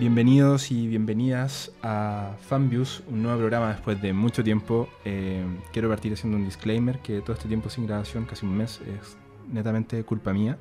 [0.00, 4.88] Bienvenidos y bienvenidas a Fanviews, un nuevo programa después de mucho tiempo.
[5.04, 5.44] Eh,
[5.74, 9.18] quiero partir haciendo un disclaimer que todo este tiempo sin grabación, casi un mes, es
[9.52, 10.56] netamente culpa mía.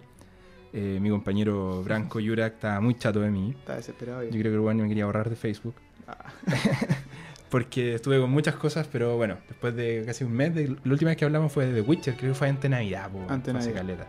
[0.74, 3.56] Eh, mi compañero Branco Yurak está muy chato de mí.
[3.58, 4.24] Está desesperado.
[4.24, 5.76] Yo creo que el bueno me quería borrar de Facebook.
[6.06, 6.34] Ah.
[7.50, 11.12] Porque estuve con muchas cosas, pero bueno, después de casi un mes, de, la última
[11.12, 13.10] vez que hablamos fue de The Witcher, creo que fue ante Navidad.
[13.10, 14.06] po, Ante fue hace Navidad.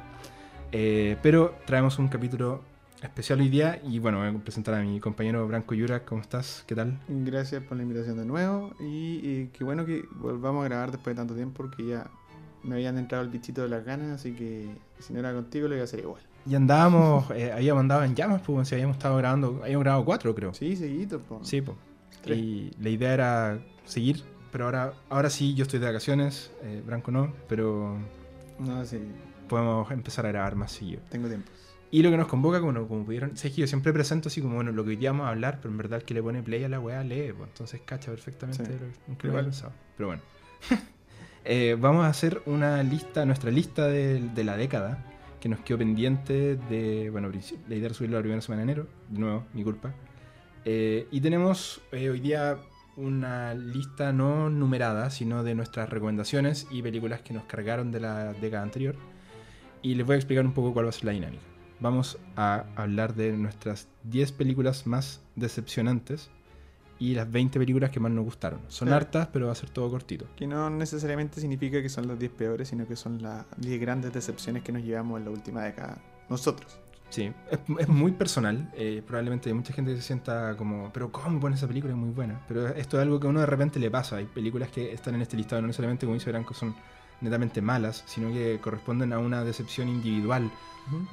[0.72, 2.62] Eh, pero traemos un capítulo
[3.02, 6.04] especial hoy día y bueno, voy a presentar a mi compañero Branco Yurak.
[6.04, 6.64] ¿Cómo estás?
[6.66, 6.98] ¿Qué tal?
[7.08, 8.74] Gracias por la invitación de nuevo.
[8.80, 12.10] Y, y qué bueno que volvamos a grabar después de tanto tiempo porque ya
[12.62, 14.20] me habían entrado el bichito de las ganas.
[14.20, 14.68] Así que
[14.98, 16.22] si no era contigo, lo iba a hacer igual.
[16.46, 20.34] Y andábamos, eh, habíamos andado en llamas, pues, si habíamos estado grabando, habíamos grabado cuatro,
[20.34, 20.54] creo.
[20.54, 21.40] Sí, seguito, po.
[21.42, 21.76] Sí, pues.
[22.26, 24.22] Y la idea era seguir,
[24.52, 27.96] pero ahora, ahora sí, yo estoy de vacaciones, eh, Branco no, pero
[28.58, 28.98] No, sí,
[29.48, 31.00] podemos empezar a grabar más seguido.
[31.08, 31.50] tengo tiempo.
[31.92, 34.54] Y lo que nos convoca, como, como pudieron, sé que yo siempre presento así como,
[34.54, 36.42] bueno, lo que hoy día vamos a hablar, pero en verdad el que le pone
[36.42, 38.70] play a la weá lee, pues entonces cacha perfectamente Sí.
[39.08, 39.72] lo que lo pensado.
[39.96, 40.22] Pero bueno.
[41.42, 45.02] Eh, vamos a hacer una lista, nuestra lista de, de la década,
[45.40, 48.86] que nos quedó pendiente de, bueno, la idea era subirlo la primera semana de enero,
[49.08, 49.90] de nuevo, mi culpa.
[50.66, 52.58] Eh, y tenemos eh, hoy día
[52.98, 58.34] una lista no numerada, sino de nuestras recomendaciones y películas que nos cargaron de la
[58.34, 58.96] década anterior.
[59.80, 61.42] Y les voy a explicar un poco cuál va a ser la dinámica.
[61.80, 66.30] Vamos a hablar de nuestras 10 películas más decepcionantes
[66.98, 68.60] y las 20 películas que más nos gustaron.
[68.68, 68.94] Son Sí.
[68.94, 70.26] hartas, pero va a ser todo cortito.
[70.36, 74.12] Que no necesariamente significa que son las 10 peores, sino que son las 10 grandes
[74.12, 75.96] decepciones que nos llevamos en la última década.
[76.28, 76.78] Nosotros.
[77.08, 78.70] Sí, es, es muy personal.
[78.76, 81.92] eh, probablemente hay mucha gente que se sienta como, pero ¿cómo pones esa película?
[81.94, 82.44] Es muy buena.
[82.46, 84.16] Pero esto es algo que a uno de repente le pasa.
[84.16, 86.74] Hay películas que están en este listado, no necesariamente, como dice Branco, son
[87.20, 90.50] netamente malas, sino que corresponden a una decepción individual.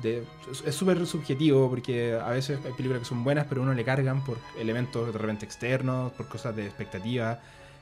[0.01, 0.25] De-
[0.65, 4.23] es- súper subjetivo porque a veces hay películas que son buenas, pero uno le cargan
[4.23, 7.39] por elementos de repente externos, por cosas de expectativa.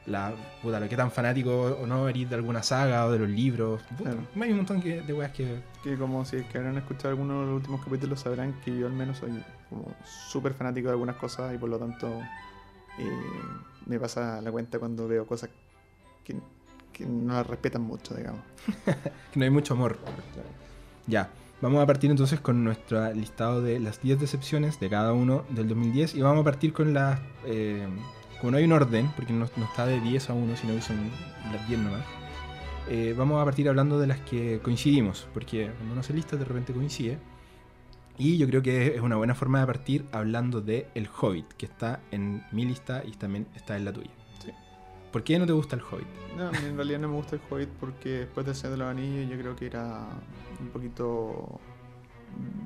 [0.07, 3.29] La puta, lo que tan fanático o no eres de alguna saga o de los
[3.29, 3.81] libros.
[3.97, 4.27] Puta, Claro.
[4.41, 7.41] Hay un montón que- de weas que Que como si es que habrán escuchado algunos
[7.41, 9.31] de los últimos capítulos sabrán que yo al menos soy
[9.69, 12.07] como súper fanático de algunas cosas y por lo tanto
[12.99, 13.09] eh,
[13.85, 15.49] me pasa la cuenta cuando veo cosas
[16.23, 16.35] que,
[16.95, 18.41] que no las respetan mucho, digamos.
[18.85, 19.99] que no hay mucho amor.
[21.07, 21.29] Ya,
[21.61, 25.67] vamos a partir entonces con nuestro listado de las 10 decepciones de cada uno del
[25.67, 27.19] 2010 y vamos a partir con las...
[27.45, 27.87] eh,
[28.39, 30.97] como no hay un orden, porque no, está de 10 a 1, sino que son
[31.51, 32.03] las 10 nomás,
[32.89, 36.45] eh, vamos a partir hablando de las que coincidimos, porque cuando uno hace listas de
[36.45, 37.17] repente coincide.
[38.17, 41.65] Y yo creo que es una buena forma de partir hablando de El Hobbit, que
[41.65, 44.11] está en mi lista y también está en la tuya.
[45.15, 46.07] ¿Por qué no te gusta El Hobbit?
[46.35, 49.29] No, en realidad no me gusta el Hobbit porque después del Señor de los Anillos
[49.31, 50.09] yo creo que era
[50.59, 51.57] un poquito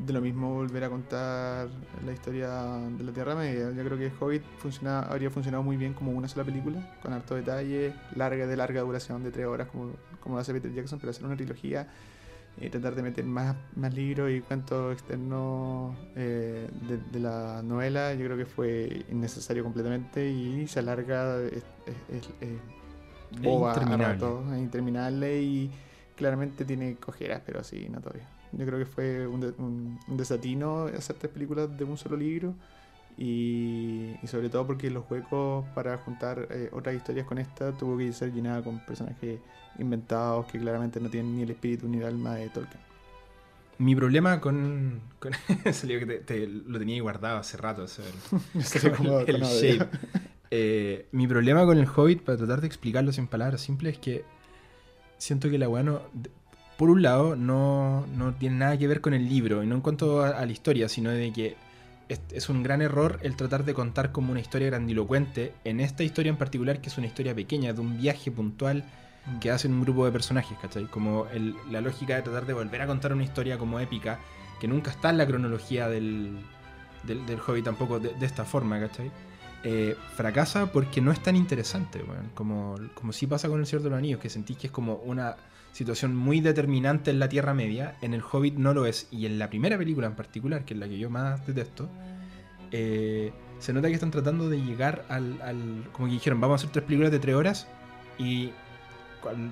[0.03, 1.69] de lo mismo volver a contar
[2.03, 3.71] la historia de la Tierra Media.
[3.71, 7.13] Yo creo que el Hobbit funciona, habría funcionado muy bien como una sola película, con
[7.13, 10.97] harto detalle, larga, de larga duración, de tres horas, como, como lo hace Peter Jackson,
[10.97, 11.87] pero hacer una trilogía
[12.61, 18.13] y tratar de meter más, más libros y cuentos externos eh, de, de la novela,
[18.13, 21.63] yo creo que fue innecesario completamente y se alarga, es,
[22.09, 22.29] es-
[23.41, 24.13] boba a interminable.
[24.15, 25.71] ratos, es interminable y
[26.15, 28.23] claramente tiene cojeras, pero sí, notorio.
[28.51, 32.17] Yo creo que fue un, de- un- un desatino hacer tres películas de un solo
[32.17, 32.55] libro
[33.23, 37.97] y, y sobre todo porque los huecos para juntar eh, otras historias con esta tuvo
[37.97, 39.39] que ser llenada con personajes
[39.77, 42.79] inventados que claramente no tienen ni el espíritu ni el alma de Tolkien.
[43.77, 45.01] Mi problema con.
[45.19, 45.33] con
[45.73, 47.85] salió que te, te- lo tenía guardado hace rato.
[47.85, 49.87] el- como- el shape.
[50.51, 54.23] Eh, mi problema con el Hobbit, para tratar de explicarlo sin palabras simples, es que
[55.17, 56.01] siento que la weá no.
[56.77, 59.81] Por un lado, no, no tiene nada que ver con el libro, y no en
[59.81, 61.55] cuanto a, a la historia, sino de que
[62.09, 66.29] es, un gran error el tratar de contar como una historia grandilocuente en esta historia
[66.31, 68.83] en particular, que es una historia pequeña, de un viaje puntual
[69.39, 70.85] que hacen un grupo de personajes, ¿cachai?
[70.85, 74.19] Como el- la lógica de tratar de volver a contar una historia como épica,
[74.59, 76.39] que nunca está en la cronología del,
[77.03, 79.11] del, del Hobbit tampoco de, de esta forma, ¿cachai?
[79.63, 82.29] Eh, fracasa porque no es tan interesante, weón.
[82.33, 84.95] Como, como sí pasa con El Señor de los Anillos, que sentís que es como
[84.95, 85.35] una
[85.71, 89.39] situación muy determinante en la Tierra Media, en el Hobbit no lo es, y en
[89.39, 91.89] la primera película en particular, que es la que yo más detesto,
[92.71, 96.63] eh, se nota que están tratando de llegar al, al- Como que dijeron, vamos a
[96.63, 97.67] hacer tres películas de tres horas
[98.17, 98.51] y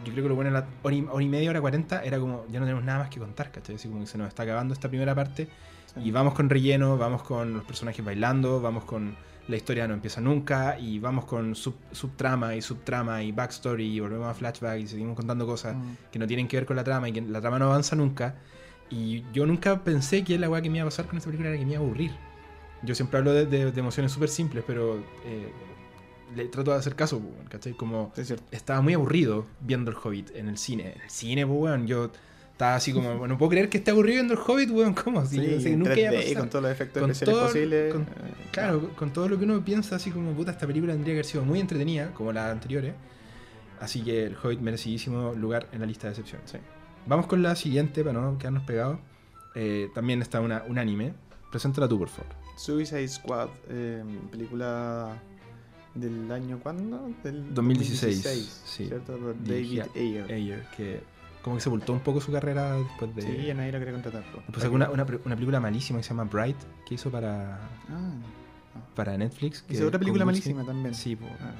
[0.05, 2.19] yo creo que lo bueno en la hora y, hora y media, hora cuarenta, era
[2.19, 3.75] como, ya no tenemos nada más que contar, ¿cachai?
[3.75, 5.47] Así como que se nos está acabando esta primera parte
[5.93, 6.01] Sí.
[6.05, 9.15] y vamos con relleno, vamos con los personajes bailando, vamos con
[9.47, 13.99] la historia no empieza nunca y vamos con sub, subtrama y subtrama y backstory y
[13.99, 15.93] volvemos a flashback y seguimos contando cosas Mm.
[16.11, 18.35] que no tienen que ver con la trama y que la trama no avanza nunca.
[18.89, 21.49] Y yo nunca pensé que la weá que me iba a pasar con esta película
[21.49, 22.11] era que me iba a aburrir.
[22.83, 25.51] yo siempre hablo de, de- de emociones súper simples, pero eh,
[26.35, 27.73] le trato de hacer caso, pues, ¿cachai?
[27.73, 30.93] Como Es estaba muy aburrido viendo el Hobbit en el cine.
[30.95, 32.11] En el cine, pues, weón, yo
[32.57, 35.23] estaba así como, bueno, no puedo creer que esté aburrido viendo el Hobbit, weón, ¿cómo?
[35.27, 36.37] Si yo sé que en nunca iba a 3D, pasar.
[36.39, 37.93] con todos los efectos Con especiales todo- posibles.
[37.93, 41.13] con- eh, Claro, con todo lo que uno piensa, así como, puta, esta película tendría
[41.13, 42.93] que haber sido muy entretenida, como las anteriores.
[43.79, 46.49] Así que el Hobbit merecidísimo lugar en la lista de excepciones.
[46.49, 46.57] Sí.
[47.05, 48.97] Vamos con la siguiente, para no quedarnos pegados.
[49.53, 51.13] Eh, también está una, un anime.
[51.51, 52.33] Preséntala tú, por favor.
[52.57, 55.15] Suicide Squad, eh, película
[55.93, 57.11] del año ¿cuándo?
[57.23, 58.85] Del 2016, sí.
[58.87, 59.15] ¿cierto?
[59.17, 60.31] Por David Ayer.
[60.31, 61.01] Ayer, que
[61.47, 63.21] como que sepultó un poco su carrera después de...
[63.21, 64.23] Sí, nadie lo quiere contratar.
[64.31, 64.37] po.
[64.39, 67.55] Después sacó una, una, pre- una película malísima que se llama Bright, que hizo para,
[67.89, 68.11] Ah,
[68.95, 69.61] para Netflix.
[69.63, 70.93] que- hizo otra película malísima también.
[70.93, 71.51] Sí, po, Ah,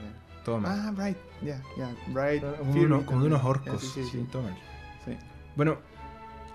[0.46, 0.80] todo mal.
[0.80, 1.90] Ah, Bright, ya, ya.
[2.14, 2.42] Bright.
[2.58, 3.82] como, Fury uno- como de unos orcos.
[3.82, 4.28] Sí, sí, sí, sí.
[4.32, 4.56] todo mal.
[5.06, 5.18] Sí.
[5.56, 5.78] Bueno,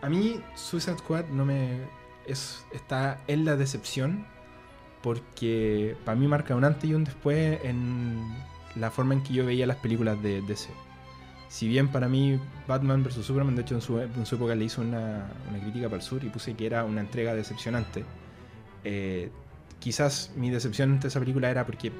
[0.02, 1.78] a mí Suicide Squad no me.
[2.26, 4.24] Es, está en la decepción
[5.02, 8.22] porque para mí marca un antes y un después en
[8.76, 10.70] la forma en que yo veía las películas de DC.
[11.52, 13.26] Si bien para mí Batman vs.
[13.26, 16.02] Superman, de hecho en su, en su época le hizo una, una crítica para el
[16.02, 18.06] sur y puse que era una entrega decepcionante,
[18.84, 19.30] eh,
[19.78, 21.92] quizás mi decepción ante esa película era porque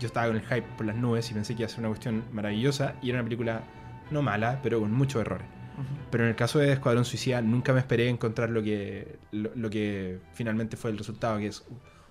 [0.00, 1.90] yo estaba con el hype por las nubes y pensé que iba a ser una
[1.90, 3.62] cuestión maravillosa y era una película
[4.10, 5.46] no mala, pero con muchos errores.
[5.74, 5.86] Ujú.
[6.10, 9.70] Pero en el caso de Escuadrón Suicida nunca me esperé encontrar lo que, lo, lo
[9.70, 11.62] que finalmente fue el resultado, que es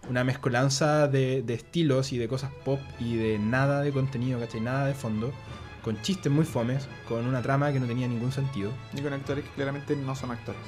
[0.10, 4.62] una mezcolanza de, de estilos y de cosas pop y de nada de contenido, ¿cachai?
[4.62, 5.34] Nada de fondo,
[5.84, 8.72] con chistes muy fomes, con una trama que no tenía ningún sentido.
[8.96, 10.62] Y con actores que claramente no son actores.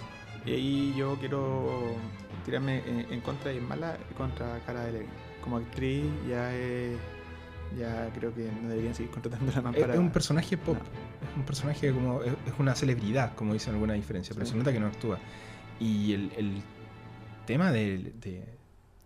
[0.45, 1.95] Y ahí yo quiero
[2.45, 5.06] tirarme en, en contra y en mala contra Cara de
[5.42, 6.98] Como actriz ya es-
[7.77, 9.94] ya creo que no deberían seguir contratándola más Es, para...
[9.94, 11.30] es un personaje pop, No.
[11.31, 14.51] es un personaje como, es, es una celebridad, como dicen alguna diferencia, pero Sí.
[14.51, 15.18] se nota que no actúa.
[15.80, 16.62] Y el, el
[17.48, 18.44] tema de, de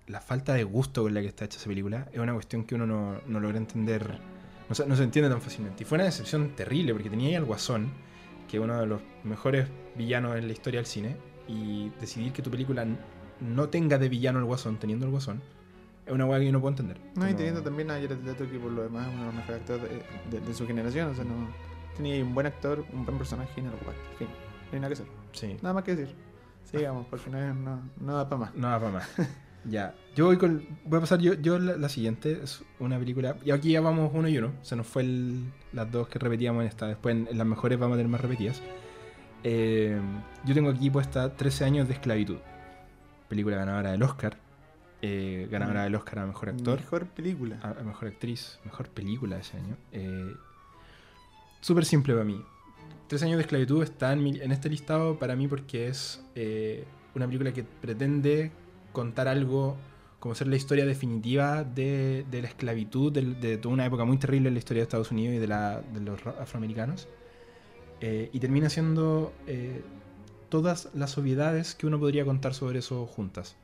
[0.07, 2.75] la falta de gusto con la que está hecha esa película es una cuestión que
[2.75, 4.19] uno no, no logra entender,
[4.69, 5.83] no se, no se entiende tan fácilmente.
[5.83, 7.91] Y fue una decepción terrible porque tenía ahí al Guasón,
[8.47, 11.15] que es uno de los mejores villanos en la historia del cine,
[11.47, 12.85] y decidir que tu película
[13.39, 15.41] no tenga de villano al Guasón teniendo el Guasón,
[16.05, 16.97] es una hueá que yo no puedo entender.
[17.15, 19.25] No, y Como- teniendo también a Jared Leto, que por lo demás es uno de
[19.27, 21.09] los mejores actores de, de- de su generación.
[21.09, 21.33] O sea, no,
[21.95, 24.01] tenía ahí un buen actor, un buen personaje y no lo jugaste.
[24.11, 25.07] En fin, no hay nada que hacer.
[25.33, 25.57] Sí.
[25.61, 26.15] Nada más que decir.
[26.63, 28.55] Sigamos, porque no, no, no da para más.
[28.55, 29.09] No da para más.
[29.65, 29.93] ya.
[30.15, 30.65] Yo voy con.
[30.85, 32.39] Voy a pasar yo, yo la, la siguiente.
[32.43, 33.37] Es una película.
[33.45, 34.53] Y aquí ya vamos uno y uno.
[34.61, 36.87] Se nos fue el- las dos que repetíamos en esta.
[36.87, 38.61] Después en, en las mejores vamos a tener más repetidas.
[39.43, 39.99] Eh,
[40.45, 42.37] yo tengo aquí puesta 13 años de esclavitud.
[43.29, 44.37] Película ganadora del Oscar.
[45.01, 46.79] eh, ganadora del Oscar a mejor actor.
[46.79, 47.59] Mejor película.
[47.61, 48.59] A, a mejor actriz.
[48.65, 49.77] Mejor película de ese año.
[49.91, 50.33] Eh,
[51.61, 52.41] Súper simple para mí.
[53.07, 56.85] Tres años de esclavitud está en, mi- en este listado para mí porque es eh,
[57.15, 58.51] una película que pretende
[59.01, 59.75] contar algo
[60.19, 64.17] como ser la historia definitiva de, de la esclavitud, del- de, toda una época muy
[64.17, 67.07] terrible en la historia de Estados Unidos y de, la- de los ro- afroamericanos.
[68.01, 69.81] Eh, y termina siendo eh,
[70.49, 73.55] todas las obviedades que uno podría contar sobre eso juntas.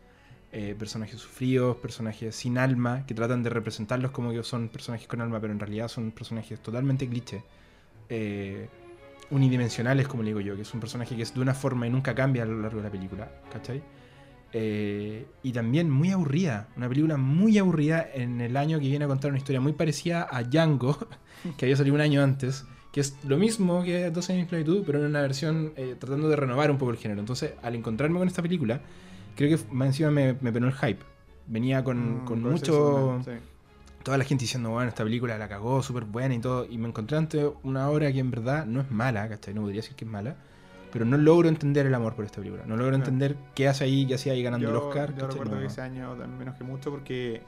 [0.51, 5.19] Eh, personajes sufridos, personajes sin alma, que tratan de representarlos como que son personajes con
[5.21, 7.41] alma, pero en realidad son personajes totalmente cliché.
[8.10, 8.67] Eh,
[9.31, 11.89] unidimensionales, como le digo yo, que es un personaje que es de una forma y
[11.89, 13.81] nunca cambia a lo largo de la película, ¿cachai?
[14.55, 19.07] Eh, y también muy aburrida, una película muy aburrida en el año que viene a
[19.07, 20.98] contar una historia muy parecida a Django,
[21.57, 24.83] que había salido un año antes, que es lo mismo que 12 años de esclavitud,
[24.86, 27.19] pero en una versión eh, tratando de renovar un poco el género.
[27.19, 28.81] Entonces, al encontrarme con esta película,
[29.36, 31.00] creo que más encima me, me penó el hype.
[31.48, 33.31] Venía con, Mm, con mucho sí.
[34.03, 36.88] toda la gente diciendo, bueno, esta película la cagó, súper buena y todo, y me
[36.88, 39.55] encontré ante una obra que en verdad no es mala, ¿cachai?
[39.55, 40.36] No podría decir que es mala,
[40.93, 44.05] pero no logro entender el amor por esta película, no logro entender qué hace ahí,
[44.05, 45.13] qué hacía ahí ganando el Oscar.
[45.17, 45.62] yo recuerdo No.
[45.62, 47.41] que ese año también menos que mucho porque...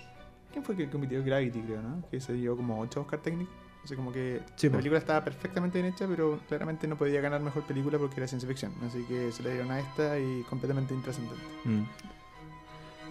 [0.51, 2.03] ¿Quién fue que compitió Gravity, creo, no?
[2.09, 3.53] Que se dio como 8 Oscar técnicos.
[3.83, 7.21] O sea, como que Sí, la película estaba perfectamente bien hecha, pero claramente no podía
[7.21, 8.71] ganar mejor película porque era ciencia ficción.
[8.87, 11.43] Así que se le dieron a esta y completamente intrascendente.
[11.65, 11.83] Mm.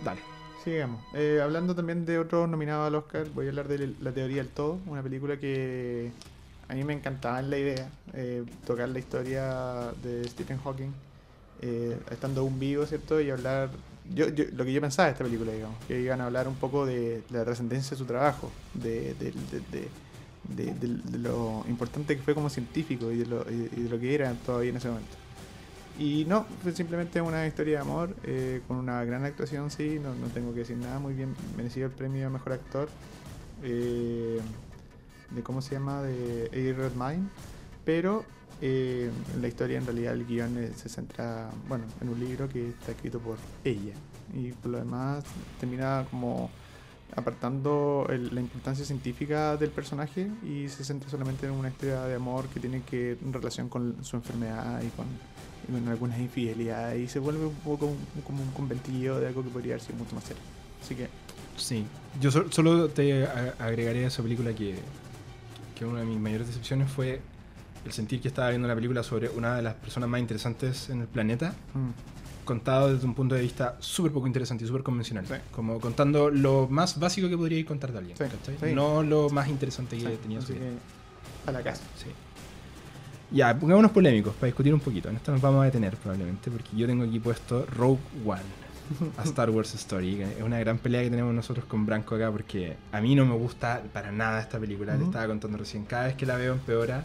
[0.05, 0.21] Dale.
[0.65, 1.01] Sigamos.
[1.15, 4.49] Eh, hablando también de otros nominados al Oscar, voy a hablar de La Teoría del
[4.49, 6.11] Todo, una película que
[6.69, 10.91] a mí me encantaba en la idea, eh, tocar la historia de Stephen Hawking,
[11.63, 13.21] eh, estando aún vivo, ¿cierto?
[13.21, 13.71] Y hablar,
[14.15, 16.55] yo, yo- lo que yo pensaba de esta película, digamos, que iban a hablar un
[16.57, 19.33] poco de, la trascendencia de su trabajo, de, de-
[19.71, 19.89] de-
[21.19, 23.39] lo importante que fue como científico y de lo,
[23.91, 25.17] lo que era todavía en ese momento.
[25.99, 30.15] Y no, fue simplemente una historia de amor eh, con una gran actuación, sí, no,
[30.15, 32.89] no tengo que decir nada, muy bien merecido el premio a mejor actor.
[33.63, 34.41] eh,
[35.31, 37.29] de cómo se llama, de Eddie Redmayne.
[37.85, 38.25] pero
[38.63, 42.69] eh, la historia en realidad el guion eh, se centra, bueno, en un libro que
[42.71, 43.93] está escrito por ella.
[44.33, 45.25] Y por lo demás
[45.61, 46.51] termina como
[47.17, 52.15] apartando el- la importancia científica del personaje y se centra solamente en una historia de
[52.15, 55.07] amor que tiene que en relación con su enfermedad y con,
[55.89, 59.75] algunas infidelidades y se vuelve un poco un- como un conventillo de algo que podría
[59.75, 60.43] haber sido mucho más serio.
[60.83, 61.09] Así que
[61.57, 61.85] Sí.
[62.21, 64.75] Yo so- solo te a- agregaré a esa película que,
[65.75, 67.21] que una de mis mayores decepciones fue
[67.85, 71.03] el sentir que estaba viendo una película sobre una de las personas más interesantes en
[71.03, 71.55] el planeta,
[72.45, 75.27] contado desde un punto de vista súper poco interesante y súper convencional.
[75.27, 75.35] Sí.
[75.51, 78.75] Como contando lo más básico que podría contar de alguien, Sí.
[78.75, 80.67] No lo más interesante que tenía su vida.
[81.47, 81.83] a la casa.
[81.97, 82.07] Sí.
[83.31, 85.09] Ya, pongámonos polémicos para discutir un poquito.
[85.09, 88.41] En esto nos vamos a detener probablemente, porque yo tengo aquí puesto Rogue One,
[89.19, 90.23] a Star Wars Story.
[90.23, 93.35] Es una gran pelea que tenemos nosotros con Branco acá, porque a mí no me
[93.35, 94.93] gusta para nada esta película.
[94.95, 95.11] Le Ujú.
[95.11, 97.05] estaba contando recién, cada vez que la veo empeora.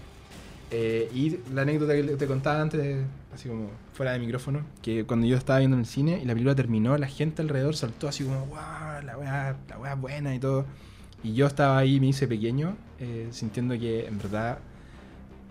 [0.72, 5.26] Eh, y la anécdota que te contaba antes, así como fuera de micrófono, que cuando
[5.26, 8.24] yo estaba viendo en el cine y la película terminó, la gente alrededor saltó así
[8.24, 10.66] como, wow, la weá, la weá es buena y todo.
[11.24, 14.60] Y yo estaba ahí, me hice pequeño, eh, sintiendo que en verdad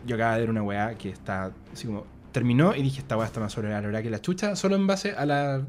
[0.06, 3.26] yo acababa de ver una weá que está así como terminó y dije esta weá
[3.26, 5.62] está más sobrevalorada que la chucha, solo en base a la,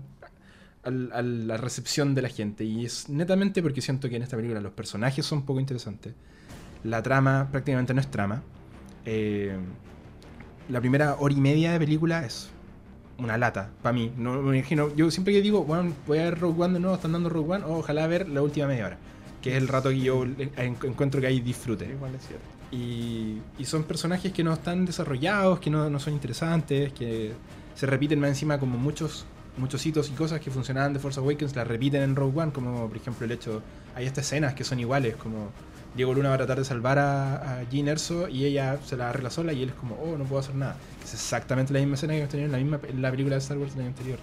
[0.84, 2.64] al- a la recepción de la gente.
[2.64, 6.14] Y es netamente porque siento que en esta película los personajes son poco interesantes.
[6.84, 8.42] La trama prácticamente no es trama.
[9.06, 9.58] Eh,
[10.70, 12.50] la primera hora y media de película es
[13.18, 14.12] una lata para mí.
[14.18, 14.94] No me imagino.
[14.96, 17.56] Yo siempre que digo, bueno, voy a ver Rogue One de nuevo, están dando Rogue
[17.56, 18.98] One, o ojalá ver la última media hora.
[19.42, 21.86] Que es el rato que yo en- encuentro que hay disfrute.
[21.90, 22.46] Igual es cierto.
[22.72, 27.34] Y, y son personajes que no están desarrollados, que no, no son interesantes, que
[27.74, 29.26] se repiten más encima como muchos
[29.60, 32.88] muchos hitos y cosas que funcionaban de Force Awakens, las repiten en Rogue One, como
[32.88, 33.62] por ejemplo el hecho,
[33.96, 35.52] hay estas escenas que son iguales, como
[35.96, 39.10] Diego Luna va a tratar de salvar a, a Jean Erso y ella se la
[39.10, 40.76] arregla sola y él es como, oh, no puedo hacer nada.
[41.04, 43.40] Es exactamente la misma escena que hemos tenido en la, misma, en la película de
[43.42, 44.20] Star Wars del año anterior.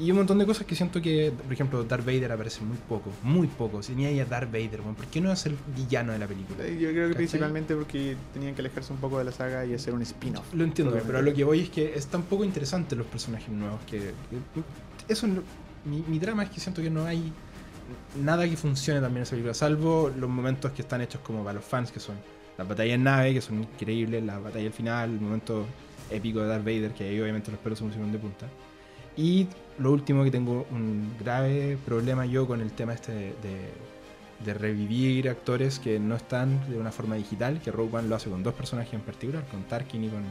[0.00, 3.10] Y un montón de cosas que siento que, por ejemplo, Darth Vader aparece muy poco,
[3.24, 3.82] muy poco.
[3.82, 6.64] Si tenía ya Darth Vader, bueno, ¿por qué no es el villano de la película?
[6.64, 7.16] Eh, Yo creo que ¿Cachai?
[7.16, 10.54] principalmente porque tenían que alejarse un poco de la saga y hacer un spin-off.
[10.54, 11.06] Lo entiendo, Obviamente.
[11.06, 13.98] pero a lo que voy es que es tan poco interesante los personajes nuevos que.
[13.98, 15.26] que- eso
[15.84, 17.32] mi, mi drama es que siento que no hay
[18.22, 21.54] nada que funcione también en esa película, salvo los momentos que están hechos como para
[21.54, 22.14] los fans, que son
[22.56, 25.64] las batallas en nave, que son increíbles, la batalla al final, el momento
[26.10, 28.46] épico de Darth Vader, que ahí obviamente los pelos se pusieron de punta.
[29.16, 29.46] Y
[29.78, 35.78] lo último que tengo un grave problema yo con el tema este de, revivir actores
[35.78, 38.94] que no están de una forma digital, que Rogue One lo hace con dos personajes
[38.94, 40.22] en particular, con Tarkin y con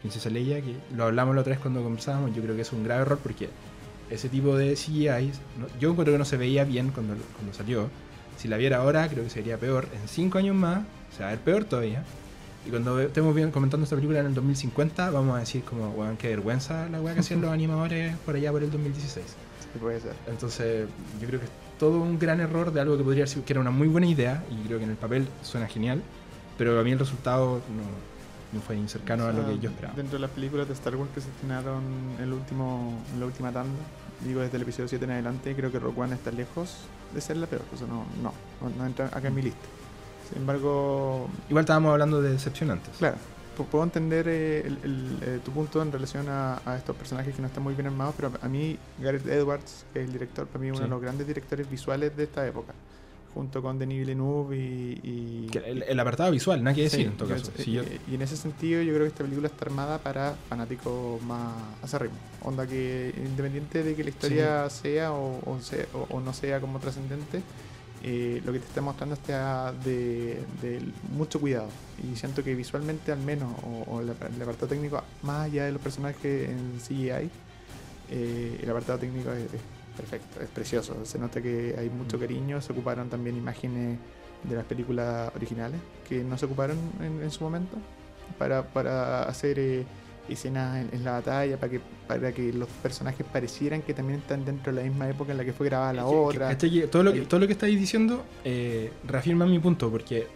[0.00, 2.82] Princesa Leia, que lo hablamos la otra vez cuando conversábamos, yo creo que es un
[2.82, 3.48] grave error porque
[4.10, 5.32] ese tipo de CGI,
[5.80, 7.88] yo encuentro que no se veía bien cuando, cuando salió.
[8.36, 9.88] Si la viera ahora, creo que sería peor.
[10.00, 10.84] En cinco años más,
[11.16, 12.04] se va a ver peor todavía.
[12.66, 16.16] Y cuando estemos bien comentando esta película en el 2050, vamos a decir como, weón,
[16.16, 19.24] qué vergüenza la weá que hacían los animadores por allá por el 2016.
[19.24, 20.14] Sí, puede ser.
[20.26, 20.88] Entonces,
[21.20, 23.60] yo creo que es todo un gran error de algo que podría ser que era
[23.60, 26.02] una muy buena idea y creo que en el papel suena genial,
[26.58, 27.84] pero a mí el resultado no,
[28.52, 29.94] no fue ni cercano O a lo que yo esperaba.
[29.94, 31.84] Dentro de las películas de Star Wars que se estrenaron
[32.18, 33.78] en, el último, en la última tanda,
[34.24, 36.78] digo desde el episodio 7 en adelante, creo que Rogue One está lejos
[37.14, 37.62] de ser la peor.
[37.72, 39.68] O sea, no, no, no, no entra acá en mi lista.
[40.28, 42.96] Sin embargo, Igual estábamos hablando de decepcionantes.
[42.98, 43.16] claro,
[43.56, 47.34] pu- puedo entender eh, el- el, eh, tu punto en relación a, a estos personajes
[47.34, 50.68] que no están muy bien armados, pero a mí Gareth Edwards, el director, para mí
[50.68, 50.82] uno Sí.
[50.84, 52.72] de los grandes directores visuales de esta época,
[53.34, 55.00] junto con Denis Villeneuve y...
[55.04, 57.52] y- el, el apartado visual, nada que decir Sí, en todo caso.
[57.58, 60.34] eh, Si yo- y en ese sentido yo creo que esta película está armada para
[60.48, 61.52] fanáticos más
[61.82, 62.16] acérrimos.
[62.42, 66.60] Onda que independiente de que la historia sea o, o sea- o- o no sea
[66.60, 67.42] como trascendente,
[68.02, 70.80] eh, lo que te está mostrando está de, de
[71.16, 71.68] mucho cuidado.
[72.02, 75.72] Y siento que visualmente al menos, o, o el, el apartado técnico, más allá de
[75.72, 77.30] los personajes en CGI,
[78.10, 79.60] eh, el apartado técnico es, es
[79.96, 81.04] perfecto, es precioso.
[81.04, 82.20] Se nota que hay mucho Mm.
[82.20, 83.98] cariño, se ocuparon también imágenes
[84.44, 87.76] de las películas originales que no se ocuparon en, en su momento
[88.38, 89.84] para, para hacer eh,
[90.34, 94.44] escenas en, en la batalla, para que, para que los personajes parecieran que también están
[94.44, 96.48] dentro de la misma época en la que fue grabada la que- otra.
[96.48, 100.26] ¿cachai que todo, lo que, todo lo que estáis diciendo eh, reafirma mi punto, porque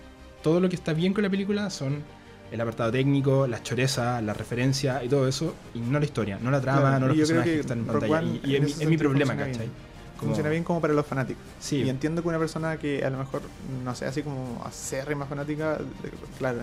[0.43, 2.03] todo lo que está bien con la película son
[2.51, 6.51] el apartado técnico, las chorezas, la referencia y todo eso, y no la historia, no
[6.51, 8.19] la trama, Claro, no los personajes que, están en pantalla.
[8.19, 9.67] One Y, y en es, mi- es mi sentido problema, funciona ¿cachai?
[9.67, 9.91] bien.
[10.17, 11.43] Como- Funciona bien como para los fanáticos.
[11.61, 13.41] Sí, Y entiendo que una persona que a lo mejor,
[13.85, 15.79] no sé, así como acérrima fanática,
[16.39, 16.59] claro,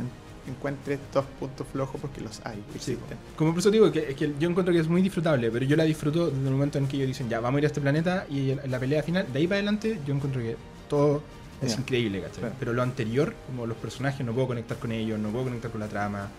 [0.51, 3.17] encuentre estos puntos flojos porque los hay, existen.
[3.35, 6.27] Como por eso digo que, yo encuentro que es muy disfrutable, pero yo la disfruto
[6.27, 8.51] desde el momento en que ellos dicen, ya, vamos a ir a este planeta y
[8.51, 10.55] en la pelea final, de ahí para adelante, yo encuentro que
[10.89, 11.21] todo
[11.61, 12.39] es increíble, ¿cachai?
[12.39, 12.55] Claro.
[12.59, 15.79] Pero lo anterior, como los personajes, no puedo conectar con ellos, no puedo conectar con
[15.81, 16.29] la trama,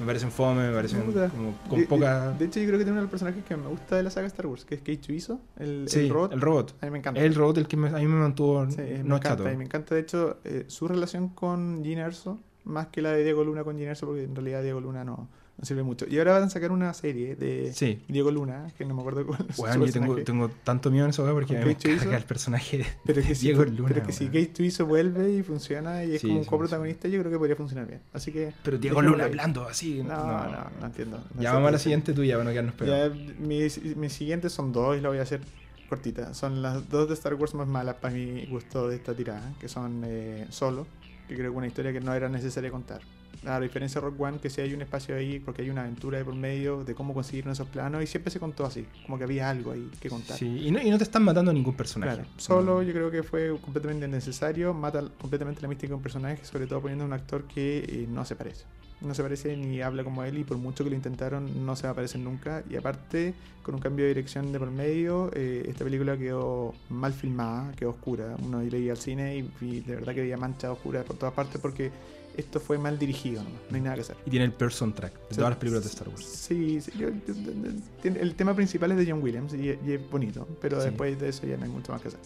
[0.00, 2.30] Me parecen fome, me parecen como con De- poca...
[2.30, 4.04] De, de hecho, yo creo que tiene uno de los personajes que me gusta de
[4.04, 6.32] la saga Star Wars, que es Kate Chuizo, el, sí, el robot.
[6.34, 6.74] el robot.
[6.80, 7.20] A mí me encanta.
[7.20, 9.28] El robot el que me- a mí me mantuvo Sí, me no encanta.
[9.42, 9.50] chato.
[9.52, 13.24] Y me encanta, de hecho, eh, su relación con Gene Erso, más que la de
[13.24, 16.06] Diego Luna con Gene Erso, porque en realidad Diego Luna no, no sirve mucho.
[16.08, 18.02] Y ahora van a sacar una serie de Sí.
[18.08, 21.32] Diego Luna, que no me acuerdo cuál es Bueno, yo tengo, tanto miedo en weá
[21.32, 23.88] porque ¿Con me carga el personaje de, Pero que, de si, Diego Luna.
[23.88, 24.26] pero que si.
[24.26, 27.86] Kate vuelve y funciona y es Sí, como un coprotagonista, yo creo que podría funcionar
[27.86, 28.00] bien.
[28.12, 28.52] Así que.
[28.62, 30.02] Pero Diego Luna hablando así.
[30.02, 31.18] No, no, no, entiendo.
[31.34, 33.16] No Ya sé vamos a la siguiente tuya para no quedarnos pegados.
[33.16, 35.40] Ya, mis, mis siguientes son dos y la voy a hacer
[35.88, 36.34] cortita.
[36.34, 39.68] Son las dos de Star Wars más malas para mi gusto de esta tirada, que
[39.68, 40.86] son eh, Solo,
[41.28, 43.00] que creo que una historia que no era necesaria contar.
[43.46, 46.18] A diferencia de Rock One, que sí hay un espacio ahí, porque hay una aventura
[46.18, 49.24] de por medio de cómo conseguir esos planos, y siempre se contó así, como que
[49.24, 50.36] había algo ahí que contar.
[50.36, 52.14] Sí, y no, y no te están matando a ningún personaje.
[52.14, 52.82] Claro, solo No.
[52.82, 56.80] yo creo que fue completamente innecesario, mata completamente la mística de un personaje, sobre todo
[56.80, 58.64] poniendo a un actor que eh, no se parece.
[59.00, 61.84] No se parece ni habla como él y por mucho que lo intentaron no se
[61.84, 62.64] va a parecer nunca.
[62.68, 67.12] Y aparte, con un cambio de dirección de por medio, eh, esta película quedó mal
[67.12, 68.36] filmada, quedó oscura.
[68.42, 71.60] Uno iba al cine y, y de verdad que había manchas oscuras por todas partes
[71.60, 71.90] porque
[72.36, 74.16] esto fue mal dirigido, no hay nada que hacer.
[74.24, 76.24] Y tiene el person track de todas las películas de Star Wars.
[76.24, 79.92] Sí, sí, yo- yo- yo- tiene- el tema principal es de John Williams y, y
[79.92, 80.86] es bonito, pero Sí.
[80.88, 82.20] después de eso ya no hay mucho más que hacer.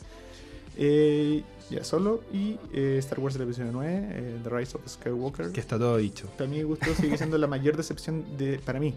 [0.76, 5.52] Eh, ya solo y eh, Star Wars el episodio 9, eh, The Rise of Skywalker.
[5.52, 6.29] Que está todo dicho.
[6.37, 8.95] Para mí gusto sigue siendo la mayor decepción de, para mí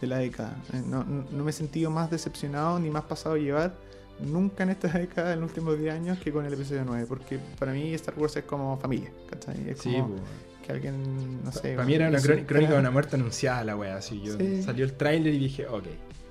[0.00, 0.56] de la década.
[0.72, 3.74] Eh, No, no- me he sentido más decepcionado ni más pasado a llevar
[4.20, 7.38] nunca en esta década, en los últimos 10 años, que con el episodio 9, porque
[7.58, 9.68] para mí Star Wars es como familia, ¿cachai?
[9.70, 10.22] Es Sí, como pues.
[10.66, 11.74] que alguien, no sé...
[11.74, 13.96] Para mí era una crónica, de una muerte anunciada la wea.
[13.96, 14.62] Así yo Sí.
[14.62, 15.84] salió el tráiler y dije, ok.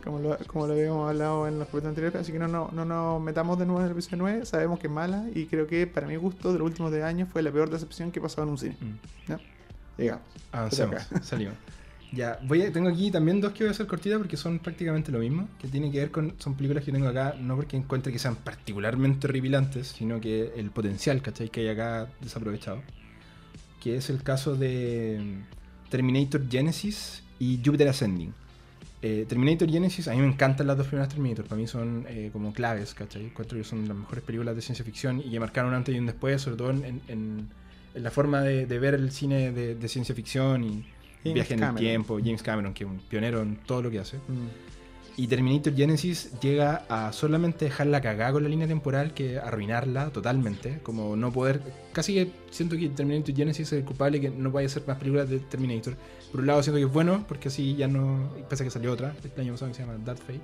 [0.03, 2.85] Como lo, como lo habíamos hablado en los capítulos anteriores, así que no, no, no
[2.85, 5.85] nos metamos de nuevo en el episodio 9, sabemos que es mala y creo que
[5.87, 8.43] para mi gusto de los últimos 10 años fue la peor decepción que he pasado
[8.43, 8.77] en un cine.
[8.79, 9.33] Mm.
[9.97, 10.23] Digamos.
[10.51, 11.55] Avancemos, Te salimos.
[12.11, 15.11] Ya, voy a- tengo aquí también dos que voy a hacer cortitas porque son prácticamente
[15.11, 15.47] lo mismo.
[15.59, 16.33] Que tiene que ver con.
[16.39, 20.71] Son películas que tengo acá, no porque encuentre que sean particularmente horripilantes, sino que el
[20.71, 21.49] potencial, ¿cachai?
[21.49, 22.81] Que hay acá desaprovechado.
[23.79, 28.33] Que es el caso de mm, Terminator Genesis y Jupiter Ascending.
[29.01, 32.29] Eh, Terminator Genesis, a mí me encantan las dos primeras Terminator, para mí son eh,
[32.33, 33.25] como claves, ¿cachai?
[33.25, 35.99] Encuentro que son las mejores películas de ciencia ficción y que marcaron un antes y
[35.99, 37.47] un después, sobre todo en, en-
[37.95, 40.85] en la forma de, de ver el cine de, de ciencia ficción y
[41.23, 42.19] James viaje en el tiempo.
[42.23, 44.17] James Cameron, que es un pionero en todo lo que hace.
[44.17, 44.78] Mm.
[45.17, 50.09] Y Terminator Genesis llega a solamente dejar la cagada con la línea temporal que arruinarla
[50.11, 50.79] totalmente.
[50.83, 51.61] Como no poder.
[51.91, 54.97] Casi que siento que Terminator Genesis es el culpable que no vaya a hacer más
[54.97, 55.95] películas de Terminator.
[56.31, 58.29] Por un lado siento que es bueno, porque así ya no.
[58.49, 60.41] Pese a que salió otra el año pasado que se llama Dark Fate.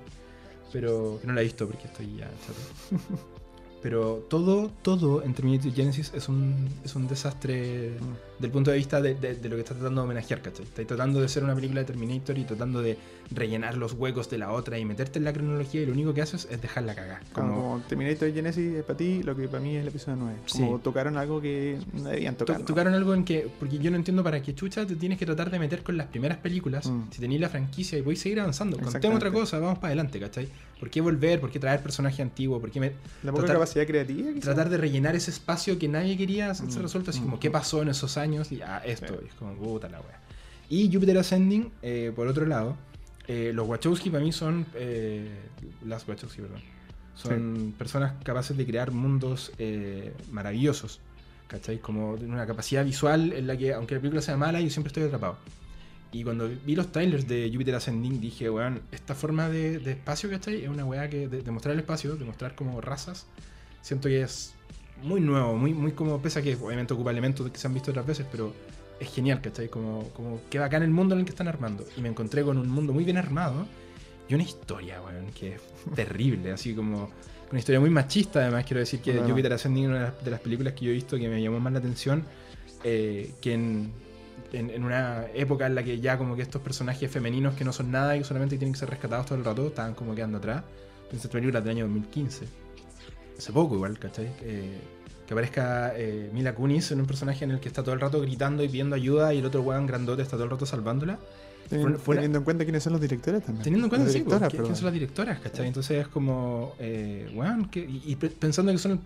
[0.72, 3.02] Pero no la he visto porque estoy ya chato.
[3.82, 7.92] Pero todo, todo en Terminator Genesis es un, es un desastre.
[8.38, 10.64] Del punto de vista de, de- de lo que está tratando de homenajear, ¿cachai?
[10.64, 12.98] Está tratando de ser una película de Terminator y tratando de
[13.30, 16.22] rellenar los huecos de la otra y meterte en la cronología y lo único que
[16.22, 17.22] haces es dejarla cagar.
[17.32, 20.36] Como, Como, Terminator Genesis es para ti lo que para mí es el episodio 9.
[20.52, 20.82] Como Sí.
[20.84, 22.60] tocaron algo que no debían to- tocar.
[22.60, 22.66] ¿no?
[22.66, 25.50] tocaron algo en que, porque yo no entiendo para qué chucha te tienes que tratar
[25.50, 27.04] de meter con las primeras películas, Mm.
[27.10, 28.76] si tenéis la franquicia y a seguir avanzando.
[28.78, 30.48] Contemos otra cosa, vamos para adelante, ¿cachai?
[30.78, 31.40] ¿Por qué volver?
[31.40, 32.60] ¿Por qué traer personaje antiguo?
[32.60, 34.28] ¿Por qué me- La poca tratar- capacidad creativa.
[34.28, 34.42] quizás.
[34.44, 37.80] tratar de rellenar ese espacio que nadie quería Mm, resuelto, así mm, como qué pasó
[37.82, 39.24] en esos años y ah, esto, Sí.
[39.24, 40.20] y es como puta la wea.
[40.68, 42.76] Y Jupiter Ascending, eh, por otro lado,
[43.28, 45.28] eh, los Wachowski para mí son eh,
[45.84, 46.60] las Wachowski, perdón.
[47.14, 51.00] Son personas capaces de crear mundos eh, maravillosos,
[51.48, 51.78] ¿cachai?
[51.78, 55.04] Como una capacidad visual en la que, aunque la película sea mala, yo siempre estoy
[55.04, 55.38] atrapado.
[56.12, 60.28] Y cuando vi los trailers de Jupiter Ascending dije, weón, esta forma de, de espacio,
[60.30, 60.62] ¿cachai?
[60.62, 63.26] Es una weá que de, de mostrar el espacio, de mostrar como razas,
[63.82, 64.54] siento que es
[65.02, 67.90] muy nuevo, muy, muy como, pese a que obviamente ocupa elementos que se han visto
[67.90, 68.52] otras veces, pero
[68.98, 69.68] es genial, ¿cachai?
[69.68, 71.84] Como, como que bacán el mundo en el que están armando.
[71.96, 73.66] Y me encontré con un mundo muy bien armado
[74.28, 75.60] y una historia, weón, que es
[75.94, 77.10] terrible, así como
[77.50, 79.28] una historia muy machista, además quiero decir que Claro.
[79.28, 81.78] Jupiter Ascending una de las- películas que yo he visto que me llamó más la
[81.78, 82.24] atención,
[82.82, 83.92] eh, que en,
[84.52, 87.72] en, en una época en la que ya como que estos personajes femeninos que no
[87.72, 90.64] son nada y solamente tienen que ser rescatados todo el rato, estaban como quedando atrás.
[91.10, 92.46] Pensé esta película del año 2015.
[93.38, 94.30] Hace poco igual, ¿cachai?
[94.42, 94.78] Eh,
[95.26, 98.20] que aparezca eh, Mila Kunis en un personaje en el que está todo el rato
[98.20, 101.18] gritando y pidiendo ayuda y el otro weón grandote está todo el rato salvándola.
[101.68, 103.64] Teniendo en cuenta quiénes son los directores también.
[103.64, 104.66] Teniendo en cuenta, sí, pues, directoras, ¿quién- perdón.
[104.68, 105.66] quién son las directoras, ¿cachai?
[105.66, 109.00] Entonces es como, eh, weón, que- y, y pe- pensando que son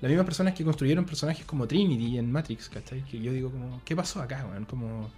[0.00, 3.02] las mismas personas que construyeron personajes como Trinity en Matrix, ¿cachai?
[3.04, 4.64] Que yo digo como, ¿qué pasó acá, weón?
[4.64, 5.10] Como,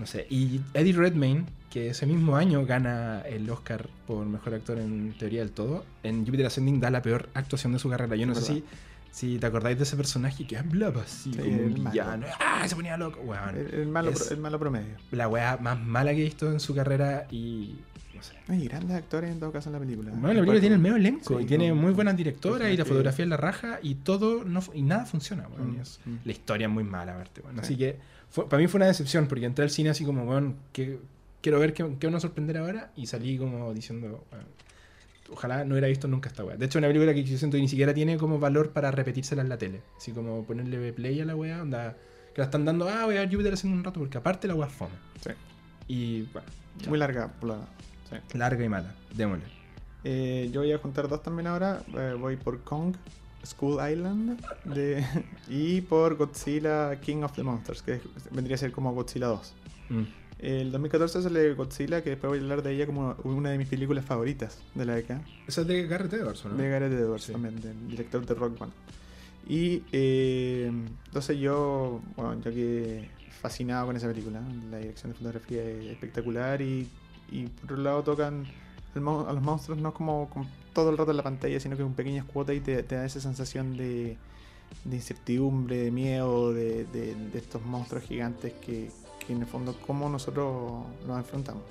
[0.00, 0.26] no sé.
[0.30, 5.40] Y Eddie Redmayne, que ese mismo año gana el Oscar por Mejor Actor en Teoría
[5.40, 8.16] del Todo, en Jupiter Ascending da la peor actuación de su carrera.
[8.16, 8.64] Yo no sé si
[9.12, 11.90] Sí, ¿te acordáis de ese personaje que hablaba así, Sí, como un malo.
[11.90, 12.26] villano?
[12.38, 12.62] ¡Ah!
[12.68, 13.56] Se ponía loco, weón.
[13.56, 14.94] El, el malo, pro- el malo promedio.
[15.10, 17.74] La weá más mala que he visto en su carrera y.
[18.14, 18.34] No sé.
[18.46, 20.10] Hay grandes actores en todo caso en la película.
[20.12, 22.84] Bueno, la película tiene el medio elenco Sí, y tiene muy buenas directoras y la
[22.84, 25.72] fotografía es la raja y todo no, y nada funciona, weón.
[25.72, 26.14] Mm, y es- mm.
[26.24, 27.40] La historia es muy mala, aparte.
[27.42, 27.58] Sí.
[27.60, 27.98] Así que
[28.30, 30.98] fue- para mí fue una decepción porque entré al cine así como, weón, que,
[31.40, 34.24] quiero ver qué, qué van a sorprender ahora y salí como diciendo,
[35.32, 36.56] ojalá no hubiera visto nunca esta weá.
[36.56, 39.42] De hecho, una película que yo siento que ni siquiera tiene como valor para repetírsela
[39.42, 39.80] en la tele.
[39.96, 41.96] Así como ponerle play a la weá, onda,
[42.34, 44.54] que la están dando, ah, voy a ver Jupiter haciendo un rato porque aparte la
[44.54, 44.94] weá es fome.
[45.22, 45.30] Sí.
[45.88, 46.48] Y, bueno,
[46.88, 47.68] Muy larga, por la-
[48.10, 48.38] sí.
[48.38, 49.44] larga y mala, démosle.
[50.04, 51.82] Eh, yo voy a juntar dos también ahora.
[51.96, 52.94] Eh, voy por Kong,
[53.44, 55.04] School Island de,
[55.48, 58.00] y por Godzilla King of the Monsters, que
[58.30, 59.52] vendría a ser como Godzilla 2.
[59.90, 60.02] Mm.
[60.40, 63.68] El 2014 sale Godzilla, que después voy a hablar de ella como una de mis
[63.68, 65.22] películas favoritas de la década.
[65.46, 66.54] Esa es de Garrett Edwards, ¿o ¿no?
[66.56, 67.32] De Gareth Edwards Sí.
[67.32, 68.72] también, del director de Rock One.
[69.46, 70.70] Y eh,
[71.06, 74.40] entonces yo, bueno, yo quedé fascinado con esa película.
[74.70, 76.88] La dirección de fotografía es espectacular y,
[77.30, 78.46] y por otro lado tocan
[78.94, 78.98] a
[79.32, 82.24] los monstruos no como, como todo el rato en la pantalla, sino que con pequeñas
[82.24, 84.16] cuotas y te, te da esa sensación de,
[84.84, 88.90] de incertidumbre, de miedo, de, de- de estos monstruos gigantes que,
[89.26, 91.62] que en el fondo cómo nosotros nos enfrentamos.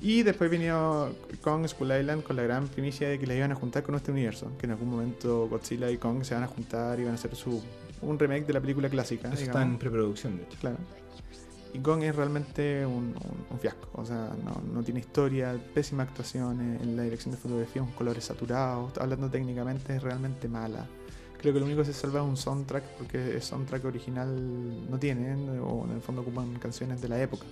[0.00, 1.10] Y después vino
[1.42, 4.10] Kong Skull Island con la gran primicia de que la iban a juntar con este
[4.10, 7.14] universo, que en algún momento Godzilla y Kong se van a juntar y van a
[7.14, 7.62] hacer su,
[8.00, 9.28] un remake de la película clásica.
[9.32, 10.58] Eso está en preproducción, de hecho.
[10.60, 10.76] Claro.
[11.74, 13.88] Y Kong es realmente un, un- un fiasco.
[13.94, 17.94] O sea, no, no tiene historia, pésima actuación eh, en la dirección de fotografía, unos
[17.94, 18.92] colores saturados.
[18.98, 20.86] Hablando técnicamente, es realmente mala.
[21.40, 24.98] Creo que lo único que se salva es un soundtrack, porque el soundtrack original no
[24.98, 27.44] tienen, o en el fondo ocupan canciones de la época,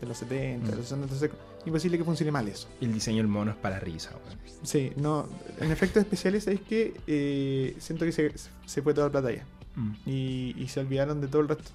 [0.00, 0.76] de los 70, de Mm.
[0.78, 1.04] los 60.
[1.04, 1.30] Entonces,
[1.64, 2.66] imposible que funcione mal eso.
[2.80, 4.38] Y el diseño del mono es para risa, weón.
[4.62, 5.28] Sí, no.
[5.60, 8.32] En efectos especiales, es que eh, siento que se,
[8.64, 9.44] se fue toda la plata allá
[9.76, 9.92] Mm.
[10.06, 11.70] y, y se olvidaron de todo el resto.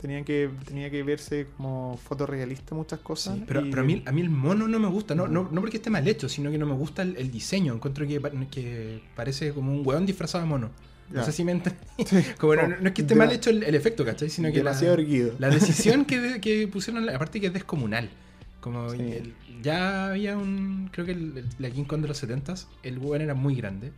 [0.00, 3.36] Tenían que, tenía que verse como fotorrealista muchas cosas.
[3.36, 5.60] Sí, pero, pero a, mí, a mí el mono no me gusta, no, no, no
[5.60, 7.72] porque esté mal hecho, sino que no me gusta el, el diseño.
[7.74, 10.70] Encuentro que, que parece como un weón disfrazado de mono.
[11.10, 11.78] No sé si me entendí.
[12.04, 14.28] Sí, Como no, es que esté mal hecho el, el efecto, ¿cachai?
[14.28, 15.34] Sino que la, erguido.
[15.38, 18.10] la decisión que, de- que pusieron, aparte que es descomunal.
[18.60, 18.98] Como Sí.
[19.00, 20.90] el- ya había un.
[20.92, 23.92] Creo que el, la King Kong de los 70s, el weón era muy grande.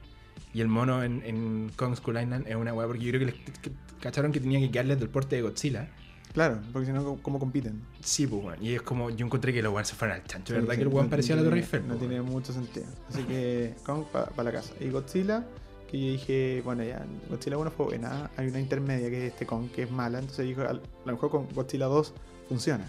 [0.55, 3.27] Y el mono en, en Kong Skull Island es una weá, porque yo creo que,
[3.33, 5.89] les- que cacharon que tenía que quedarles del porte de Godzilla.
[6.33, 7.81] Claro, porque si no, ¿cómo compiten?
[8.01, 8.63] Sí, pues weón.
[8.63, 10.71] Y es como, yo encontré que los weones se fueron al chancho, ¿verdad?
[10.73, 11.89] sí, que el weón no- parecía no la Torre tiene- Eiffel.
[11.89, 12.87] No po, tiene mucho sentido.
[13.09, 14.75] Así que Kong para la casa.
[14.81, 15.47] Y Godzilla,
[15.91, 18.31] que yo dije, bueno, ya, Godzilla 1 fue buena.
[18.37, 20.19] Hay una intermedia que es este Kong, que es mala.
[20.19, 22.13] Entonces dijo, a lo mejor con Godzilla 2
[22.49, 22.87] funciona.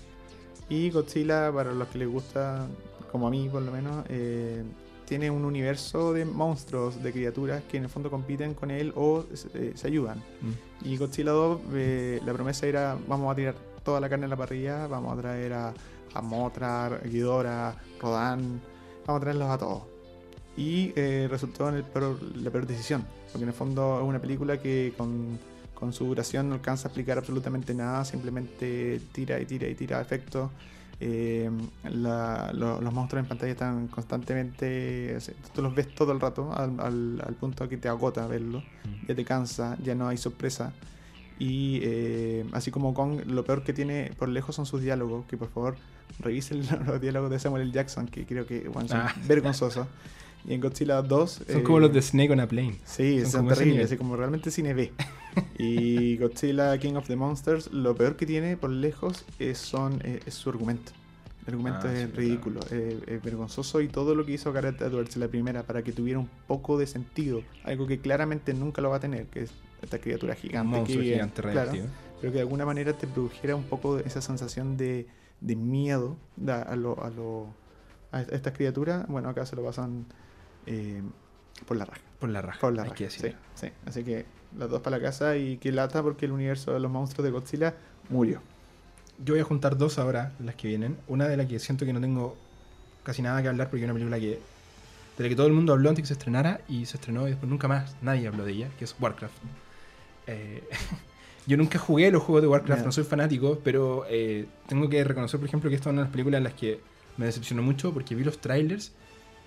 [0.68, 2.68] Y Godzilla, para los que les gusta,
[3.12, 4.64] como a mí por lo menos, eh,
[5.10, 9.26] tiene un universo de monstruos, de criaturas que en el fondo compiten con él o
[9.56, 10.20] eh, se ayudan.
[10.20, 10.86] Mm.
[10.88, 14.38] Y Godzilla 2, eh, la promesa era, vamos a tirar toda la carne en la
[14.38, 15.74] parrilla, vamos a traer a,
[16.14, 18.62] a Mothra, Ghidorah, Rodan,
[19.06, 19.82] vamos a traerlos a todos.
[20.56, 24.20] Y eh, resultó en el peor- la peor decisión, porque en el fondo es una
[24.20, 25.40] película que con,
[25.74, 30.02] con su duración no alcanza a explicar absolutamente nada, simplemente tira y tira y tira
[30.02, 30.52] efectos.
[31.02, 31.50] Eh,
[31.86, 35.18] la- lo- los monstruos en pantalla están constantemente,
[35.54, 39.08] tú los ves todo el rato, al, al- al punto que te agota verlo Mm.
[39.08, 40.74] ya te cansa, ya no hay sorpresa.
[41.38, 45.38] Y eh, así como Kong, lo peor que tiene por lejos son sus diálogos, que
[45.38, 45.78] por favor
[46.20, 47.72] revisen los diálogos de Samuel L.
[47.72, 49.16] Jackson, que creo que bueno, son Ah.
[49.26, 49.88] vergonzosos.
[50.46, 51.32] Y en Godzilla 2...
[51.32, 52.76] Son eh, como los de Snake on a Plane.
[52.86, 54.92] Sí, son son, terribles, así como realmente cine B.
[55.58, 60.20] y Godzilla King of the Monsters, lo peor que tiene por lejos es, son, eh,
[60.26, 60.92] es su argumento.
[61.46, 64.82] El argumento Ah, es sí, ridículo, eh, es vergonzoso y todo lo que hizo Gareth
[64.82, 68.82] Edwards en la primera para que tuviera un poco de sentido, algo que claramente nunca
[68.82, 70.78] lo va a tener, que es esta criatura Un gigante.
[70.78, 71.72] monstruo que gigante claro,
[72.20, 75.08] pero que de alguna manera te produjera un poco esa sensación de,
[75.42, 77.48] de miedo a, lo, a, lo-
[78.12, 79.08] a estas criaturas.
[79.08, 80.06] Bueno, acá se lo pasan
[80.70, 81.02] eh,
[81.66, 82.02] por la raja.
[82.20, 82.60] Por la raja.
[82.60, 82.98] Por la hay raja.
[82.98, 83.40] que Sí, decirlo.
[83.56, 83.70] sí.
[83.86, 84.26] Así que
[84.58, 87.32] las dos para la casa y que lata porque el universo de los monstruos de
[87.32, 87.76] Godzilla
[88.10, 88.42] murió.
[89.24, 90.98] Yo voy a juntar dos ahora, las que vienen.
[91.08, 92.38] Una de la que siento que no tengo
[93.04, 94.40] casi nada que hablar porque es una película que
[95.18, 97.32] de la que todo el mundo habló antes que se estrenara y se estrenó y
[97.32, 99.34] después nunca más nadie habló de ella, que es Warcraft.
[100.28, 100.64] Eh,
[101.48, 105.40] yo nunca jugué los juegos de Warcraft, no soy fanático, pero eh, tengo que reconocer,
[105.40, 106.80] por ejemplo, que esta es una de las películas en las que
[107.18, 108.94] me decepcionó mucho porque vi los trailers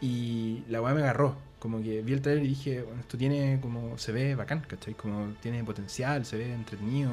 [0.02, 1.36] y la weá me agarró.
[1.58, 4.94] Como que vi el trailer y dije, bueno, esto tiene como, se ve bacán, ¿cachai?
[4.94, 7.12] Como tiene potencial, se ve entretenido,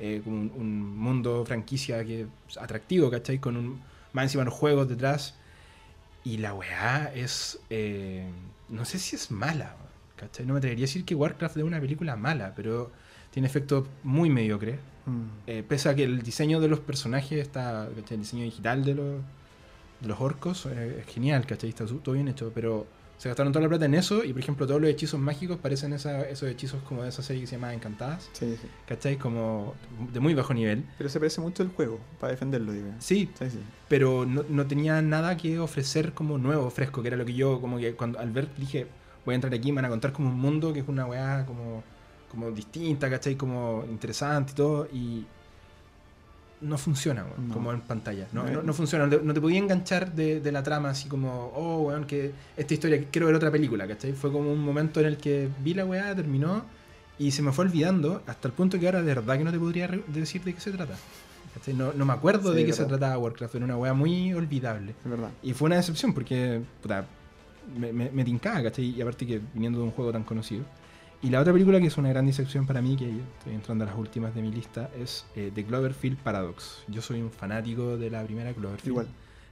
[0.00, 3.38] eh, como un, un mundo franquicia que es atractivo, ¿cachai?
[3.38, 3.80] Con un,
[4.14, 5.34] más encima los juegos detrás.
[6.24, 8.26] Y la weá es, eh,
[8.70, 9.76] no sé si es mala,
[10.16, 10.46] ¿cachai?
[10.46, 12.90] No me atrevería a decir que Warcraft es una película mala, pero
[13.30, 14.78] tiene efectos muy mediocres.
[15.04, 15.22] Mm.
[15.46, 18.14] Eh, pese a que el diseño de los personajes está, ¿cachai?
[18.14, 19.20] El diseño digital de los,
[20.04, 21.70] de los orcos eh, es genial, ¿cachai?
[21.70, 22.86] Está todo bien hecho, pero
[23.16, 25.92] se gastaron toda la plata en eso y, por ejemplo, todos los hechizos mágicos parecen
[25.92, 28.68] esa- esos hechizos como de esa serie que se llama Encantadas, Sí, sí.
[28.86, 29.16] ¿cachai?
[29.16, 29.74] Como
[30.12, 30.84] de muy bajo nivel.
[30.98, 32.88] Pero se parece mucho al juego, para defenderlo, digo.
[32.98, 33.58] Sí, Sí, sí.
[33.88, 37.60] pero no, no tenía nada que ofrecer como nuevo, fresco, que era lo que yo,
[37.60, 38.86] como que cuando al ver dije,
[39.24, 41.46] voy a entrar aquí, me van a contar como un mundo que es una weá
[41.46, 41.82] como,
[42.30, 43.36] como distinta, ¿cachai?
[43.36, 45.24] Como interesante y todo, y
[46.64, 47.52] no funciona, No.
[47.54, 48.26] como en pantalla.
[48.32, 51.52] No, No, no, no funciona, no te- podía enganchar de, de la trama así como,
[51.54, 54.12] oh, weón, que esta historia, quiero ver otra película, ¿cachai?
[54.12, 56.64] Fue como un momento en el que vi la weá, terminó,
[57.18, 59.58] y se me fue olvidando, hasta el punto que ahora de verdad que no te
[59.58, 60.94] podría decir de qué se trata.
[61.54, 61.74] ¿cachai?
[61.74, 64.94] No, no me acuerdo Sí, de qué se trataba Warcraft, era una weá muy olvidable.
[65.04, 65.30] Es verdad.
[65.42, 67.06] Y fue una decepción porque, puta,
[67.78, 68.86] me, me, me tincaba, ¿cachai?
[68.86, 70.64] Y aparte que viniendo de un juego tan conocido.
[71.24, 73.08] Y la otra película que es una gran decepción para mí, que
[73.38, 76.82] estoy entrando a las últimas de mi lista, es eh, The Cloverfield Paradox.
[76.88, 78.88] Yo soy un fanático de la primera Cloverfield.
[78.88, 79.06] Igual.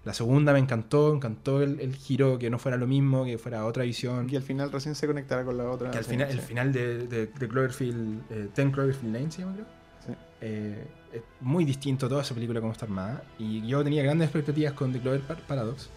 [0.05, 3.65] La segunda me encantó, encantó el, el giro, que no fuera lo mismo, que fuera
[3.65, 4.29] otra visión.
[4.29, 5.91] Y al final recién se conectará con la otra.
[5.93, 9.55] Que al final, el final de, de, de Cloverfield, eh, 10 Cloverfield Lane se llama
[9.55, 9.67] creo.
[10.07, 10.13] Sí.
[10.41, 13.23] Eh, es muy distinto toda esa película como está armada.
[13.39, 15.89] Y yo tenía grandes expectativas con The Clover Par- Paradox.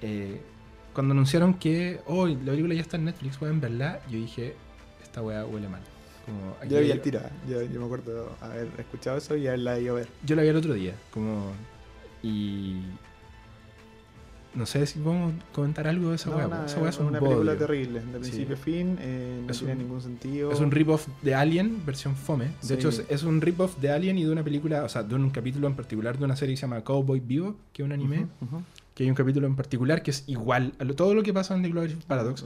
[0.00, 0.40] Eh,
[0.94, 4.54] cuando anunciaron que hoy la película ya está en Netflix, pueden verla, yo dije,
[5.14, 5.80] esta weá huele mal.
[6.26, 7.20] Como, Yo vi al tiro.
[7.20, 7.30] ¿eh?
[7.48, 10.08] Yo, yo me acuerdo haber escuchado eso y haberla ido a ver.
[10.24, 11.52] yo la vi el otro día, como.
[12.22, 12.80] Y.
[14.56, 16.46] No sé si podemos comentar algo de esa No, weá.
[16.48, 19.58] nada, Esa weá es un una película terrible, de principio a fin, eh, no Es
[19.58, 20.50] tiene un- ningún sentido.
[20.52, 22.46] Es un rip-off de Alien, versión fome.
[22.46, 22.74] De Sí.
[22.74, 25.30] hecho, es, es un rip-off de Alien y de una película, o sea, de un
[25.30, 28.26] capítulo en particular de una serie que se llama Cowboy Vivo, que es un anime.
[28.40, 28.62] Ujú.
[28.94, 31.54] Que hay un capítulo en particular que es igual a lo- todo lo que pasa
[31.56, 32.44] en The Cloverfield Paradox.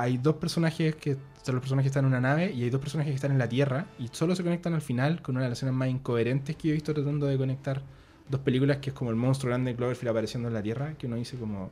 [0.00, 2.80] Hay dos personajes que son los personajes que están en una nave y hay dos
[2.80, 5.50] personajes que están en la Tierra y solo se conectan al final con una de
[5.50, 7.82] las escenas más incoherentes que yo he visto tratando de conectar
[8.28, 11.06] dos películas que es como el monstruo grande de Cloverfield apareciendo en la Tierra, que
[11.08, 11.70] uno dice como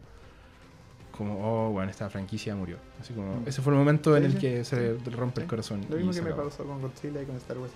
[1.17, 2.79] como oh, bueno, esta franquicia murió.
[2.99, 3.43] Así como Mm.
[3.49, 5.83] ese fue el momento en el que se rompe el corazón.
[5.91, 7.71] Lo mismo que me pasó con Godzilla y con Star Wars.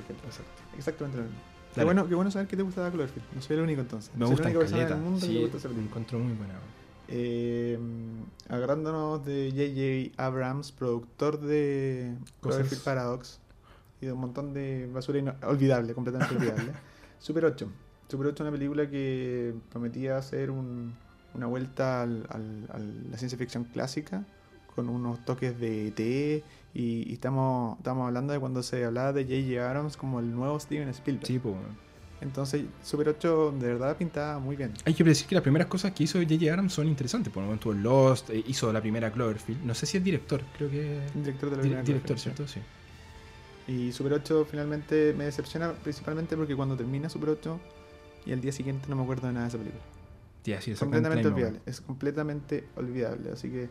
[0.76, 1.38] Exactamente lo mismo.
[1.76, 3.26] Qué bueno, qué bueno saber que te gusta Cloverfield.
[3.34, 4.10] No soy el único entonces.
[4.14, 4.94] Me soy gusta la única persona caleta.
[4.96, 5.88] en el mundo que le gusta esa me película.
[5.90, 6.54] encuentro muy buena.
[7.08, 7.78] Eh,
[8.48, 10.22] agarrándonos de J.J.
[10.22, 13.40] Abrams, productor de Cosas- Cloverfield Paradox
[14.00, 16.72] y de un montón de basura olvidable, completamente olvidable.
[17.18, 17.68] Super 8.
[18.08, 20.94] Super 8 es una película que prometía hacer un-
[21.34, 24.24] una vuelta al- al- a la ciencia ficción clásica
[24.74, 26.44] con unos toques de ET
[26.78, 29.66] y, y estamos, estamos hablando de cuando se hablaba de J.J.
[29.66, 31.26] Abrams como el nuevo Steven Spielberg.
[31.26, 31.54] Sí, pues.
[32.20, 34.72] Entonces Super 8 de verdad pintaba muy bien.
[34.86, 36.50] Hay que decir que las primeras cosas que hizo J.J.
[36.50, 37.32] Abrams son interesantes.
[37.32, 39.62] Por momento Lost, eh, hizo la primera Cloverfield.
[39.64, 41.00] No sé si es director, creo que.
[41.14, 42.48] Director de la Di- primera director, Cloverfield, ¿cierto?
[43.66, 43.72] Sí.
[43.72, 47.58] Y Super 8 finalmente me decepciona principalmente porque cuando termina Super 8
[48.26, 49.82] y al día siguiente no me acuerdo de nada de esa película.
[50.44, 51.60] Sí, así exactamente completamente olvidable.
[51.66, 53.30] Es completamente olvidable.
[53.32, 53.68] Así que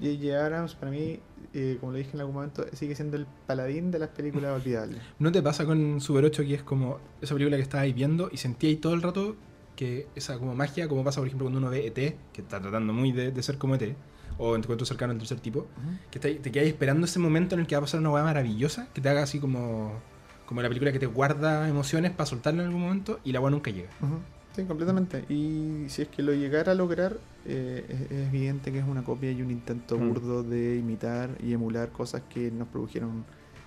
[0.00, 0.44] J.J.
[0.44, 1.20] Abrams para mí,
[1.54, 5.00] eh, como lo dije en algún momento, sigue siendo el paladín de las películas olvidables.
[5.18, 8.36] ¿No te pasa con Super 8 que es como esa película que estabais viendo y
[8.36, 9.36] sentí ahí todo el rato
[9.74, 12.92] que esa como magia, como pasa por ejemplo cuando uno ve ET, que está tratando
[12.92, 13.94] muy de, de ser como ET,
[14.38, 15.66] o en encuentro cercano al tercer tipo,
[16.10, 18.24] que te, te quedas esperando ese momento en el que va a pasar una hueá
[18.24, 19.92] maravillosa, que te haga así como,
[20.46, 23.50] como la película que te guarda emociones para soltarla en algún momento y la hueá
[23.50, 23.90] nunca llega.
[24.56, 25.24] Sí, completamente.
[25.28, 29.04] Y si es que lo llegara a lograr, eh, es, es evidente que es una
[29.04, 30.08] copia y un intento Mm.
[30.08, 33.24] burdo de imitar y emular cosas que nos produjeron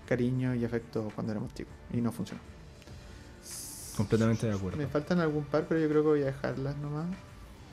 [0.07, 1.73] cariño y afecto cuando éramos chicos.
[1.93, 2.41] Y no funcionó.
[3.95, 4.77] Completamente de acuerdo.
[4.77, 7.05] Me faltan algún par, pero yo creo que voy a dejarlas nomás.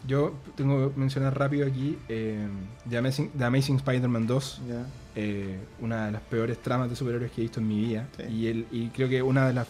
[0.06, 2.46] Yo tengo que mencionar rápido aquí eh,
[2.88, 4.86] The Amazing, Amazing Spider-Man 2, Ya.
[5.14, 8.08] eh, una de las peores tramas de superhéroes que he visto en mi vida.
[8.16, 8.22] Sí.
[8.24, 9.66] Y, el, y creo que una de las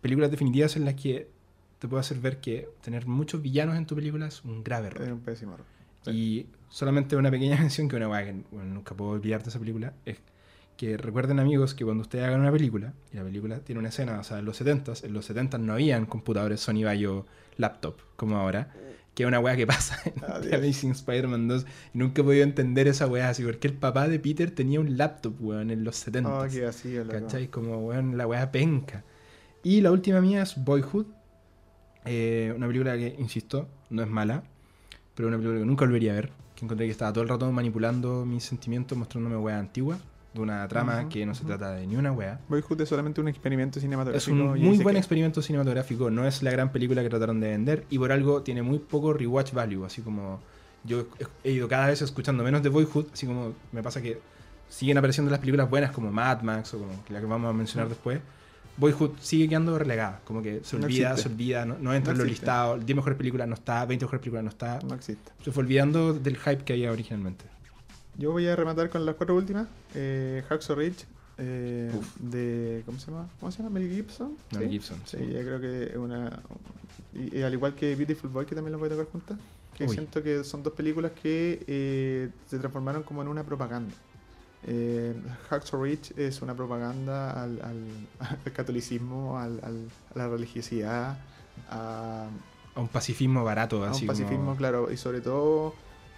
[0.00, 1.28] películas definitivas en las que
[1.82, 5.02] te puede hacer ver que tener muchos villanos en tu película es un grave error.
[5.02, 5.66] Era un pésimo error.
[6.04, 6.10] Sí.
[6.12, 9.58] Y solamente una pequeña mención que una weá que bueno, nunca puedo olvidar de esa
[9.58, 10.18] película es
[10.76, 14.20] que recuerden amigos que cuando ustedes hagan una película y la película tiene una escena,
[14.20, 18.36] o sea, en los 70s, en los 70 no habían computadores Sony Vaio laptop como
[18.36, 18.72] ahora,
[19.16, 20.54] que es una weá que pasa en Ah, The.
[20.54, 24.20] Amazing Spider-Man 2 y nunca he podido entender esa weá así, porque el papá de
[24.20, 26.26] Peter tenía un laptop, weón, en los 70s.
[26.26, 27.18] Oh, qué vacío, loco.
[27.18, 27.48] ¿Cachai?
[27.48, 29.02] Como, weón, la weá penca.
[29.64, 31.06] Y la última mía es Boyhood.
[32.04, 34.42] Eh, una película que, insisto, no es mala,
[35.14, 36.30] pero una película que nunca volvería a ver.
[36.56, 39.98] Que encontré que estaba todo el rato manipulando mis sentimientos, mostrándome weá antigua,
[40.34, 42.40] de una trama que no se trata de ni una weá.
[42.48, 44.34] Boyhood es solamente un experimento Es cinematográfico.
[44.34, 47.48] un y ahí muy buen experimento cinematográfico, no es la gran película que trataron de
[47.50, 50.40] vender y por algo tiene muy poco rewatch value, así como
[50.84, 51.06] yo
[51.44, 54.20] he- he ido cada vez escuchando menos de Boyhood, así como me pasa que
[54.68, 57.88] siguen apareciendo las películas buenas como Mad Max o como la que vamos a mencionar
[57.90, 58.20] después,
[58.76, 60.20] Boyhood sigue quedando relegada.
[60.24, 61.28] Como que se No olvida, existe.
[61.28, 62.84] se olvida, no, no entra No en los listados.
[62.84, 64.78] 10 mejores películas no está, 20 mejores películas no está.
[64.80, 65.32] No existe.
[65.44, 67.44] Se fue olvidando del hype que había originalmente.
[68.16, 69.66] Yo voy a rematar con las cuatro últimas.
[69.94, 71.06] Eh, Hacksaw Ridge,
[71.38, 72.82] eh, de.
[72.86, 73.28] ¿Cómo se llama?
[73.40, 73.70] ¿Cómo se llama?
[73.78, 74.36] Mel Gibson.
[74.52, 74.68] Mel ¿Sí?
[74.70, 75.32] Gibson, Sí, sí.
[75.32, 76.40] yo creo que es una.
[77.14, 79.38] Y, y al igual que Beautiful Boy, que también lo voy a tocar juntas.
[79.76, 79.90] Que Uy.
[79.94, 83.94] siento que son dos películas que eh, se transformaron como en una propaganda.
[84.66, 85.14] Eh,
[85.48, 88.08] Hacksaw Ridge es una propaganda al, al-
[88.46, 89.70] al catolicismo, al- a
[90.18, 91.18] la religiosidad,
[91.68, 92.28] a,
[92.74, 94.56] A un pacifismo barato, a así un pacifismo, como...
[94.56, 95.74] claro, y sobre todo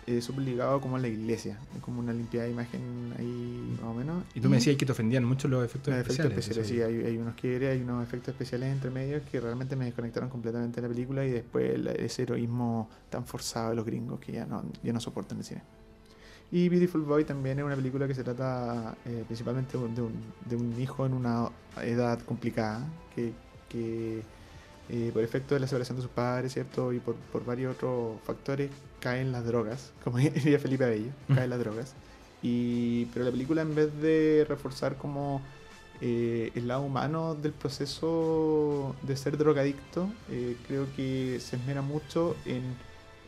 [0.07, 3.95] eh, súper ligado como a la iglesia, como una limpiada de imagen ahí más o
[3.95, 4.25] menos.
[4.35, 6.71] Y tú me decías que te ofendían mucho los efectos los efectos especiales.
[6.71, 9.87] especiales, sí, hay, hay unos quiebres, hay unos efectos especiales entre medios que realmente me
[9.87, 14.21] desconectaron completamente de la película y después la- ese heroísmo tan forzado de los gringos
[14.21, 15.63] que ya no, ya no soportan el cine.
[16.51, 20.57] Y Beautiful Boy también es una película que se trata eh, principalmente de un, de
[20.57, 21.51] un hijo en una
[21.83, 23.33] edad complicada que,
[23.69, 24.23] que,
[24.89, 26.93] eh, por efecto de la separación de sus padres, ¿cierto?
[26.93, 31.59] Y por, por varios otros factores caen las drogas, como diría Felipe Abello, caen las
[31.59, 31.95] drogas.
[32.43, 35.41] Y, pero la película en vez de reforzar como
[36.01, 42.37] eh, el lado humano del proceso de ser drogadicto, eh, creo que se esmera mucho
[42.45, 42.63] en,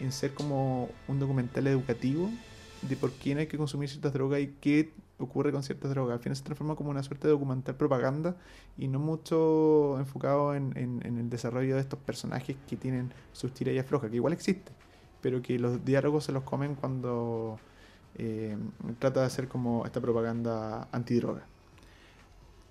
[0.01, 2.31] en ser como un documental educativo
[2.83, 6.15] de por qué no hay que consumir ciertas drogas y qué ocurre con ciertas drogas.
[6.17, 8.37] Al final se transforma como una suerte de documental propaganda
[8.77, 13.75] y no mucho enfocado en, en- el desarrollo de estos personajes que tienen sus tiras
[13.75, 14.73] y aflojas, que igual existe,
[15.21, 17.59] pero que los diálogos se los comen cuando
[18.15, 18.57] eh,
[18.99, 21.49] trata de hacer como esta propaganda antidroga.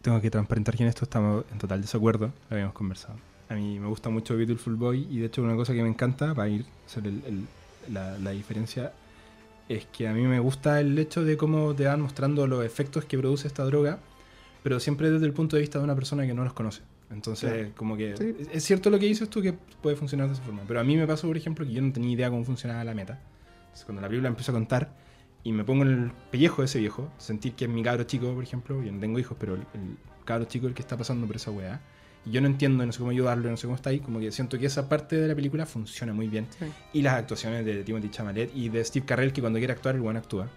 [0.01, 3.19] Tengo que transparentar que en esto estamos en total desacuerdo, lo habíamos conversado.
[3.49, 6.27] A mí me gusta mucho Beautiful Boy y de hecho una cosa que me encanta,
[6.47, 7.49] ir a hacer el- el-
[7.93, 8.93] la, la diferencia,
[9.69, 13.05] es que a mí me gusta el hecho de cómo te van mostrando los efectos
[13.05, 13.99] que produce esta droga,
[14.63, 16.81] pero siempre desde el punto de vista de una persona que no los conoce.
[17.11, 17.69] Entonces, Claro.
[17.75, 18.35] como que Sí.
[18.51, 20.97] es- cierto lo que dices tú que puede funcionar de esa forma, pero a mí
[20.97, 23.19] me pasó, por ejemplo, que yo no tenía idea cómo funcionaba la meta.
[23.65, 24.91] Entonces, cuando la película empezó a contar
[25.43, 28.33] y me pongo en el pellejo de ese viejo, sentir que es mi cabro chico,
[28.33, 30.97] por ejemplo, yo no tengo hijos, pero el, el cabro chico es el que está
[30.97, 31.79] pasando por esa weá,
[32.25, 34.31] y yo no entiendo, no sé cómo ayudarlo, no sé cómo está ahí, como que
[34.31, 36.47] siento que esa parte de la película funciona muy bien.
[36.59, 36.65] Sí.
[36.93, 40.01] Y las actuaciones de Timothy Chalamet y de Steve Carell, que cuando quiere actuar, el
[40.01, 40.47] buen actúa.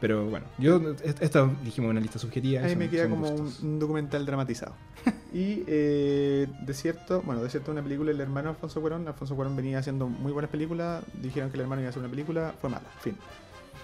[0.00, 2.62] Pero bueno, yo, est- esta dijimos una lista subjetiva.
[2.62, 4.74] Ahí son- me queda como un, un documental dramatizado.
[5.32, 9.06] y eh, Desierto, bueno, Desierto es una película del hermano Alfonso Cuarón.
[9.08, 11.04] Alfonso Cuarón venía haciendo muy buenas películas.
[11.22, 13.16] Dijeron que el hermano iba a hacer una película, fue mala, fin.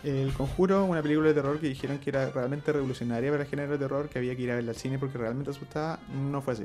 [0.03, 3.73] El Conjuro, una película de terror que dijeron que era realmente revolucionaria para el género
[3.73, 6.01] de terror, que había que ir a verla al cine porque realmente asustaba.
[6.31, 6.65] No fue así.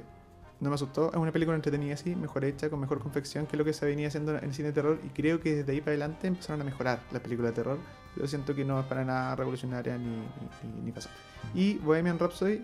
[0.59, 1.11] No me asustó.
[1.11, 4.07] Es una película entretenida, sí, mejor hecha, con mejor confección que lo que se venía
[4.07, 4.99] haciendo en el cine de terror.
[5.03, 7.77] Y creo que desde ahí para adelante empezaron a mejorar las películas de terror.
[8.15, 11.09] Yo siento que no es para nada revolucionaria ni, ni, ni pasó.
[11.53, 12.63] Y Bohemian Rhapsody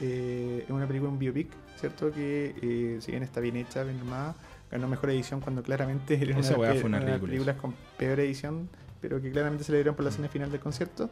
[0.00, 2.10] eh, es una película, un biopic, ¿cierto?
[2.10, 4.34] Que eh, si bien está bien hecha, bien armada,
[4.70, 8.68] ganó mejor edición cuando claramente era una, de las películas con peor edición,
[9.00, 11.10] pero que claramente se le dieron por la escena final del concierto.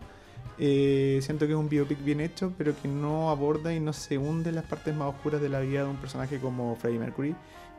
[0.59, 4.19] Eh, siento que es un biopic bien hecho, pero que no aborda y no se
[4.19, 7.35] hunde en las partes más oscuras de la vida de un personaje como Freddie Mercury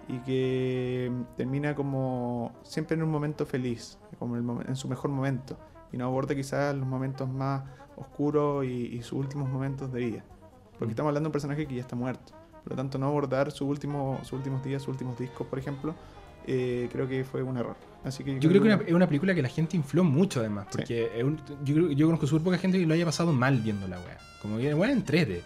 [0.08, 5.58] y que termina como siempre en un momento feliz, como el en su mejor momento,
[5.92, 7.64] y no aborda quizás los momentos más
[7.96, 10.26] oscuros y, y sus últimos momentos de vida.
[10.72, 10.90] Porque Mm.
[10.90, 12.34] estamos hablando de un personaje que ya está muerto.
[12.64, 15.94] Por lo tanto, no abordar su último, sus últimos días, sus últimos discos, por ejemplo,
[16.48, 17.76] eh, creo que fue un error.
[18.04, 20.78] Así que Yo creo que es una película que la gente infló mucho además, Sí.
[20.78, 23.88] porque es un- yo, yo conozco súper poca gente que lo haya pasado mal viendo
[23.88, 24.18] la weá.
[24.42, 25.44] Como que, weá, entrete.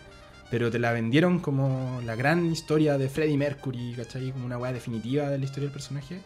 [0.51, 4.31] Pero te la vendieron como la gran historia de Freddie Mercury, ¿cachai?
[4.31, 6.19] Como una weá definitiva de la historia del personaje.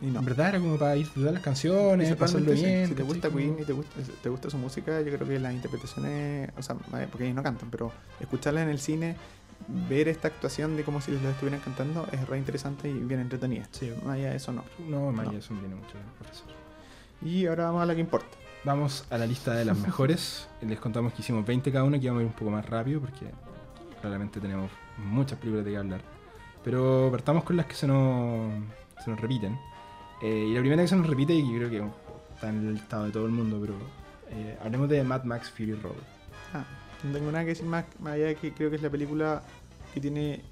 [0.00, 0.18] y no.
[0.18, 2.88] En verdad era como para disfrutar las canciones, pasarlo sí, bien.
[2.88, 3.06] Si te ¿cachai?
[3.06, 6.50] gusta Como- Queen y te gusta, te gusta su música, yo creo que las interpretaciones,
[6.58, 9.16] o sea, eh, porque ellos no cantan, pero escucharla en el cine,
[9.68, 13.20] ver esta actuación de como si les lo estuvieran cantando es re interesante y bien
[13.20, 13.68] entretenida.
[13.72, 13.90] Sí.
[13.90, 14.64] De eso, no.
[14.88, 15.38] No, Maya, No.
[15.38, 16.46] eso no tiene mucho ofrecer.
[17.22, 18.36] Y ahora vamos a la que importa.
[18.64, 20.48] Vamos a la lista de las mejores.
[20.62, 23.00] Les contamos que hicimos 20 cada una, que vamos a ir un poco más rápido
[23.00, 23.26] porque
[24.00, 26.00] claramente tenemos muchas películas de que hablar.
[26.62, 28.50] Pero partamos con las que se nos,
[29.02, 29.58] se nos repiten.
[30.22, 31.82] Eh, y la primera que se nos repite, y yo creo que
[32.34, 33.74] está en el listado de todo el mundo, pero
[34.30, 35.92] eh, hablemos de Mad Max Fury Road.
[36.54, 36.64] Ah,
[37.04, 39.42] no tengo nada que decir más, más allá de que creo que es la película
[39.92, 40.42] que tiene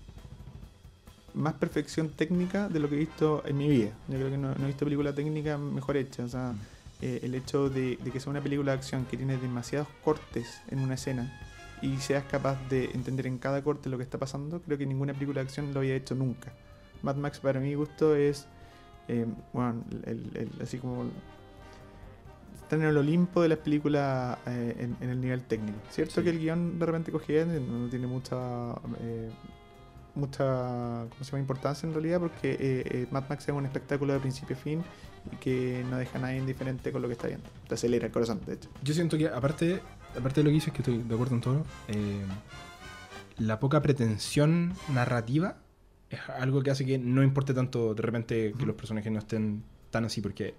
[1.35, 3.91] más perfección técnica de lo que he visto en mi vida.
[4.09, 6.25] Yo creo que no, no he visto película técnica mejor hecha.
[6.25, 6.53] O sea,
[7.01, 10.61] eh, el hecho de, de que sea una película de acción que tiene demasiados cortes
[10.69, 11.33] en una escena
[11.81, 15.15] y seas capaz de entender en cada corte lo que está pasando, creo que ninguna
[15.15, 16.53] película de acción lo había hecho nunca.
[17.03, 18.47] Mad Max para mi gusto es,
[19.09, 21.07] eh, bueno, el- el- así como
[22.73, 25.79] están en el Olimpo de las películas eh, en, en el nivel técnico.
[25.91, 26.23] Cierto Sí.
[26.23, 29.31] que el guion de repente cogía, no tiene mucha eh,
[30.15, 31.41] mucha ¿cómo se llama?
[31.41, 34.83] importancia en realidad porque eh, eh, Mad Max es un espectáculo de principio a fin
[35.31, 37.47] y que no deja a nadie indiferente con lo que está viendo.
[37.69, 38.69] Te acelera el corazón, de hecho.
[38.83, 39.81] Yo siento que, aparte,
[40.19, 42.23] aparte de lo que dices, que estoy de acuerdo en todo, eh,
[43.39, 45.59] la poca pretensión narrativa
[46.11, 49.63] es algo que hace que no importe tanto de repente que los personajes no estén
[49.91, 50.55] tan así, porque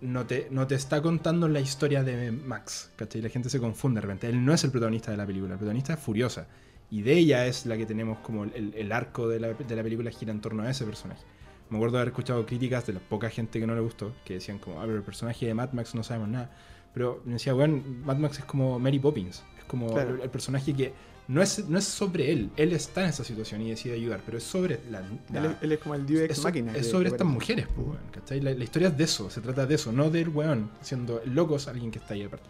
[0.00, 3.20] no te, no te está contando la historia de Max, ¿cachai?
[3.22, 4.28] La gente se confunde de repente.
[4.28, 6.46] Él no es el protagonista de la película, el protagonista es Furiosa.
[6.90, 9.82] Y de ella es la que tenemos como el, el arco de la, de la
[9.82, 11.22] película gira en torno a ese personaje.
[11.68, 14.34] Me acuerdo de haber escuchado críticas de la poca gente que no le gustó, que
[14.34, 16.50] decían como, ah, pero el personaje de Mad Max no sabemos nada.
[16.94, 19.44] Pero me decía, bueno, Mad Max es como Mary Poppins.
[19.58, 20.14] Es como Claro.
[20.14, 20.94] el, el personaje que
[21.28, 22.50] no es, no es sobre él.
[22.56, 25.00] Él está en esa situación y decide ayudar, pero es sobre la...
[25.32, 26.74] la- él, es, él es como el Dios es, máquina.
[26.74, 28.40] es sobre estas mujeres, pues, weón, ¿cachai?
[28.40, 31.34] La, la historia es de eso, se trata de eso, no del weón, siendo el
[31.34, 32.46] loco es alguien que está ahí aparte.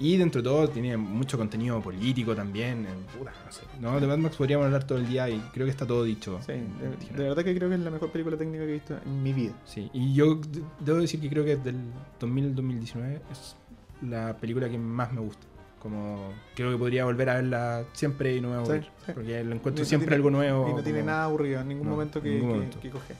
[0.00, 2.84] Y dentro de todo tiene mucho contenido político también.
[3.16, 3.60] puta, no sé.
[3.80, 6.40] No, de Mad Max podríamos hablar todo el día y creo que está todo dicho.
[6.44, 8.98] Sí, de, de verdad que creo que es la mejor película técnica que he visto
[9.06, 9.52] en mi vida.
[9.64, 10.40] Sí, y yo
[10.80, 11.76] debo decir que creo que del
[12.20, 13.56] 2000-2019 es
[14.02, 15.46] la película que más me gusta.
[15.84, 19.12] Como creo que podría volver a verla siempre y no me voy a Sí, sí.
[19.14, 20.68] Porque lo encuentro No siempre tiene- algo nuevo.
[20.70, 22.80] Y no tiene como- nada aburrido en ningún No, momento en que, ningún que- momento.
[22.80, 23.14] que coge.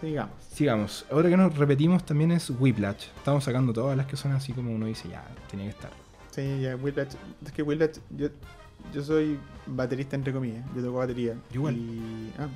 [0.00, 0.34] Sigamos.
[0.52, 1.06] Sigamos.
[1.10, 3.06] Ahora que nos repetimos también es Whiplash.
[3.16, 5.90] Estamos sacando todas las que son así como uno dice, ya, tenía que estar.
[6.30, 7.14] Sí, ya, Whiplash.
[7.44, 8.28] Es que Whiplash, yo,
[8.92, 10.64] yo soy baterista entre comillas.
[10.76, 11.34] Yo toco batería.
[11.52, 11.74] Igual.
[11.74, 12.32] Y.
[12.38, 12.46] Ah,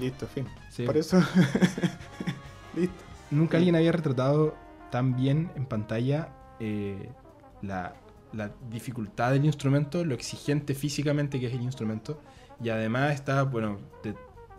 [0.00, 0.46] listo, fin.
[0.70, 0.84] Sí.
[0.84, 1.16] Por eso.
[2.76, 3.04] listo.
[3.30, 3.56] Nunca Sí.
[3.58, 4.54] alguien había retratado
[4.90, 6.28] tan bien en pantalla
[6.60, 7.08] eh,
[7.62, 7.94] la,
[8.32, 12.20] la dificultad del instrumento, lo exigente físicamente que es el instrumento.
[12.62, 14.14] Y además está, bueno, de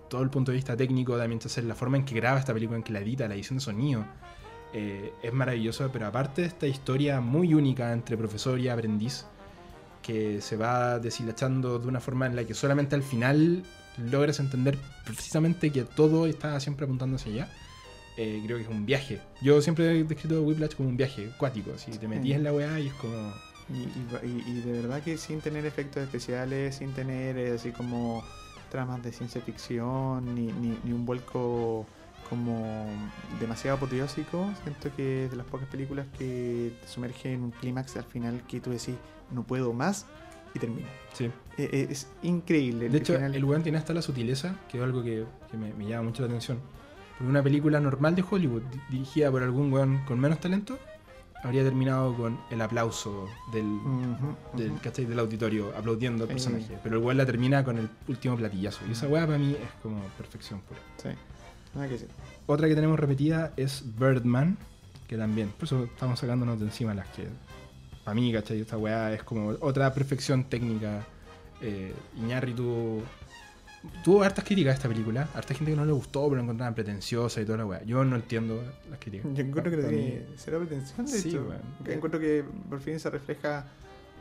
[0.09, 2.77] todo el punto de vista técnico, también hacer la forma en que graba esta película,
[2.77, 4.05] en que la edita, la edición de sonido.
[4.73, 9.25] eh, es maravilloso, pero aparte de esta historia muy única entre profesor y aprendiz,
[10.03, 13.63] que se va deshilachando de una forma en la que solamente al final
[13.97, 17.49] logras entender precisamente que todo está siempre apuntando hacia allá.
[18.17, 19.21] Eh, creo que es un viaje.
[19.41, 21.71] Yo siempre he descrito Whiplash como un viaje acuático.
[21.77, 23.33] Si te metías en la weá y es como.
[23.73, 23.77] Y,
[24.25, 28.23] y- y- de verdad que sin tener efectos especiales, sin tener eh, así como
[28.71, 31.85] tramas de ciencia ficción, ni, ni, ni un vuelco
[32.29, 32.87] como
[33.39, 37.95] demasiado apoteósico, siento que es de las pocas películas que te sumerge en un clímax
[37.97, 38.95] al final que tú decís,
[39.31, 40.05] no puedo más,
[40.53, 40.87] y termina.
[41.13, 41.25] Sí.
[41.57, 42.89] Eh, eh, es increíble.
[42.89, 45.73] De hecho, final- el weón tiene hasta la sutileza, que es algo que, que me,
[45.73, 46.59] me llama mucho la atención.
[47.17, 50.77] Porque una película normal de Hollywood, di- dirigida por algún weón con menos talento,
[51.43, 53.79] habría terminado con el aplauso del,
[55.07, 56.33] del auditorio, aplaudiendo al Sí.
[56.33, 56.77] personaje.
[56.83, 58.81] Pero el weón la termina con el último platillazo.
[58.87, 60.79] Y esa weá para mí es como perfección pura.
[60.97, 61.09] Sí,
[61.87, 62.09] que decir.
[62.45, 64.57] Otra que tenemos repetida es Birdman,
[65.07, 67.27] que también, por eso estamos sacándonos de encima las que,
[68.03, 68.61] para mí, ¿cachai?
[68.61, 71.05] Esta weá es como otra perfección técnica.
[71.61, 71.93] Eh,
[72.53, 73.01] tuvo
[74.23, 77.41] hartas críticas a esta película, harta gente que no le gustó, pero la encontraban pretenciosa
[77.41, 77.83] y toda la weá.
[77.83, 79.31] Yo no entiendo las críticas.
[79.33, 81.47] Yo encuentro que tiene cero pretensión, de Sí, hecho.
[81.83, 83.65] Que Encuentro que por fin se refleja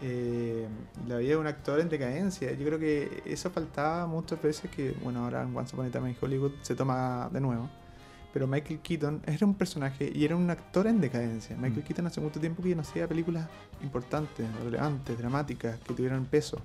[0.01, 0.67] eh,
[1.09, 2.53] la vida de un actor en decadencia.
[2.53, 6.11] Yo creo que eso faltaba muchas veces que, bueno, ahora en Once Upon a Time
[6.11, 7.69] in Hollywood se toma de nuevo.
[8.33, 11.57] Pero Michael Keaton era un personaje y era un actor en decadencia.
[11.57, 11.87] Michael Mm.
[11.87, 13.49] Keaton hace mucho tiempo que no hacía películas
[13.83, 16.61] importantes, relevantes, dramáticas, que tuvieran peso.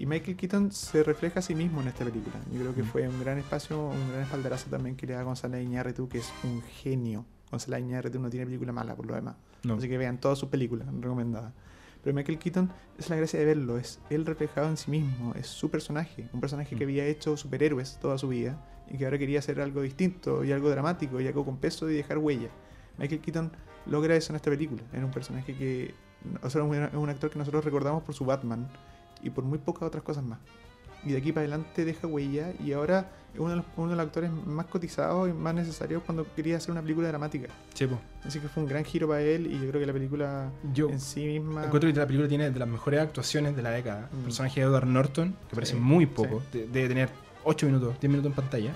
[0.00, 2.36] Y Michael Keaton se refleja a sí mismo en esta película.
[2.50, 2.86] Yo creo que Mm.
[2.86, 6.16] fue un gran espacio, un gran espaldarazo también que le da a Gonzalo Iñárritu, que
[6.18, 7.26] es un genio.
[7.50, 9.36] Gonzalo Iñárritu no tiene película mala por lo demás.
[9.62, 9.74] No.
[9.74, 11.52] Así que vean todas sus películas, recomendadas.
[12.02, 15.48] Pero Michael Keaton es la gracia de verlo, es él reflejado en sí mismo, es
[15.48, 16.88] su personaje, un personaje que Mm.
[16.88, 18.58] había hecho superhéroes toda su vida
[18.90, 21.94] y que ahora quería hacer algo distinto y algo dramático y algo con peso y
[21.96, 22.48] dejar huella.
[22.96, 23.52] Michael Keaton
[23.84, 25.92] logra eso en esta película, era un personaje que,
[26.42, 28.66] o sea, un- es un actor que nosotros recordamos por su Batman
[29.22, 30.38] y por muy pocas otras cosas más.
[31.04, 33.96] Y de aquí para adelante deja huella y ahora es uno de los, uno de
[33.96, 37.48] los actores más cotizados y más necesarios cuando quería hacer una película dramática.
[37.72, 37.98] Sí, po.
[38.24, 40.90] Así que fue un gran giro para él y yo creo que la película Yo
[40.90, 41.64] en sí misma.
[41.64, 44.10] encuentro que la película tiene de las mejores actuaciones de la década.
[44.12, 44.22] El Mm.
[44.24, 47.08] personaje de Edward Norton, que parece Sí, muy poco, de- debe tener
[47.44, 48.74] 8 minutos, 10 minutos en pantalla.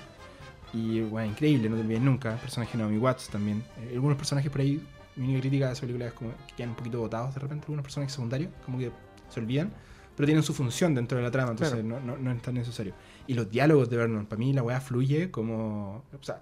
[0.72, 2.32] Y bueno, increíble, no te olvides nunca.
[2.34, 3.62] El personaje de Naomi Watts también.
[3.82, 4.82] Eh, algunos personajes por ahí,
[5.16, 7.64] mi única crítica de esa película es como que quedan un poquito botados de repente,
[7.66, 8.90] algunos personajes secundarios, como que
[9.28, 9.70] se olvidan,
[10.16, 12.00] pero tienen su función dentro de la trama, entonces Claro.
[12.00, 12.94] no, no- no es tan necesario.
[13.26, 16.04] Y los diálogos de Vernon, para mí la weá fluye como.
[16.18, 16.40] O sea,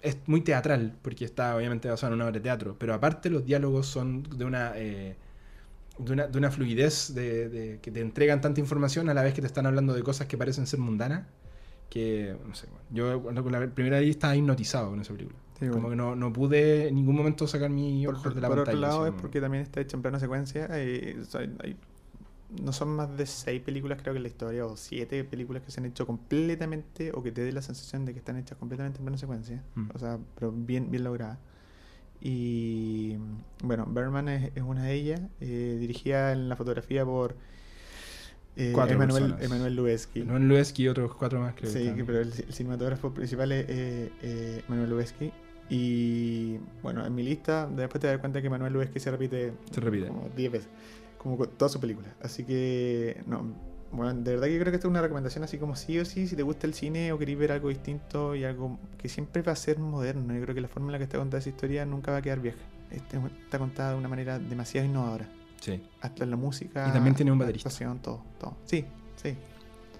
[0.00, 3.44] es muy teatral, porque está obviamente basado en una obra de teatro, pero aparte los
[3.44, 4.72] diálogos son de una.
[4.76, 5.16] eh,
[5.98, 9.34] de una, de una fluidez de, de- que te entregan tanta información a la vez
[9.34, 11.26] que te están hablando de cosas que parecen ser mundanas
[11.90, 15.68] que no sé bueno, yo cuando la primera vez estaba hipnotizado con esa película Sí,
[15.68, 15.90] Como bueno.
[15.90, 18.78] que no, no pude en ningún momento sacar mi Por, ojo de la por pantalla.
[18.78, 20.66] otro lado es como- porque también está hecha en plano secuencia.
[20.72, 21.76] eh, o sea, hay-
[22.60, 25.70] no son más de seis películas creo que en la historia o siete películas que
[25.70, 28.98] se han hecho completamente o que te dé la sensación de que están hechas completamente
[28.98, 29.62] en plano secuencia.
[29.74, 29.88] Mm.
[29.94, 31.38] O sea, pero bien, bien logradas.
[32.20, 33.16] Y
[33.64, 37.34] bueno, Berman es, es una de ellas, eh, dirigida en la fotografía por
[38.56, 39.34] eh, Emanuel.
[39.40, 40.22] Emanuel Lubezki.
[40.22, 41.70] Manuel Lubezki y otros cuatro más, creo.
[41.70, 45.32] Sí, que pero el, el cinematógrafo principal es eh, eh, Manuel Lubezki.
[45.70, 49.80] Y bueno, en mi lista, después te das cuenta que Manuel Lubezki se repite Se
[49.80, 50.08] repite.
[50.08, 50.68] como 10 veces,
[51.22, 52.12] como con todas sus películas.
[52.22, 53.44] Así que, no,
[53.92, 56.04] bueno, de verdad que yo creo que esta es una recomendación así como sí o
[56.04, 59.42] sí, si te gusta el cine o querés ver algo distinto y algo que siempre
[59.42, 60.34] va a ser moderno.
[60.34, 62.22] Yo creo que la forma en la que está contada esa historia nunca va a
[62.22, 62.58] quedar vieja.
[62.90, 65.28] Este- Está contada de una manera demasiado innovadora.
[65.60, 65.80] Sí.
[66.00, 66.88] Hasta en la música.
[66.88, 67.68] Y también tiene un baterista.
[67.68, 68.56] actuación, todo, todo.
[68.64, 68.84] Sí,
[69.16, 69.36] sí.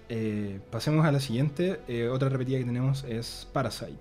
[0.09, 1.79] Eh, pasemos a la siguiente.
[1.87, 3.97] Eh, otra repetida que tenemos es Parasite.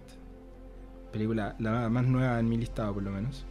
[1.12, 3.44] Película, la más nueva en mi listado, por lo menos.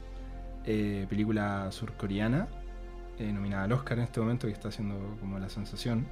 [0.66, 2.48] Eh, película surcoreana,
[3.22, 6.06] eh, nominada al Oscar en este momento, que está haciendo como la sensación.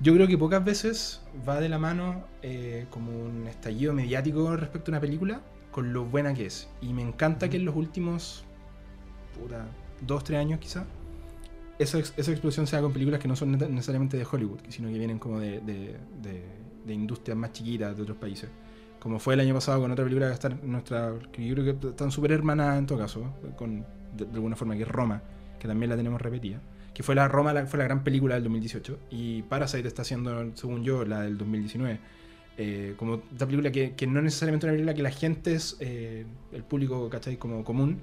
[0.00, 4.90] Yo creo que pocas veces va de la mano eh, como un estallido mediático respecto
[4.90, 5.40] a una película
[5.70, 6.68] con lo buena que es.
[6.80, 8.44] Y me encanta que en los últimos
[9.38, 9.66] puta,
[10.06, 10.84] dos, tres años quizá,
[11.78, 14.98] esa, esa explosión se haga con películas que no son necesariamente de Hollywood, sino que
[14.98, 18.50] vienen como de, de, de- de industrias más chiquitas de otros países.
[18.98, 21.78] Como fue el año pasado con otra película que está en nuestra, que yo creo
[21.80, 23.86] que están súper hermanadas en todo caso, con,
[24.16, 25.22] de, de alguna forma, que es Roma,
[25.62, 26.60] que también la tenemos repetida.
[26.92, 28.98] Que fue la Roma, la- fue la gran película del 2018.
[29.10, 32.00] Y Parasite está haciendo, según yo, la del 2019.
[32.58, 35.76] Eh, como esta película que, que no es necesariamente una película que la gente es,
[35.78, 37.36] eh, el público, ¿cachai?
[37.36, 38.00] Como común,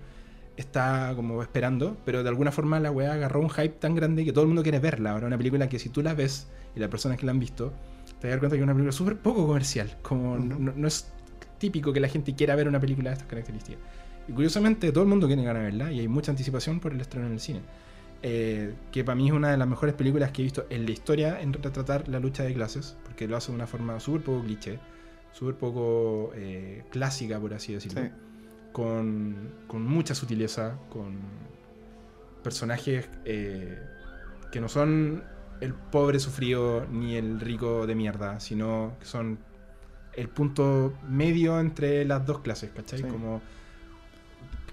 [0.55, 4.32] está como esperando, pero de alguna forma la weá agarró un hype tan grande que
[4.32, 5.12] todo el mundo quiere verla.
[5.12, 6.47] Ahora, una película que si tú la ves
[6.78, 7.74] y las personas que la han visto,
[8.22, 9.97] te vas a dar cuenta que es una película súper poco comercial.
[10.01, 11.12] Como no es
[11.60, 13.82] típico que la gente quiera ver una película de estas características.
[14.30, 17.02] Y curiosamente, todo el mundo quiere ganar de verla y hay mucha anticipación por el
[17.02, 17.62] estreno en el cine.
[18.22, 20.92] Eh, que para mí es una de las mejores películas que he visto en la
[20.92, 24.44] historia en retratar la lucha de clases, porque lo hace de una forma súper poco
[24.44, 24.78] cliché,
[25.32, 28.10] súper poco eh, clásica, por así decirlo Sí.
[28.74, 29.36] con,
[29.68, 31.18] con mucha sutileza, con
[32.44, 33.80] personajes eh,
[34.52, 35.24] que no son
[35.62, 39.40] el pobre sufrido ni el rico de mierda, sino que son
[40.14, 43.00] el punto medio entre las dos clases, ¿cachai?
[43.00, 43.06] Sí.
[43.06, 43.42] Como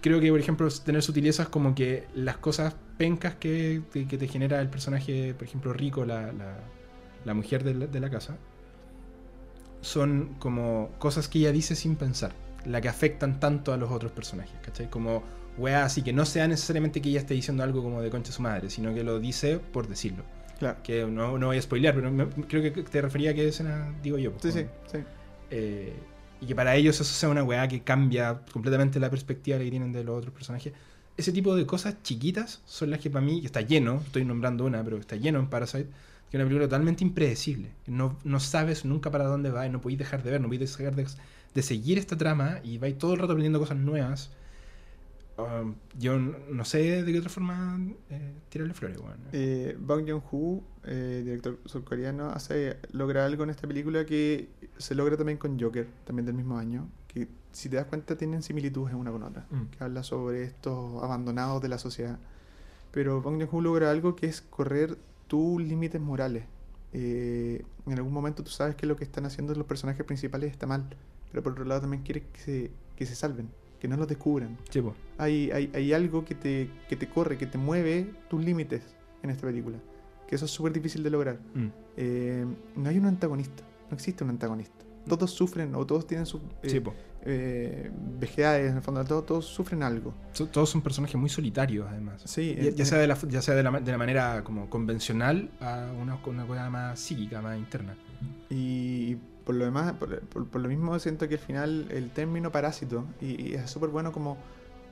[0.09, 4.29] creo que, por ejemplo, tener sutilezas como que las cosas pencas que, que- que te
[4.29, 6.59] genera el personaje, por ejemplo, rico, la, la-
[7.25, 8.37] la mujer de la, de la casa,
[9.81, 12.33] son como cosas que ella dice sin pensar,
[12.65, 14.89] la que afectan tanto a los otros personajes, ¿cachai?
[14.91, 15.23] Como
[15.59, 18.43] weá, así que no sea necesariamente que ella esté diciendo algo como de concha su
[18.43, 20.25] madre, sino que lo dice por decirlo.
[20.59, 20.79] Claro.
[20.83, 23.95] Que no, no voy a spoilear, pero me- creo que te refería a qué escena
[24.03, 24.33] digo yo.
[24.33, 24.99] pues, Sí, sí, sí.
[25.51, 25.93] eh,
[26.41, 29.93] y que para ellos eso sea una weá que cambia completamente la perspectiva que tienen
[29.93, 30.73] de los otros personajes.
[31.17, 34.65] Ese tipo de cosas chiquitas son las que para mí, que está lleno, estoy nombrando
[34.65, 35.89] una, pero está lleno en Parasite,
[36.31, 37.71] que es una película totalmente impredecible.
[37.87, 40.77] No, no sabes nunca para dónde va y no podéis dejar de ver, no podéis
[40.77, 41.07] dejar de,
[41.55, 44.31] de seguir esta trama y vais todo el rato aprendiendo cosas nuevas.
[45.39, 47.79] Um, yo no sé de qué otra forma
[48.09, 48.99] eh, tirarle flores.
[49.33, 55.17] Eh, Bong Joon-ho, eh, director surcoreano, hace, logra algo en esta película que se logra
[55.19, 59.11] también con Joker, también del mismo año, que si te das cuenta tienen similitudes una
[59.13, 59.65] con otra, Mm.
[59.77, 62.19] que habla sobre estos abandonados de la sociedad.
[62.91, 66.45] Pero Bong Joon-ho logra algo que es correr tus límites morales.
[66.95, 70.67] Eh, en algún momento tú sabes que lo que están haciendo los personajes principales está
[70.67, 70.89] mal,
[71.31, 73.51] pero por otro lado también quieres que se, que se salven,
[73.87, 74.81] que no los descubran Sí,
[75.19, 78.83] hay, hay, hay algo que te, que te corre, que te mueve tus límites
[79.23, 79.79] en esta película.
[80.27, 81.39] Que eso es súper difícil de lograr.
[81.55, 81.67] Mm.
[81.97, 84.85] Eh, no hay un antagonista, no existe un antagonista.
[85.09, 86.83] Todos sufren o todos tienen sus eh, Sí,
[87.23, 90.13] eh, vejedades, en el fondo, todos, todos sufren algo.
[90.33, 92.23] So- Todos son personajes muy solitarios, además.
[92.25, 95.93] Sí, Ya, sea, de la, ya sea de, la, de la manera como convencional a
[96.01, 97.97] una, una cosa más psíquica, más interna.
[98.51, 102.51] Y por lo demás, por, por- por lo mismo siento que al final el término
[102.53, 104.37] parásito, y, y es súper bueno como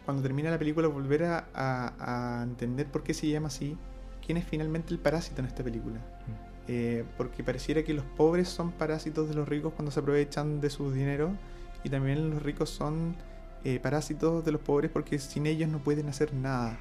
[0.04, 3.76] cuando termina la película volver a, a- a entender por qué se llama así,
[4.24, 5.98] quién es finalmente el parásito en esta película.
[6.66, 10.70] Eh, porque pareciera que los pobres son parásitos de los ricos cuando se aprovechan de
[10.70, 11.30] su dinero
[11.82, 13.14] y también los ricos son
[13.64, 16.78] eh, parásitos de los pobres porque sin ellos no pueden hacer nada.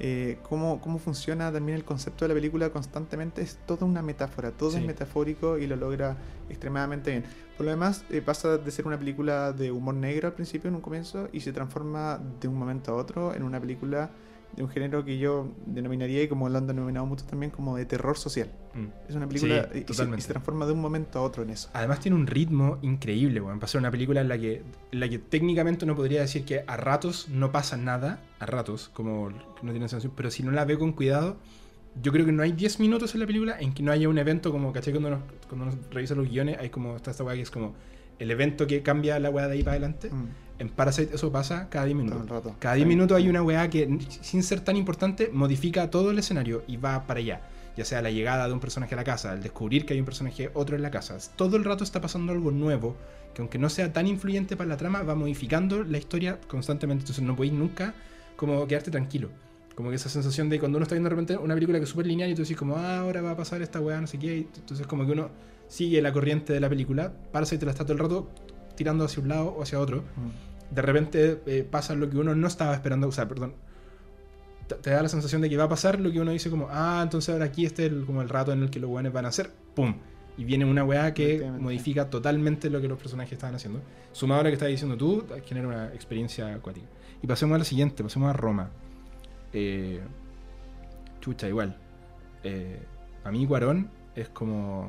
[0.00, 4.52] Eh, cómo, cómo funciona también el concepto de la película constantemente es toda una metáfora,
[4.52, 4.78] todo Sí.
[4.78, 6.16] es metafórico y lo logra
[6.48, 7.24] extremadamente bien.
[7.56, 10.76] Por lo demás, eh, pasa de ser una película de humor negro al principio, en
[10.76, 14.10] un comienzo, y se transforma de un momento a otro en una película
[14.56, 17.84] de un género que yo denominaría, y como lo han denominado muchos también, como de
[17.86, 18.50] terror social.
[18.74, 18.86] Mm.
[19.08, 21.50] Es una película Sí, y- se, y se transforma de un momento a otro en
[21.50, 21.68] eso.
[21.72, 23.60] Además tiene un ritmo increíble, weón.
[23.60, 26.76] Pasar una película en la que, en la que técnicamente uno podría decir que a
[26.76, 30.76] ratos no pasa nada, a ratos, como no tiene sensación, pero si no la ve
[30.78, 31.36] con cuidado,
[32.02, 34.18] yo creo que no hay 10 minutos en la película en que no haya un
[34.18, 34.92] evento como, ¿cachai?
[34.92, 35.18] Cuando uno,
[35.48, 37.74] cuando uno revisa los guiones, hay como está esta weá que es como
[38.18, 40.10] el evento que cambia la weá de ahí para adelante.
[40.10, 40.26] Mm,
[40.58, 42.28] En Parasite eso pasa cada 10 todo minutos.
[42.30, 42.56] rato.
[42.58, 46.18] Cada 10 Sí, minutos hay una weá que, sin ser tan importante, modifica todo el
[46.18, 47.42] escenario y va para allá.
[47.76, 50.04] Ya sea la llegada de un personaje a la casa, el descubrir que hay un
[50.06, 51.16] personaje otro en la casa.
[51.36, 52.96] Todo el rato está pasando algo nuevo,
[53.34, 57.02] que aunque no sea tan influyente para la trama, va modificando la historia constantemente.
[57.02, 57.94] Entonces no podéis nunca
[58.34, 59.30] como quedarte tranquilo.
[59.76, 61.90] Como que esa sensación de cuando uno está viendo de repente una película que es
[61.90, 64.18] súper lineal y tú decís como, ah, ahora va a pasar esta weá, no sé
[64.18, 64.38] qué.
[64.56, 65.30] entonces como que uno
[65.68, 68.28] sigue la corriente de la película, Parasite te la está todo el rato
[68.74, 70.47] tirando hacia un lado o hacia otro Mm.
[70.70, 73.54] De repente eh, pasa lo que uno no estaba esperando, o sea, perdón,
[74.66, 76.68] te, te da la sensación de que va a pasar lo que uno dice como,
[76.70, 79.12] ah, entonces ahora aquí este es el, como el rato en el que los weones
[79.12, 79.94] van a hacer, ¡pum!
[80.36, 83.80] Y viene una weá que modifica totalmente lo que los personajes estaban haciendo.
[84.12, 86.86] Sumado a lo que estás diciendo tú, genera una experiencia acuática.
[87.20, 88.70] Y pasemos a la siguiente, pasemos a Roma.
[89.52, 90.00] Eh,
[91.20, 91.76] chucha, igual.
[92.44, 92.78] Eh,
[93.24, 94.88] a mí Cuarón es como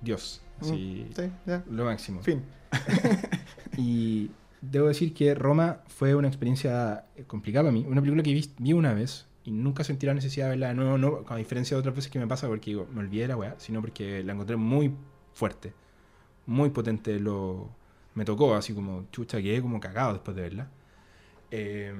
[0.00, 1.64] Dios, así, Mm, Sí, ya.
[1.68, 2.22] lo máximo.
[2.22, 2.42] Fin.
[3.76, 4.30] Y
[4.60, 7.84] debo decir que Roma fue una experiencia eh, complicada para mí.
[7.88, 10.74] Una película que vi, vi una vez y nunca sentí la necesidad de verla de
[10.74, 13.36] nuevo, no, a diferencia de otras veces que me pasa porque me olvidé de la
[13.36, 14.94] weá, sino porque la encontré muy
[15.32, 15.72] fuerte,
[16.46, 17.18] muy potente.
[17.18, 17.70] Lo,
[18.14, 20.68] me tocó así como chucha, quedé como cagado después de verla.
[21.50, 21.94] Eh,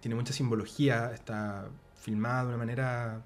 [0.00, 3.22] tiene mucha simbología, está filmada de una manera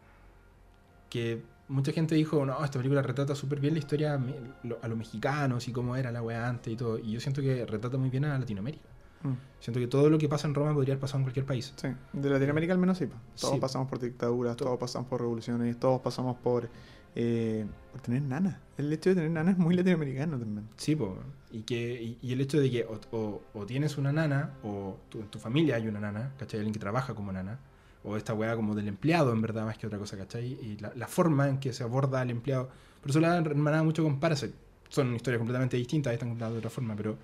[1.11, 1.43] que
[1.73, 5.73] mucha gente dijo, no, esta película retrata súper bien la historia a los mexicanos y
[5.73, 6.99] cómo era la weá antes y todo.
[6.99, 8.85] Y yo siento que retrata muy bien a Latinoamérica.
[9.23, 11.73] Mm, Siento que todo lo que pasa en Roma podría haber pasado en cualquier país.
[11.77, 11.89] Sí.
[12.13, 13.07] De Latinoamérica al menos sí.
[13.41, 13.61] Todos Sí.
[13.61, 14.69] pasamos por dictaduras, Todo.
[14.71, 16.69] todos pasamos por revoluciones, todos pasamos por,
[17.15, 18.61] eh, por tener nana.
[18.77, 20.69] El hecho de tener nana es muy latinoamericano también.
[20.77, 21.17] Sí, po.
[21.53, 24.99] Y, que, y, y el hecho de que o, o- o tienes una nana, o
[25.09, 26.59] tu- en tu familia hay una nana, ¿cachai?
[26.61, 27.61] Alguien que trabaja como nana,
[28.05, 30.47] o esta weá como del empleado, en verdad, más que otra cosa, ¿cachai?
[30.61, 32.69] Y la, la forma en que se aborda al empleado.
[33.01, 34.55] Por eso la hermanada mucho con Parasite.
[34.89, 37.17] Son historias completamente distintas, están contadas de otra forma, pero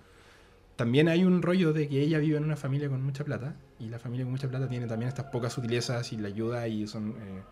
[0.77, 3.89] también hay un rollo de que ella vive en una familia con mucha plata, y
[3.89, 7.11] la familia con mucha plata tiene también estas pocas sutilezas y la ayuda, y son.
[7.11, 7.43] eh,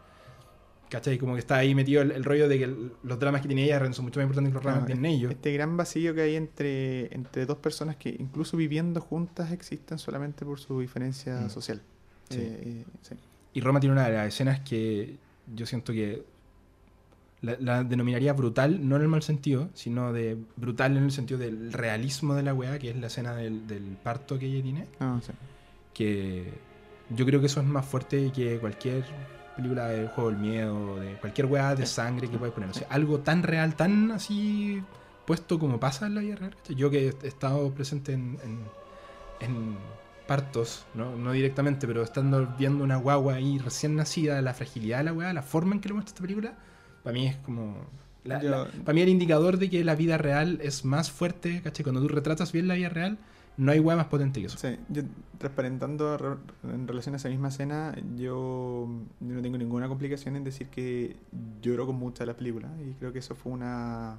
[0.89, 1.19] ¿Cachai?
[1.19, 3.65] Como que está ahí metido el, el rollo de que el- los dramas que tiene
[3.65, 5.33] ella son mucho más importantes que los dramas que tienen ellos.
[5.33, 10.45] Este gran vacío que hay entre, entre dos personas que incluso viviendo juntas existen solamente
[10.45, 11.51] por su diferencia Mm.
[11.51, 11.83] social.
[12.31, 12.39] Sí.
[12.41, 13.15] Eh, eh, sí.
[13.55, 15.17] Y Roma tiene una de las escenas que
[15.55, 16.25] yo siento que
[17.43, 21.39] la, la denominaría brutal, no en el mal sentido, sino de brutal en el sentido
[21.39, 24.87] del realismo de la weá, que es la escena del, del parto que ella tiene.
[25.01, 25.33] Ah, sí.
[25.95, 26.53] Que
[27.11, 29.05] yo creo que eso es más fuerte que cualquier
[29.55, 32.71] película de juego del miedo, de cualquier weá de sangre que puedas poner.
[32.71, 34.83] O sea, algo tan real, tan así
[35.25, 36.55] puesto como pasa en la vida real.
[36.77, 38.61] Yo que he estado presente en, en-
[39.41, 39.77] en
[40.27, 41.17] partos, ¿no?
[41.17, 45.33] no directamente, pero estando viendo una guagua ahí recién nacida, la fragilidad de la weá,
[45.33, 46.55] la forma en que lo muestra esta película,
[47.03, 47.77] para mí es como...
[48.25, 51.61] la- Yo- la- para mí el indicador de que la vida real es más fuerte,
[51.63, 51.85] ¿cachai?
[51.85, 53.19] Cuando tú retratas bien la vida real,
[53.57, 54.59] no hay weá más potente que eso.
[54.59, 55.03] Sí, yo
[55.39, 56.37] transparentando re-
[56.75, 58.87] en relación a esa misma escena, yo,
[59.21, 61.17] yo no tengo ninguna complicación en decir que
[61.63, 64.19] lloro con muchas de las películas y creo que eso fue una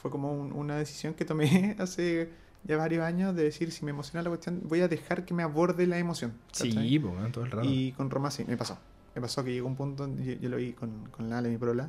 [0.00, 2.30] fue como un- una decisión que tomé hace
[2.64, 5.42] ya varios años de decir si me emociona la cuestión voy a dejar que me
[5.42, 6.32] aborde la emoción.
[6.48, 6.72] ¿cachai?
[6.72, 7.68] Sí, pues, todo el rato.
[7.68, 8.78] Y con Roma sí, me pasó.
[9.14, 11.88] Me pasó que llegó un punto, yo, yo lo vi con, con Lala, mi prola,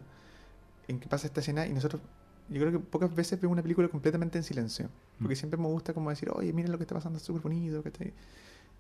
[0.87, 2.01] en que pasa esta escena y nosotros,
[2.49, 4.89] yo creo que pocas veces veo una película completamente en silencio.
[5.19, 5.37] Porque Mm.
[5.37, 8.13] siempre me gusta como decir, oye, miren lo que está pasando, es súper bonito, ¿cachai?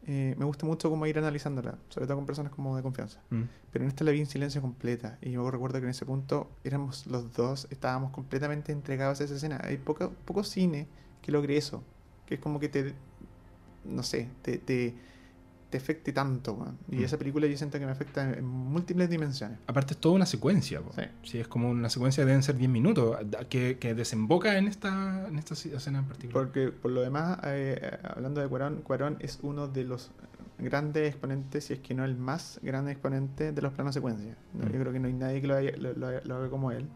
[0.07, 3.19] Eh, me gusta mucho como ir analizándola, sobre todo con personas como de confianza.
[3.31, 3.41] Mm.
[3.71, 5.17] Pero en esta la vi en silencio completa.
[5.21, 9.33] Y yo recuerdo que en ese punto éramos los dos, estábamos completamente entregados a esa
[9.33, 9.59] escena.
[9.63, 10.87] Hay poco, poco cine
[11.25, 11.83] que logre eso.
[12.25, 12.93] Que es como que te,
[13.83, 14.93] no sé, te, te,
[15.69, 16.53] te afecte tanto.
[16.53, 16.77] weón.
[16.89, 17.03] Y Mm.
[17.03, 19.57] esa película yo siento que me afecta en, en múltiples dimensiones.
[19.67, 20.81] Aparte es toda una secuencia.
[20.95, 21.01] Sí.
[21.23, 23.17] Sí, es como una secuencia que deben ser 10 minutos,
[23.49, 26.45] que, que desemboca en esta, en esta escena en particular.
[26.45, 30.11] Porque por lo demás, eh, hablando de Cuarón, Cuarón es uno de los
[30.57, 34.37] grandes exponentes, si es que no el más grande exponente de los planos secuencia.
[34.53, 34.71] No, Mm.
[34.71, 36.87] Yo creo que no hay nadie que lo, haya- lo, lo- lo haga como él.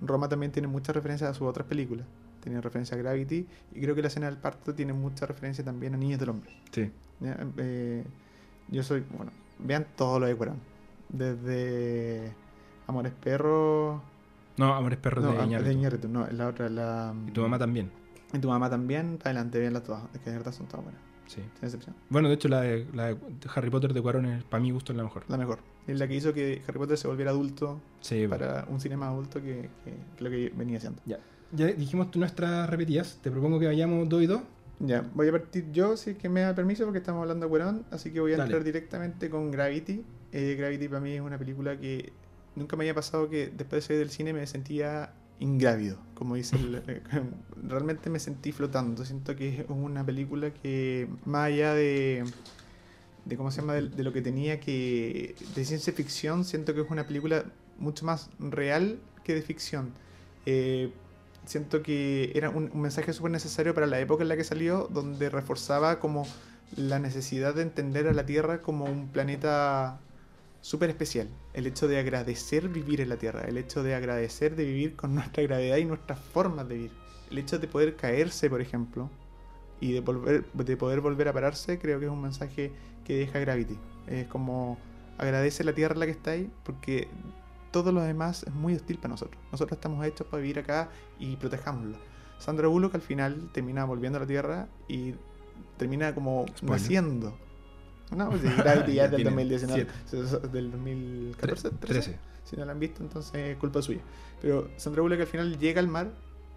[0.00, 2.06] Roma también tiene muchas referencias a sus otras películas.
[2.40, 5.94] Tiene referencia a Gravity y creo que la escena del parto tiene mucha referencia también
[5.94, 6.50] a Niños del Hombre.
[6.72, 6.90] Sí.
[7.58, 8.04] Eh,
[8.68, 10.58] yo soy, bueno, vean todo lo de Cuarón.
[11.08, 12.32] Desde
[12.86, 14.00] Amores Perros...
[14.56, 15.68] No, Amores Perros No, de Iñárritu.
[15.68, 17.14] de Iñárritu, no, la otra, la...
[17.26, 17.90] Y tu mamá también.
[18.32, 20.02] Y tu mamá también, adelante, veanlas todas.
[20.14, 21.00] Es que de verdad son todas buenas.
[21.26, 21.40] Sí.
[21.54, 21.94] sin excepción.
[22.08, 23.16] Bueno, de hecho, la de, la de
[23.54, 25.24] Harry Potter de Cuarón, es- para mi gusto, es la mejor.
[25.28, 25.60] La mejor.
[25.86, 29.10] Es la que hizo que Harry Potter se volviera adulto Sí, para un cine más
[29.10, 31.00] adulto que, que- que lo que venía haciendo.
[31.06, 31.18] Ya.
[31.52, 33.18] Ya dijimos nuestras repetidas.
[33.22, 34.42] Te propongo que vayamos dos y dos.
[34.78, 37.50] Ya, voy a partir yo, si es que me da permiso, porque estamos hablando de
[37.50, 38.46] Cuarón, así que voy a Dale.
[38.48, 40.02] entrar directamente con Gravity.
[40.32, 42.12] Eh, Gravity para mí es una película que
[42.56, 46.56] nunca me había pasado que después de salir del cine me sentía ingrávido, como dice
[46.56, 47.02] el- eh,
[47.68, 49.04] realmente me sentí flotando.
[49.04, 52.24] Siento que es una película que más allá de
[53.26, 56.80] de cómo se llama de, de lo que tenía que de ciencia ficción, siento que
[56.80, 57.44] es una película
[57.78, 59.90] mucho más real que de ficción.
[60.46, 60.90] Eh,
[61.44, 65.30] siento que era un, mensaje súper necesario para la época en la que salió, donde
[65.30, 66.26] reforzaba como
[66.76, 70.00] la necesidad de entender a la Tierra como un planeta
[70.60, 71.28] súper especial.
[71.52, 75.14] El hecho de agradecer vivir en la Tierra, el hecho de agradecer de vivir con
[75.16, 76.92] nuestra gravedad y nuestras formas de vivir.
[77.30, 79.10] El hecho de poder caerse, por ejemplo,
[79.80, 82.72] y de, volver, de poder volver a pararse, creo que es un mensaje
[83.04, 83.78] que deja Gravity.
[84.08, 84.78] Es como
[85.18, 87.08] agradece la Tierra en la que está ahí, porque
[87.70, 89.40] todo lo demás es muy hostil para nosotros.
[89.52, 91.96] Nosotros estamos hechos para vivir acá y protejámoslo.
[92.38, 95.14] Sandra Bullock al final termina volviendo a la Tierra y
[95.76, 96.70] termina como Spoiler.
[96.80, 97.36] naciendo.
[98.16, 99.86] No, pues sí, Gravity ya es del Tiene 2019,
[100.52, 101.78] del 2014, 13.
[101.78, 102.18] 13.
[102.44, 104.00] Si no la han visto, entonces es culpa suya.
[104.40, 106.10] Pero Sandra Bullock al final llega al mar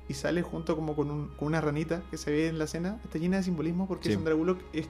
[0.08, 3.00] y sale junto como con, un- con una ranita que se ve en la escena.
[3.04, 4.16] Está llena de simbolismo porque Sí.
[4.16, 4.88] Sandra Bullock es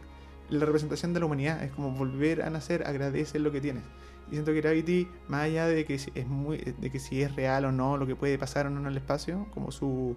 [0.49, 1.63] la representación de la humanidad.
[1.63, 3.83] Es como volver a nacer, agradecer lo que tienes.
[4.29, 7.65] Y siento que Gravity, más allá de que es muy, de que si es real
[7.65, 10.15] o no, lo que puede pasar o no en el espacio, como su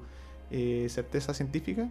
[0.50, 1.90] eh, certeza científica,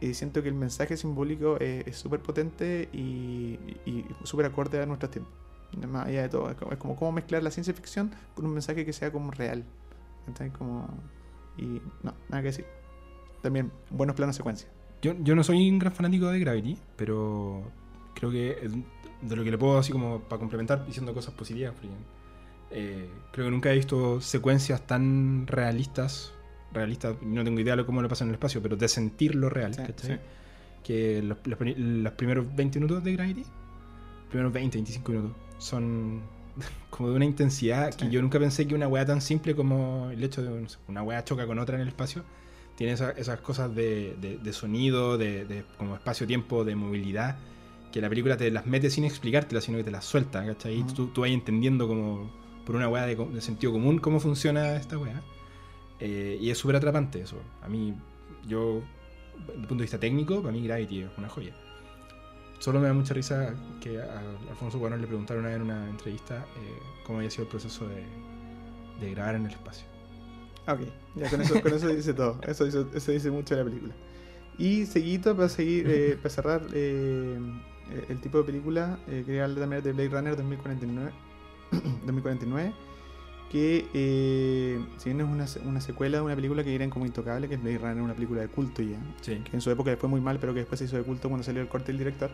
[0.00, 5.10] eh, siento que el mensaje simbólico es súper potente y, y súper acorde a nuestros
[5.10, 5.34] tiempos.
[5.88, 8.52] Más allá de todo, es como, es como cómo mezclar la ciencia ficción con un
[8.52, 9.64] mensaje que sea como real.
[10.58, 10.88] Como...
[11.58, 12.66] Y no, nada que decir.
[13.42, 14.68] También buenos planos secuencia.
[15.02, 17.62] Yo, yo no soy un gran fanático de Gravity, pero
[18.14, 18.68] creo que
[19.22, 21.88] de lo que le puedo, así como para complementar, diciendo cosas positivas, porque,
[22.70, 26.32] eh, creo que nunca he visto secuencias tan realistas,
[26.72, 29.74] realistas, no tengo idea de cómo lo pasa en el espacio, pero de sentirlo real,
[29.74, 30.12] Sí.
[30.84, 33.44] Que los, los los primeros 20 minutos de Gravity,
[34.30, 36.22] primeros 20, 25 minutos, son
[36.90, 40.22] como de una intensidad que yo nunca pensé que una weá tan simple como el
[40.24, 42.24] hecho de no sé, una weá choca con otra en el espacio,
[42.76, 47.36] tiene esa- esas cosas de, de- de sonido, de, de como espacio-tiempo, de movilidad,
[47.92, 50.76] que la película te las mete sin explicártelas, sino que te las suelta, ¿cachai?
[50.76, 50.94] Y Ujú.
[50.94, 52.30] tú, tú vas entendiendo como
[52.64, 55.22] por una weá de, sentido común cómo funciona esta weá.
[55.98, 57.36] Eh, y es súper atrapante eso.
[57.62, 57.94] A mí,
[58.46, 58.82] yo,
[59.46, 61.54] desde el punto de vista técnico, para mí Gravity es una joya.
[62.58, 64.20] Solo me da mucha risa que a
[64.50, 67.88] Alfonso Cuarón le preguntaron una vez en una entrevista eh, cómo había sido el proceso
[67.88, 68.04] de,
[69.00, 69.86] de grabar en el espacio.
[70.66, 70.80] Ah, Ok,
[71.16, 72.38] ya con eso, con eso dice todo.
[72.46, 73.94] Eso dice, eso dice mucho de la película.
[74.58, 77.38] Y seguito, para seguir, eh, para cerrar eh,
[77.90, 81.12] eh, el tipo de película, eh, quería hablar también de Blade Runner 2049.
[82.06, 82.72] 2049
[83.50, 87.06] que eh, si bien es una, se- una secuela de una película que era como
[87.06, 89.36] intocable, que es Blade Runner, una película de culto ya, Sí.
[89.38, 91.42] que en su época fue muy mal, pero que después se hizo de culto cuando
[91.44, 92.30] salió el corte del director,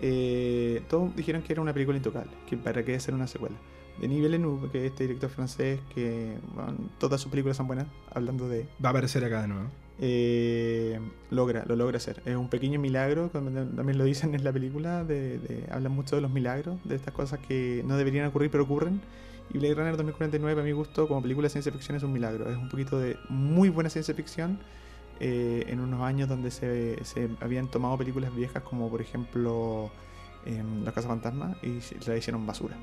[0.00, 3.56] eh, todos dijeron que era una película intocable, que para qué hacer una secuela.
[4.00, 8.48] Denis Villeneuve, que es este director francés, que bueno, todas sus películas son buenas, hablando
[8.48, 8.66] de...
[8.82, 9.68] Va a aparecer acá de nuevo.
[10.00, 12.22] Eh, logra, lo logra hacer.
[12.24, 16.22] Es un pequeño milagro, como también lo dicen en la película, de, hablan mucho de
[16.22, 19.00] los milagros, de estas cosas que no deberían ocurrir pero ocurren.
[19.52, 22.50] Y Blade Runner 2049, para mi gusto, como película de ciencia ficción, es un milagro.
[22.50, 24.58] Es un poquito de muy buena ciencia ficción
[25.20, 29.90] eh, en unos años donde se, se habían tomado películas viejas como, por ejemplo,
[30.44, 32.76] em, Los Cazafantasmas y la hicieron basura.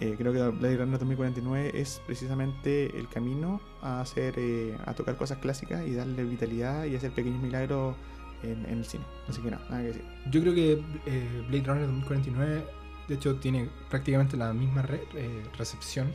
[0.00, 5.16] Eh, creo que Blade Runner 2049 es precisamente el camino a hacer eh, a tocar
[5.16, 7.96] cosas clásicas y darle vitalidad y hacer pequeños milagros
[8.42, 9.04] en, en el cine.
[9.28, 10.04] Así que no, nada que decir.
[10.30, 10.72] Yo creo que
[11.06, 12.64] eh, Blade Runner 2049,
[13.08, 16.12] de hecho, tiene prácticamente la misma re- eh, recepción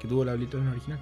[0.00, 1.00] que tuvo la Blade Runner original.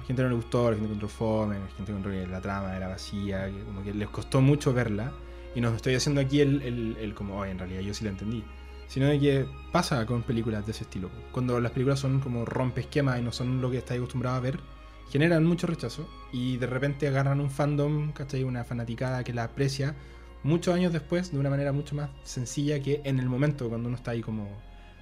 [0.00, 2.76] La gente no le gustó, la gente encontró fome, la gente encontró que la trama
[2.76, 5.12] era vacía, que como que les costó mucho verla.
[5.54, 8.10] Y no estoy haciendo aquí el, el, el como, "Oye, en realidad yo sí la
[8.10, 8.44] entendí.
[8.88, 11.10] Sino de que pasa con películas de ese estilo.
[11.30, 14.40] Cuando las películas son como rompe esquemas y no son lo que estáis acostumbrado a
[14.40, 14.60] ver,
[15.10, 18.44] generan mucho rechazo y de repente agarran un fandom, ¿cachai?
[18.44, 19.94] Una fanaticada que la aprecia
[20.42, 23.96] muchos años después de una manera mucho más sencilla que en el momento cuando uno
[23.96, 24.48] está ahí como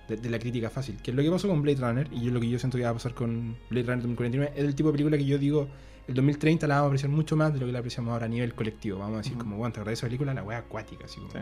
[0.08, 1.00] de, de la crítica fácil.
[1.02, 2.84] Que es lo que pasó con Blade Runner y yo lo que yo siento que
[2.84, 5.68] va a pasar con Blade Runner 2049 es el tipo de película que yo digo
[6.08, 8.28] el 2030 la vamos a apreciar mucho más de lo que la apreciamos ahora a
[8.28, 8.98] nivel colectivo.
[8.98, 9.42] Vamos a decir Ujú.
[9.42, 11.32] como, bueno, te agradezco esa película, la wea acuática, así como.
[11.32, 11.38] Sí.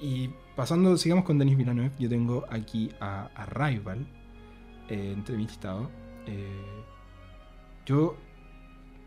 [0.00, 4.06] Y pasando, sigamos con Denis Villeneuve, yo tengo aquí a Arrival
[4.88, 5.90] eh, entre mi listado.
[6.26, 6.46] Eh,
[7.86, 8.16] yo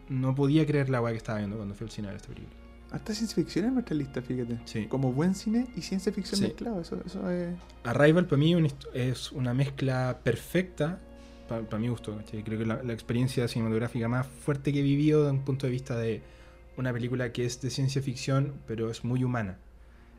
[0.10, 2.30] no podía creer la weá que estaba viendo cuando fui al cine a ver esta
[2.34, 2.58] película.
[2.92, 4.60] Harta ciencia ficción en nuestra lista, fíjate.
[4.66, 4.88] Sí.
[4.88, 6.44] Como buen cine y ciencia ficción Sí.
[6.48, 6.82] mezclado.
[6.82, 7.56] Eso, eso es.
[7.86, 8.54] Arrival para mí
[8.94, 11.00] es una mezcla perfecta,
[11.48, 12.18] para mi gusto.
[12.30, 15.72] Creo que la, la experiencia cinematográfica más fuerte que he vivido desde un punto de
[15.72, 16.22] vista de
[16.78, 19.58] una película que es de ciencia ficción, pero es muy humana.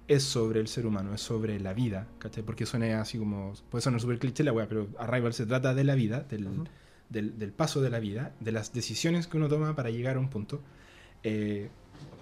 [0.09, 2.43] Es sobre el ser humano, es sobre la vida, ¿cachai?
[2.43, 3.55] Porque suena así como...
[3.71, 6.49] Puede sonar súper cliché la weá, pero Arrival se trata de la vida, del,
[7.09, 10.19] del, del paso de la vida, de las decisiones que uno toma para llegar a
[10.19, 10.61] un punto.
[11.23, 11.71] Eh,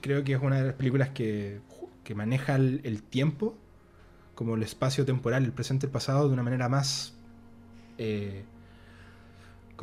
[0.03, 1.61] creo que es una de las películas que,
[2.05, 3.57] que maneja el, el tiempo,
[4.35, 7.15] como el espacio temporal, el presente y el pasado, de una manera más...
[7.99, 8.45] eh,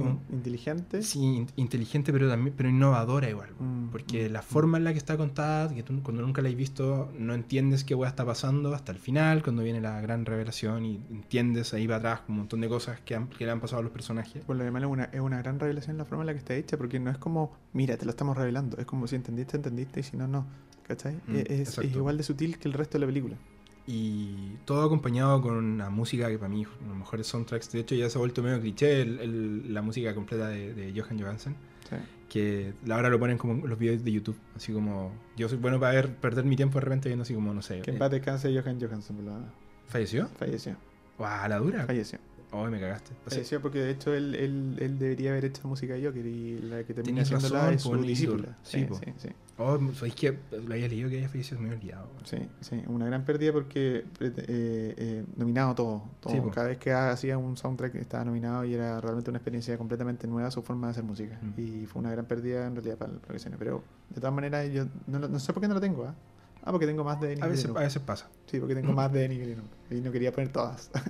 [0.04, 1.02] como, Inteligente.
[1.02, 3.50] sí, in- inteligente, pero, también, pero innovadora igual.
[3.60, 4.44] Mm, Porque mm, la mm.
[4.44, 7.84] forma en la que está contada, que tú cuando nunca la has visto, no entiendes
[7.84, 11.86] qué weá está pasando hasta el final, cuando viene la gran revelación y entiendes ahí
[11.88, 14.44] para atrás un montón de cosas que, han- que le han pasado a los personajes.
[14.46, 16.56] Por lo demás es una, es una gran revelación la forma en la que está
[16.56, 18.78] hecha, porque no es como, mira, te lo estamos revelando.
[18.78, 20.46] Es como si entendiste, entendiste, y si no, no.
[20.88, 21.16] ¿Cachai?
[21.28, 21.98] Mm, es, es exacto.
[21.98, 23.36] igual de sutil que el resto de la película.
[23.90, 27.72] Y todo acompañado con una música que para mí, uno de los mejores soundtracks.
[27.72, 31.00] De hecho, ya se ha vuelto medio cliché el- el- la música completa de, de
[31.02, 31.56] Johan Johansen.
[31.90, 31.96] Sí.
[32.28, 34.38] Que ahora lo ponen como los videos de YouTube.
[34.58, 37.54] Así como, yo soy bueno para ver, perder mi tiempo de repente viendo así como,
[37.54, 37.82] no sé.
[37.82, 39.54] Que en eh, paz descanse Johan Johansson, por la-
[39.88, 40.28] ¿Falleció?
[40.38, 40.76] falleció.
[41.18, 41.86] ¡Guau, la dura!
[41.86, 42.20] Falleció.
[42.52, 43.12] Oh, me cagaste.
[43.12, 46.26] O sea, Falleció porque de hecho él, él, él debería haber hecho música de Joker
[46.26, 48.58] y la que termina haciéndola razón, es su Nick discípula.
[48.64, 48.96] Sí, Sí, po.
[48.96, 49.30] sí, sí.
[49.58, 51.60] Oh, ¿sabéis que lo había leído que había fallecido?
[51.60, 52.10] Me había olvidado.
[52.24, 56.04] Sí, sí, una gran pérdida porque eh, eh, nominado todo.
[56.22, 56.34] todo.
[56.34, 56.52] Sí, po.
[56.52, 60.50] Cada vez que hacía un soundtrack estaba nominado y era realmente una experiencia completamente nueva
[60.50, 61.38] su forma de hacer música.
[61.42, 61.60] Mm.
[61.60, 63.60] Y fue una gran pérdida en realidad para el profesional.
[63.60, 66.06] Pero de todas maneras, yo no, no sé por qué no lo tengo.
[66.06, 66.16] ¿ah?
[66.64, 68.30] Ah, porque tengo más de Denis A veces, a veces pasa.
[68.46, 69.58] Sí, porque tengo más de Denis.
[69.90, 70.92] Y no quería poner todas.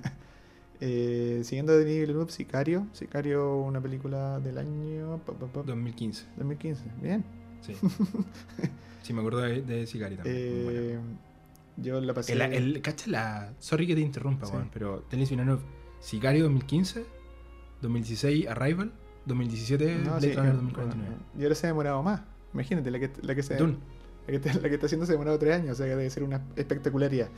[0.80, 2.86] Eh, siguiendo de Denis Villeneuve, Sicario.
[2.92, 6.24] Sicario, una película del año pa, pa, pa, 2015.
[6.36, 6.84] 2015.
[7.02, 7.24] Bien.
[7.60, 7.74] Sí.
[9.02, 10.36] sí, me acuerdo de, de Sicari también.
[10.38, 10.98] Eh,
[11.78, 12.32] yo la pasé.
[12.34, 13.52] El, el, cacha la.
[13.58, 14.52] Sorry que te interrumpa, Sí.
[14.52, 15.62] weón, pero Denis Villeneuve,
[16.00, 17.04] Sicario 2015,
[17.82, 18.92] 2016 Arrival,
[19.26, 21.08] 2017 No, sí, Runner eh, 2049.
[21.08, 22.22] bueno, y ahora se ha demorado más.
[22.54, 23.56] Imagínate, la que, la que se.
[23.56, 23.76] Dune.
[24.28, 26.10] La que, está, la que está haciendo se demorado tres años, o sea que debe
[26.10, 27.28] ser una espectacularidad.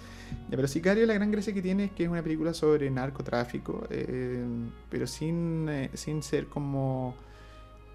[0.50, 4.44] Pero Sicario, la gran gracia que tiene es que es una película sobre narcotráfico, eh,
[4.90, 7.14] pero sin, eh, sin ser como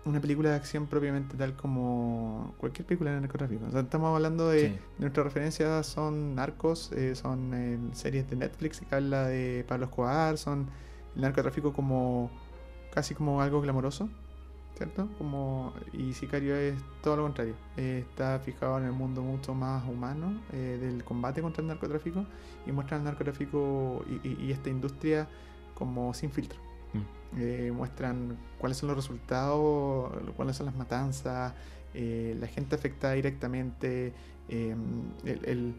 [0.05, 3.65] una película de acción propiamente tal como cualquier película de narcotráfico.
[3.67, 4.69] O sea, estamos hablando de.
[4.69, 4.77] Sí.
[4.99, 10.69] Nuestras referencias son narcos, eh, son series de Netflix que habla de Pablo Escobar, son
[11.15, 12.31] el narcotráfico como
[12.93, 14.07] casi como algo glamoroso,
[14.78, 15.07] ¿cierto?
[15.17, 17.55] Como, y Sicario es todo lo contrario.
[17.78, 22.26] Eh, está fijado en el mundo mucho más humano eh, del combate contra el narcotráfico
[22.65, 25.28] y muestra el narcotráfico y, y- y esta industria
[25.73, 26.59] como sin filtro.
[26.93, 27.39] Mm.
[27.39, 31.53] Eh, muestran cuáles son los resultados, cuáles son las matanzas,
[31.93, 34.13] eh, la gente afectada directamente,
[34.49, 34.76] eh,
[35.26, 35.76] el, el-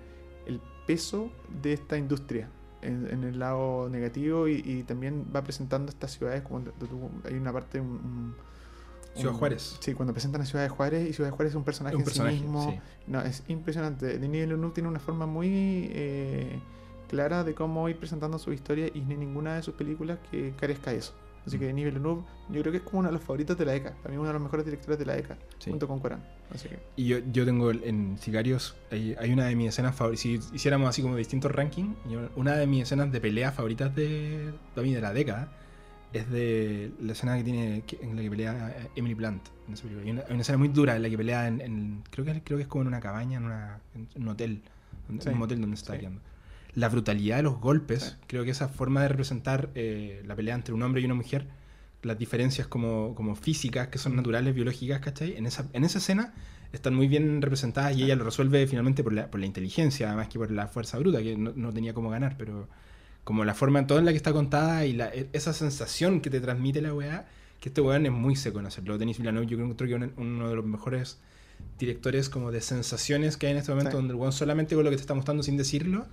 [0.46, 1.30] el peso
[1.62, 2.48] de esta industria
[2.82, 6.62] en, en el lado negativo y, y también va presentando estas ciudades como
[7.24, 8.34] hay una parte un, un-
[9.16, 9.76] Ciudad Juárez.
[9.80, 12.02] sí cuando presentan a Ciudad de Juárez y Ciudad de Juárez es un personaje un
[12.02, 12.78] en sí mismo sí.
[13.06, 14.18] no, es impresionante.
[14.18, 15.48] Denis Villeneuve tiene una forma muy
[15.92, 16.58] eh,
[17.08, 20.90] clara de cómo ir presentando su historia y hay ninguna de sus películas que carezca
[20.90, 21.14] de eso.
[21.46, 21.60] Así Mm.
[21.60, 23.94] que Denis Villeneuve yo creo que es como uno de los favoritos de la década.
[24.02, 25.16] Para mí uno de los mejores directores de la
[25.58, 25.70] Sí.
[25.70, 26.20] junto con Cuarón.
[26.52, 30.20] Así que Y yo, yo tengo en Sicarios, hay, hay una de mis escenas favoritas.
[30.22, 31.96] Si hiciéramos así como distintos rankings,
[32.34, 35.52] una de mis escenas de pelea favoritas de, de la década
[36.16, 39.42] es de la escena que tiene en la que pelea eh, Emily Blunt.
[39.68, 40.04] En esa película.
[40.04, 42.42] Hay, una, hay una escena muy dura en la que pelea en, en- creo, que,
[42.42, 44.62] creo que es como en una cabaña, en, una, en un hotel,
[45.08, 46.00] en Sí, un motel donde se está sí.
[46.00, 46.20] quedando.
[46.74, 48.24] La brutalidad de los golpes, Sí.
[48.26, 51.46] creo que esa forma de representar eh, la pelea entre un hombre y una mujer,
[52.02, 55.36] las diferencias como, como físicas, que son naturales, biológicas, ¿cachai?
[55.36, 56.34] En esa, en esa escena
[56.72, 60.28] están muy bien representadas y ella lo resuelve finalmente por la, por la inteligencia, más
[60.28, 62.68] que por la fuerza bruta, que no, no tenía cómo ganar, pero
[63.26, 66.20] como la forma en toda en la que está contada y la- e- esa sensación
[66.20, 67.26] que te transmite la weá,
[67.60, 68.98] que este weón es muy seco en hacerlo.
[68.98, 71.18] Denis Villeneuve yo creo que es uno de los mejores
[71.78, 73.96] directores como de sensaciones que hay en este momento, Sí.
[73.96, 76.06] donde el weón solamente con lo que te está mostrando sin decirlo,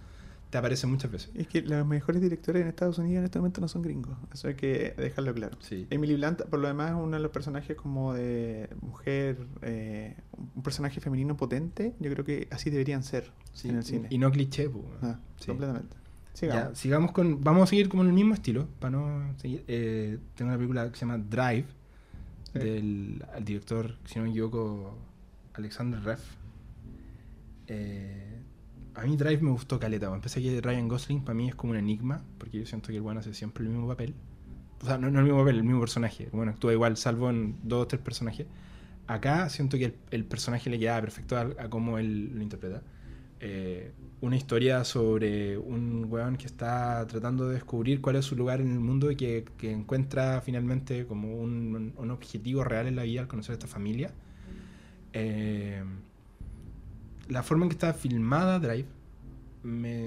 [0.49, 1.29] te aparece muchas veces.
[1.35, 4.15] es que los mejores directores en Estados Unidos en este momento no son gringos.
[4.33, 5.57] Eso hay que dejarlo claro.
[5.61, 5.85] Sí.
[5.91, 10.15] Emily Blunt, por lo demás, es uno de los personajes como de mujer, eh,
[10.55, 11.93] un personaje femenino potente.
[11.99, 14.07] Yo creo que así deberían ser Sí, en el cine.
[14.11, 14.83] Y no cliché, pues.
[15.03, 15.51] Ah, Sí.
[16.33, 16.69] Completamente.
[16.71, 16.77] Ya, Sigamos.
[16.79, 17.43] sigamos con.
[17.43, 18.67] Vamos a seguir como en el mismo estilo.
[18.79, 19.63] Para no seguir.
[19.67, 21.65] eh, tengo una película que se llama Drive.
[22.53, 22.59] Sí.
[22.59, 24.97] Del al director, si no me equivoco,
[25.53, 26.21] Alexander Reff.
[27.67, 28.39] Eh,
[28.95, 30.09] a mí Drive me gustó caleta.
[30.09, 30.21] weón.
[30.21, 32.23] Pensé que Ryan Gosling para mí es como un enigma.
[32.37, 34.13] Porque yo siento que el bueno hace siempre el mismo papel.
[34.81, 36.29] O sea, no, no el mismo papel, el mismo personaje.
[36.33, 38.47] Bueno, actúa igual, salvo en dos o tres personajes.
[39.07, 42.81] acá siento que el, el personaje le queda perfecto a, a cómo él lo interpreta.
[43.39, 43.91] Eh,
[44.23, 48.71] una historia sobre un weón que está tratando de descubrir cuál es su lugar en
[48.71, 53.51] el mundo y que, encuentra finalmente como un, objetivo real en la vida al conocer
[53.51, 54.13] a esta familia.
[55.11, 55.83] Eh,
[57.27, 58.87] la forma en que está filmada Drive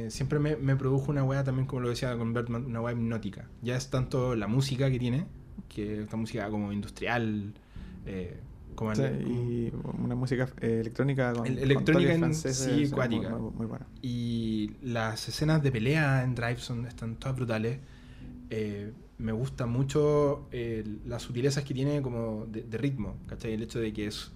[0.08, 3.50] siempre me, me produjo una weá también, como lo decía con Bertman, una weá hipnótica.
[3.60, 5.26] Ya es tanto la música que tiene,
[5.68, 7.52] que esta música como industrial,
[8.06, 8.40] eh,
[8.76, 12.68] como Sí, el- y una música eh, electrónica con, El- con electrónica en- sí, es
[12.68, 13.30] muy- cuática.
[13.30, 13.86] Muy, muy buena.
[14.02, 17.78] Y las escenas de pelea en Drive son, están todas brutales.
[18.50, 23.54] Eh, me gusta mucho eh, las sutilezas que tiene como de, de ritmo, ¿cachai?
[23.54, 24.30] El hecho de que es,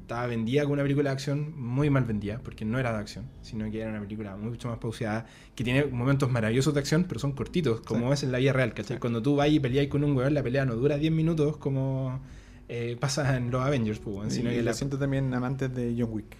[0.00, 3.26] estaba vendida como una película de acción muy mal vendida, porque no era de acción,
[3.42, 7.20] sino que era una película mucho más pauseada, que tiene momentos maravillosos de acción, pero
[7.20, 8.12] son cortitos, como Sí.
[8.14, 8.96] es en la vida real, ¿cachai?
[8.96, 9.00] Sí.
[9.00, 12.20] Cuando tú vas y peleas con un weón, la pelea no dura 10 minutos como
[12.68, 14.74] eh, pasa en los Avengers, pues, sino y que lo la...
[14.74, 16.36] siento también amantes de John Wick.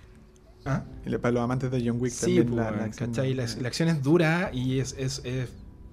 [0.64, 0.84] ¿Ah?
[1.04, 3.34] Y para los amantes de John Wick Sí, también pues, la, la acción- ¿cachai?
[3.34, 5.48] La, la acción es dura y es, es, es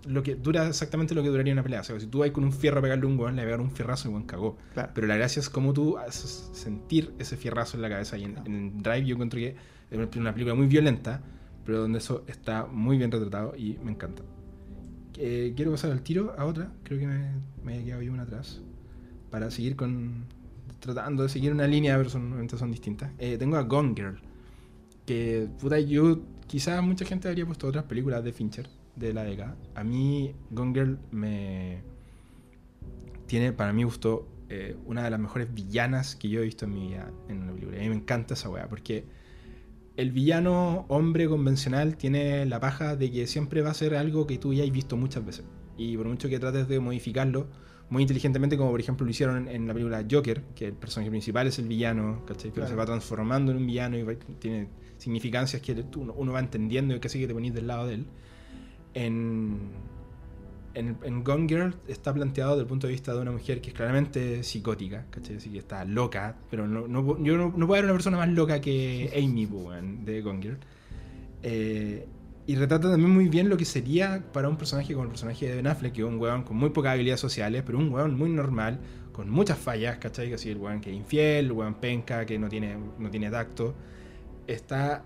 [0.08, 1.82] lo que dura exactamente lo que duraría una pelea.
[1.82, 3.62] O sea, si tú vas con un fierro a pegarle a un weón, le pegar
[3.62, 4.58] un fierrazo y el weón cagó.
[4.74, 4.90] Claro.
[4.96, 8.18] Pero la gracia es cómo tú haces sentir ese fierrazo en la cabeza.
[8.18, 9.56] Y en, Drive yo encuentro que
[9.92, 11.22] es una película muy violenta,
[11.66, 14.24] pero donde eso está muy bien retratado y me encanta.
[15.18, 16.72] Eh, quiero pasar al tiro a otra.
[16.84, 17.32] Creo que me,
[17.64, 18.60] me había quedado ahí una atrás.
[19.34, 20.26] Para seguir con.
[20.80, 23.12] Tratando de seguir una línea, pero son, distintas.
[23.18, 24.20] Eh, tengo a Gone Girl.
[25.08, 26.20] Que, puta, yo.
[26.46, 29.58] Quizás mucha gente habría puesto otras películas de Fincher de la década.
[29.74, 31.82] A mí, Gone Girl me.
[33.26, 36.74] Tiene, para mi gusto, eh, una de las mejores villanas que yo he visto en
[36.76, 37.80] mi vida en una película.
[37.80, 39.04] A mí me encanta esa weá, porque
[39.98, 44.38] el villano hombre convencional tiene la paja de que siempre va a ser algo que
[44.38, 45.44] tú ya has visto muchas veces.
[45.76, 47.48] Y por mucho que trates de modificarlo
[47.94, 51.10] muy inteligentemente, como por ejemplo lo hicieron en, en la película Joker, que el personaje
[51.10, 52.50] principal es el villano, ¿cachai?
[52.52, 52.70] Pero Claro.
[52.70, 54.68] se va transformando en un villano y va- tiene
[54.98, 58.06] significancias que uno, uno va entendiendo y casi que te ponís del lado de él.
[58.96, 59.58] En,
[60.76, 63.70] en, en Gone Girl está planteado desde el punto de vista de una mujer que
[63.70, 65.38] es claramente psicótica, ¿cachai?
[65.38, 68.30] Así que está loca, pero no, no- yo no, no puedo haber una persona más
[68.30, 70.58] loca que Amy weón, de Gone Girl.
[71.44, 72.06] Eh,
[72.46, 75.56] y retrata también muy bien lo que sería para un personaje como el personaje de
[75.56, 78.30] Ben Affleck, que es un weón con muy pocas habilidades sociales, pero un weón muy
[78.30, 78.80] normal,
[79.14, 80.28] con muchas fallas, ¿cachai?
[80.28, 83.30] Que así el weón que es infiel, el weón penca, que no tiene, no tiene
[83.30, 83.74] tacto.
[84.48, 85.06] Está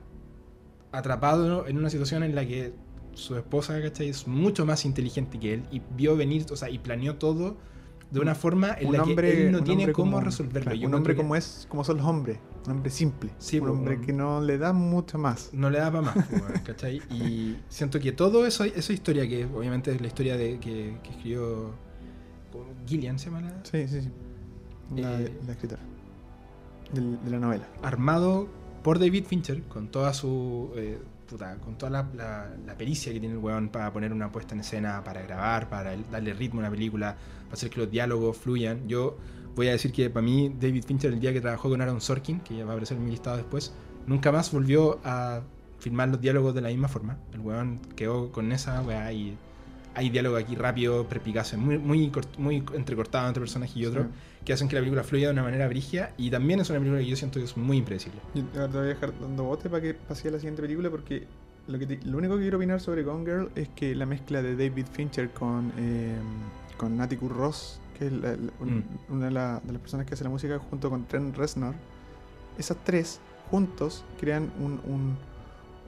[0.92, 2.74] atrapado en una situación en la que
[3.14, 4.10] su esposa, ¿cachai?
[4.10, 7.58] Es mucho más inteligente que él y vio venir, o sea, y planeó todo
[8.12, 10.72] de una forma en Un la hombre- que él no tiene cómo como- resolverlo.
[10.72, 12.40] claro, un hombre como es, como son los hombres.
[12.66, 13.32] Un hombre simple.
[13.38, 15.50] Sí, un pues, hombre un- que no le da mucho más.
[15.54, 16.98] no le da para más, pues, ¿cachai?
[17.12, 21.10] Y siento que todo eso, esa historia, que obviamente es la historia de, que, que
[21.12, 21.72] escribió.
[22.88, 23.60] Gillian, se llama la...
[23.64, 24.10] Sí, sí, sí.
[24.96, 25.82] La, Eh, la escritora.
[26.94, 27.68] De la novela.
[27.84, 28.48] Armado
[28.84, 30.72] por David Fincher, con toda su...
[30.76, 30.98] eh,
[31.28, 34.54] puta, con toda la, la- la pericia que tiene el weón para poner una puesta
[34.56, 38.38] en escena, para grabar, para darle ritmo a una película, para hacer que los diálogos
[38.38, 38.88] fluyan.
[38.88, 39.18] Yo
[39.56, 42.40] voy a decir que para mí David Fincher, el día que trabajó con Aaron Sorkin,
[42.40, 43.74] que ya va a aparecer en mi listado después,
[44.06, 45.42] nunca más volvió a
[45.80, 47.18] filmar los diálogos de la misma forma.
[47.34, 49.38] El weón quedó con esa weá y
[49.96, 54.10] hay diálogo aquí rápido, perpicaces, muy, muy, muy entrecortado entre personaje y otro, Sí.
[54.48, 57.02] Que hacen que la película fluya de una manera brigia y también es una película
[57.02, 58.22] que yo siento que es muy impredecible.
[58.34, 61.28] Yo te voy a dejar dando bote para que pase a la siguiente película porque
[61.68, 64.42] lo, que te- lo único que quiero opinar sobre Gone Girl es que la mezcla
[64.42, 66.16] de David Fincher con, eh,
[66.78, 68.78] con Atticus Ross, que es la- la- un-
[69.10, 69.14] Mm.
[69.16, 71.76] una de, la- de las personas que hace la música junto con Trent Reznor,
[72.58, 73.20] esas tres
[73.52, 75.18] juntos crean un- un-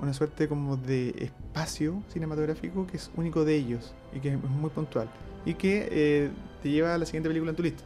[0.01, 4.69] una suerte como de espacio cinematográfico que es único de ellos y que es muy
[4.69, 5.09] puntual
[5.45, 6.29] y que eh,
[6.61, 7.83] te lleva a la siguiente película en tu lista,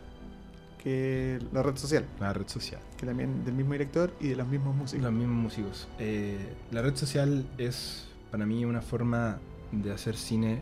[0.84, 2.82] que La Red Social, La red social.
[2.98, 5.04] que también del mismo director y de los mismos músicos.
[5.04, 5.88] Los mismos músicos.
[6.00, 6.38] Eh,
[6.72, 9.40] la red social es para mí una forma
[9.72, 10.62] de hacer cine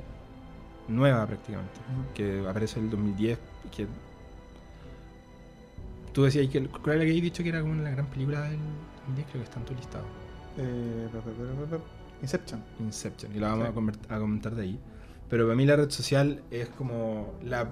[0.87, 1.73] nueva prácticamente.
[2.13, 3.39] Que aparece en el 2010.
[3.75, 3.87] Que
[6.13, 8.59] tú decías que ¿cuál era que habías dicho que era como la gran película del
[9.07, 9.27] 2010?
[9.31, 10.05] Creo que está en tu listado.
[10.57, 11.07] Eh.
[12.21, 12.63] Inception.
[12.79, 13.35] Inception.
[13.35, 13.71] Y la vamos Sí.
[13.71, 14.79] a, convert- a comentar de ahí.
[15.29, 17.69] Pero para mí la red social es como la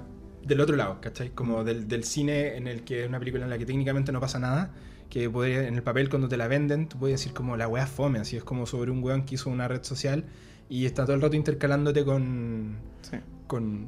[0.50, 1.30] del otro lado, ¿cachai?
[1.30, 4.20] Como del, del cine en el que es una película en la que técnicamente no
[4.20, 4.72] pasa nada,
[5.10, 7.88] que podría, en el papel cuando te la venden, tú puedes decir como la wea
[7.88, 10.26] fome, así es como sobre un weón que hizo una red social
[10.70, 13.18] y está todo el rato intercalándote con, Sí.
[13.48, 13.88] con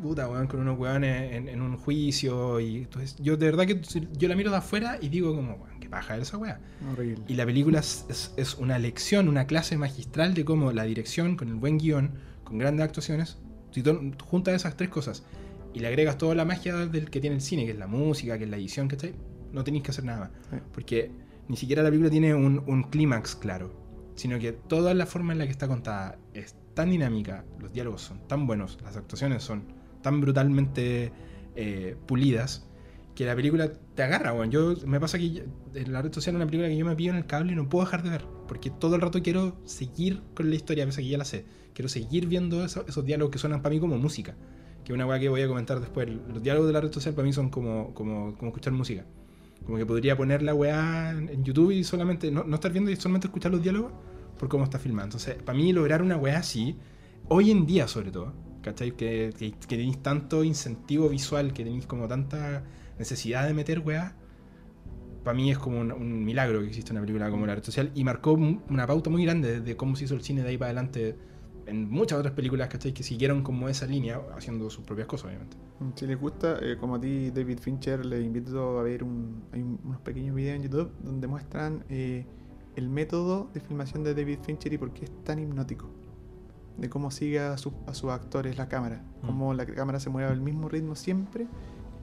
[0.00, 3.80] puta, weón, con unos weones en, en un juicio y entonces yo de verdad que
[4.18, 6.60] yo la miro de afuera y digo como, weón, qué paja esa wea.
[6.92, 7.24] Horrible.
[7.28, 8.04] Y la película es,
[8.36, 12.10] es- una lección, una clase magistral de cómo la dirección, con el buen guion,
[12.44, 13.38] con grandes actuaciones,
[13.72, 15.24] si tú juntas esas tres cosas
[15.76, 18.38] y le agregas toda la magia del que tiene el cine, que es la música,
[18.38, 19.14] que es la edición, ¿cachai?
[19.52, 20.62] no tenéis que hacer nada más.
[20.72, 21.10] Porque
[21.48, 23.72] ni siquiera la película tiene un, un clímax claro,
[24.16, 28.00] sino que toda la forma en la que está contada es tan dinámica, los diálogos
[28.02, 29.64] son tan buenos, las actuaciones son
[30.02, 31.12] tan brutalmente
[31.56, 32.66] eh, pulidas,
[33.14, 34.50] que la película te agarra, weón.
[34.50, 35.42] Yo, me pasa que yo-
[35.74, 37.56] en la red social es una película que yo me pillo en el cable y
[37.56, 40.88] no puedo dejar de ver, porque todo el rato quiero seguir con la historia, a
[40.90, 41.44] que ya la sé.
[41.74, 44.36] Quiero seguir viendo eso- esos diálogos que suenan para mí como música,
[44.86, 46.08] que una weá que voy a comentar después.
[46.32, 49.04] Los diálogos de la red social para mí son como, como, como escuchar música.
[49.64, 52.94] Como que podría poner la weá en, YouTube y solamente, no, no estar viendo y
[52.94, 53.90] solamente escuchar los diálogos
[54.38, 55.06] por cómo está filmado.
[55.06, 56.76] Entonces, para mí lograr una weá así,
[57.26, 58.32] hoy en día sobre todo,
[58.62, 58.92] ¿cachai?
[58.92, 59.34] Que,
[59.66, 62.62] tenéis tanto incentivo visual, que tenéis como tanta
[62.96, 64.14] necesidad de meter weá,
[65.24, 67.90] para mí es como un, un milagro que existe una película como la red social
[67.92, 70.58] y marcó una pauta muy grande de, de cómo se hizo el cine de ahí
[70.58, 71.16] para adelante
[71.66, 72.92] en muchas otras películas, ¿cachai?
[72.94, 75.56] Que siguieron como esa línea, haciendo sus propias cosas, obviamente.
[75.96, 79.62] Si les gusta, eh, como a ti, David Fincher, les invito a ver un, hay
[79.62, 82.24] un- unos pequeños videos en YouTube donde muestran eh,
[82.76, 85.88] el método de filmación de David Fincher y por qué es tan hipnótico.
[86.78, 89.02] De cómo sigue a, sus- a sus actores la cámara.
[89.22, 89.26] Mm.
[89.26, 91.46] Cómo la cámara se mueve al mismo ritmo siempre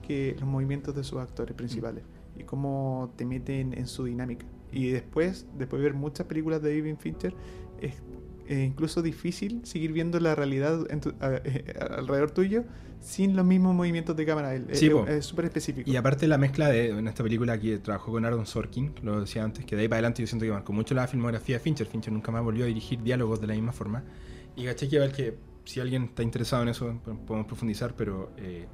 [0.02, 2.04] que los movimientos de sus actores principales.
[2.36, 4.44] Y cómo te meten en su dinámica.
[4.72, 7.34] Y después, después de ver muchas películas de David Fincher,
[7.80, 7.94] es
[8.48, 12.64] eh, incluso difícil seguir viendo la realidad en tu- a- eh, alrededor tuyo
[13.00, 14.56] sin los mismos movimientos de cámara.
[14.72, 15.06] Sí, es- po.
[15.06, 15.90] es súper específico.
[15.90, 19.44] Y aparte la mezcla de en esta película que trabajó con Aaron Sorkin, lo decía
[19.44, 21.86] antes, que de ahí para adelante yo siento que marcó mucho la filmografía de Fincher.
[21.86, 24.02] Fincher nunca más volvió a dirigir diálogos de la misma forma.
[24.56, 28.66] Y caché que, que si alguien está interesado en eso, podemos profundizar, pero eh,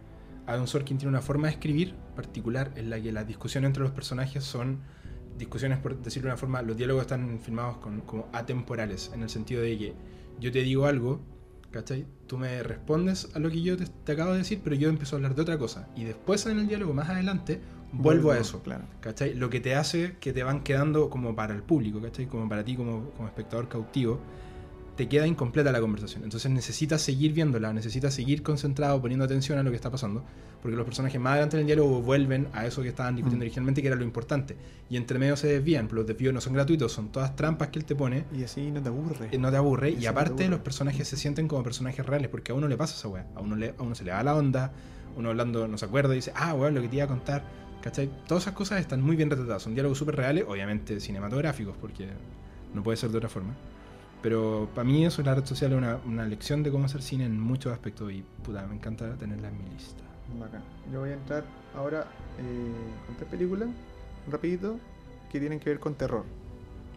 [0.47, 3.93] Aaron Sorkin tiene una forma de escribir particular en la que las discusiones entre los
[3.93, 4.79] personajes son
[5.41, 9.31] discusiones, por decirlo de una forma, los diálogos están filmados con, como atemporales, en el
[9.31, 9.95] sentido de que
[10.39, 11.21] yo te digo algo,
[11.73, 12.07] ¿cachai?
[12.29, 15.17] Tú me respondes a lo que yo te, te acabo de decir, pero yo empiezo
[15.17, 15.89] a hablar de otra cosa.
[15.97, 17.61] Y después en el diálogo, más adelante,
[17.93, 18.63] vuelvo a eso.
[18.63, 18.85] Claro.
[19.01, 19.35] ¿Cachai?
[19.35, 22.27] Lo que te hace que te van quedando como para el público, ¿cachai?
[22.27, 24.21] Como para ti como, como espectador cautivo,
[25.01, 26.25] te queda incompleta la conversación.
[26.25, 30.23] Entonces necesitas seguir viéndola, necesitas seguir concentrado, poniendo atención a lo que está pasando,
[30.61, 33.47] porque los personajes más adelante en el diálogo vuelven a eso que estaban discutiendo Mm.
[33.49, 34.57] originalmente, que era lo importante.
[34.91, 37.79] Y entre medio se desvían, pero los desvíos no son gratuitos, son todas trampas que
[37.79, 39.29] él te pone, Y así no te aburre.
[39.33, 40.49] eh, no te aburre, y aparte aburre.
[40.49, 43.41] los personajes se sienten como personajes reales, porque a uno le pasa esa weá, a
[43.41, 44.71] uno, le, a uno se le va la onda,
[45.17, 47.43] uno hablando no se acuerda y dice, ah, weón, lo que te iba a contar,
[47.81, 48.11] ¿cachai?
[48.29, 52.07] Todas esas cosas están muy bien retratadas, son diálogos súper reales, obviamente cinematográficos, porque
[52.75, 53.55] no puede ser de otra forma.
[54.23, 57.25] Pero para mí eso, la red social es una, una lección de cómo hacer cine
[57.25, 60.03] en muchos aspectos y puta, me encanta tenerla en mi lista.
[60.39, 60.63] Bacán.
[60.93, 61.45] Yo voy a entrar
[61.75, 62.07] ahora
[62.39, 62.73] eh,
[63.07, 63.69] con tres películas,
[64.31, 64.77] rapidito,
[65.33, 66.25] que tienen que ver con terror.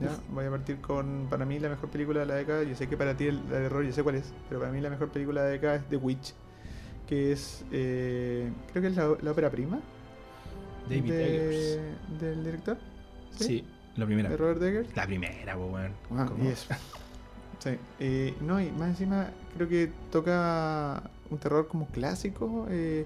[0.01, 0.07] ¿ya?
[0.07, 0.19] Uf.
[0.33, 2.63] Voy a partir con, para mí, la mejor película de la década.
[2.63, 4.71] Yo sé que para ti el, la de terror, yo sé cuál es, pero para
[4.71, 6.33] mí la mejor película de la década es The Witch,
[7.07, 9.79] que es, eh, creo que es la, la ópera prima
[10.89, 11.25] David de-
[11.77, 12.19] Eggers.
[12.19, 12.77] del director.
[13.31, 13.65] Sí,
[13.95, 14.29] la primera.
[14.29, 14.95] De Robert Eggers.
[14.95, 15.93] La primera, weón.
[16.11, 16.67] Ah, es-
[17.63, 17.71] Sí.
[17.99, 22.67] Eh, no, y más encima creo que toca un terror como clásico.
[22.69, 23.05] eh,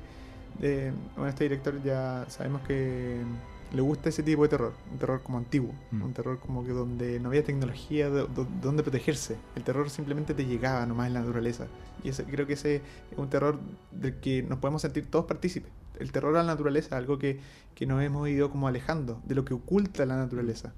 [0.60, 3.22] de, bueno, este director ya sabemos que
[3.74, 4.74] le gusta ese tipo de terror.
[4.92, 5.72] Un terror como antiguo.
[5.92, 6.02] Mm.
[6.02, 9.36] Un terror como que donde no había tecnología de, de- donde protegerse.
[9.56, 11.68] El terror simplemente te llegaba nomás en la naturaleza.
[12.04, 13.60] Y ese, creo que ese es un terror
[13.92, 15.72] del que nos podemos sentir todos partícipes.
[16.00, 17.40] El terror a la naturaleza, algo que,
[17.76, 20.74] que nos hemos ido como alejando de lo que oculta la naturaleza.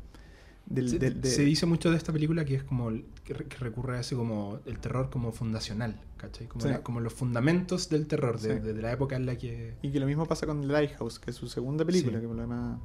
[0.69, 2.91] Del, Se, del- de- se dice mucho de esta película que es como
[3.23, 6.47] que, re- que recurre a ese como el terror como fundacional, ¿cachai?
[6.47, 6.69] Como, Sí.
[6.69, 8.59] la- como los fundamentos del terror de, Sí.
[8.59, 11.31] de- de la época en la que Y que lo mismo pasa con Lighthouse, que
[11.31, 12.21] es su segunda película, Sí.
[12.21, 12.79] que por lo demás.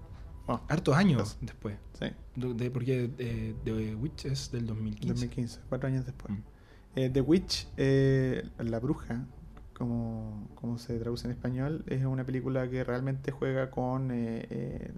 [0.46, 5.08] oh, hartos años Pues, después, sí, porque eh, The Witch es del 2015.
[5.08, 6.32] 2015, cuatro años después.
[6.38, 6.42] Mm.
[6.96, 9.26] Eh, The Witch, eh, La Bruja,
[9.74, 14.92] como, como se traduce en español, es una película que realmente juega con eh,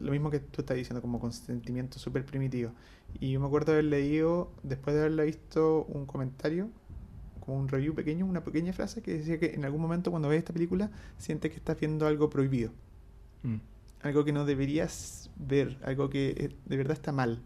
[0.00, 2.72] lo mismo que tú estás diciendo, como con sentimientos súper primitivos.
[3.18, 6.70] Y yo me acuerdo haber leído, después de haberla visto, un comentario,
[7.40, 10.38] como un review pequeño, una pequeña frase que decía que en algún momento cuando ves
[10.38, 12.72] esta película sientes que estás viendo algo prohibido.
[13.42, 13.56] Mm.
[14.02, 17.42] algo que no deberías ver, algo que eh, de verdad está mal.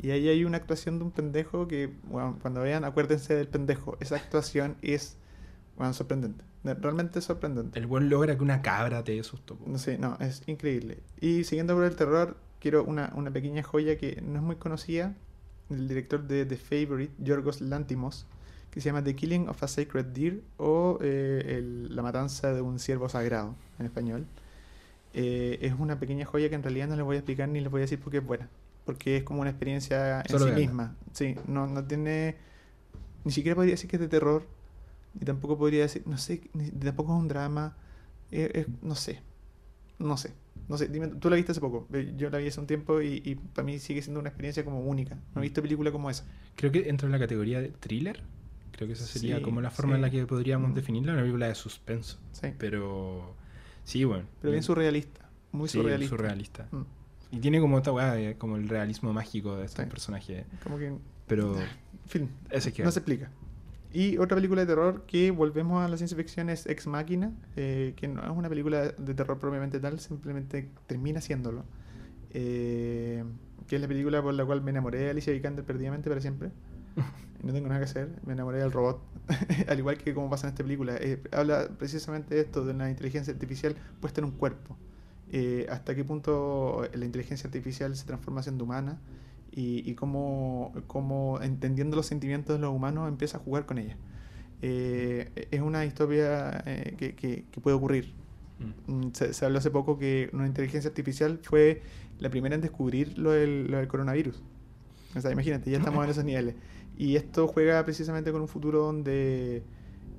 [0.00, 3.96] Y ahí hay una actuación de un pendejo que, bueno, cuando vean, acuérdense del pendejo.
[4.00, 5.16] Esa actuación es,
[5.76, 6.44] bueno, sorprendente.
[6.62, 7.78] De- Realmente sorprendente.
[7.78, 9.56] El buen logra que una cabra te dé susto.
[9.56, 9.64] po.
[9.68, 10.98] No sé, no, es increíble.
[11.20, 15.14] Y siguiendo por el terror, quiero una, una pequeña joya que no es muy conocida,
[15.68, 18.26] del director de The Favorite, Yorgos Lantimos,
[18.70, 22.60] que se llama The Killing of a Sacred Deer o eh, el- La matanza de
[22.60, 24.26] un ciervo sagrado en español.
[25.14, 27.70] Eh, es una pequeña joya que en realidad no les voy a explicar ni les
[27.70, 28.48] voy a decir porque es buena.
[28.84, 30.94] Porque es como una experiencia en Solo sí misma.
[31.12, 32.36] Sí, no, no tiene.
[33.24, 34.44] Ni siquiera podría decir que es de terror.
[35.18, 36.02] Ni tampoco podría decir.
[36.06, 37.76] No sé, ni- tampoco es un drama.
[38.30, 39.20] eh, no sé.
[39.98, 40.32] no sé.
[40.68, 41.88] No sé, dime, tú la viste hace poco.
[41.94, 44.64] Eh, Yo la vi hace un tiempo y, y para mí sigue siendo una experiencia
[44.64, 45.16] como única.
[45.34, 46.24] No he visto película como esa.
[46.56, 48.22] Creo que entra en la categoría de thriller.
[48.72, 50.74] Creo que esa sería Sí, como la forma en la que podríamos Mm.
[50.74, 52.18] definirla, una película de suspenso.
[52.32, 52.48] Sí.
[52.58, 53.34] Pero
[53.84, 54.26] sí, bueno.
[54.42, 55.28] Pero bien surrealista.
[55.52, 56.16] Muy surrealista.
[56.16, 56.68] surrealista.
[56.70, 56.82] Mm,
[57.32, 60.44] Y tiene como esta weá, como el realismo mágico de estos personajes.
[60.62, 60.88] Como que.
[60.88, 61.56] En Pero
[62.06, 62.84] fin, ese es que.
[62.84, 63.30] no se explica.
[63.92, 67.94] Y otra película de terror que volvemos a la ciencia ficción es Ex Máquina, eh,
[67.96, 71.64] que no es una película de terror propiamente tal, simplemente termina siéndolo.
[72.30, 73.24] Eh,
[73.66, 76.50] que es la película por la cual me enamoré de Alicia Vikander perdidamente para siempre.
[77.40, 79.00] No tengo nada que hacer, me enamoré del robot.
[79.68, 80.96] Al igual que como pasa en esta película.
[80.96, 84.76] Eh, habla precisamente de esto, de la inteligencia artificial puesta en un cuerpo.
[85.70, 88.98] Hasta qué punto la inteligencia artificial se transforma siendo humana
[89.58, 93.96] y, y cómo, cómo, entendiendo los sentimientos de los humanos, empieza a jugar con ella.
[94.62, 98.12] Eh, es una distopia eh, que, que- que puede ocurrir.
[98.86, 98.92] Mm.
[98.92, 101.82] Mm, Se, se habló hace poco que una inteligencia artificial fue
[102.18, 104.42] la primera en descubrir lo del, lo del coronavirus.
[105.16, 106.54] O sea, imagínate, ya estamos en esos niveles.
[106.96, 109.62] Y esto juega precisamente con un futuro donde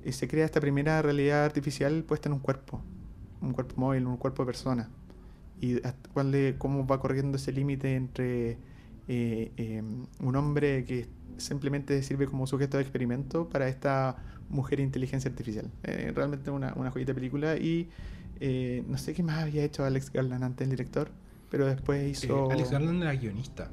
[0.04, 2.80] eh, se crea esta primera realidad artificial puesta en un cuerpo,
[3.42, 4.88] un cuerpo móvil, un cuerpo de persona.
[5.60, 5.80] Y
[6.14, 8.56] cuál de- cómo va corriendo ese límite entre
[9.12, 9.82] eh, eh,
[10.20, 14.16] un hombre que simplemente sirve como sujeto de experimento para esta
[14.48, 15.68] mujer inteligencia artificial.
[15.82, 17.88] Eh, realmente una, una joyita película y
[18.40, 21.10] eh, no sé qué más había hecho Alex Garland antes, el director,
[21.50, 22.50] pero después hizo...
[22.50, 23.70] Alex Garland era guionista.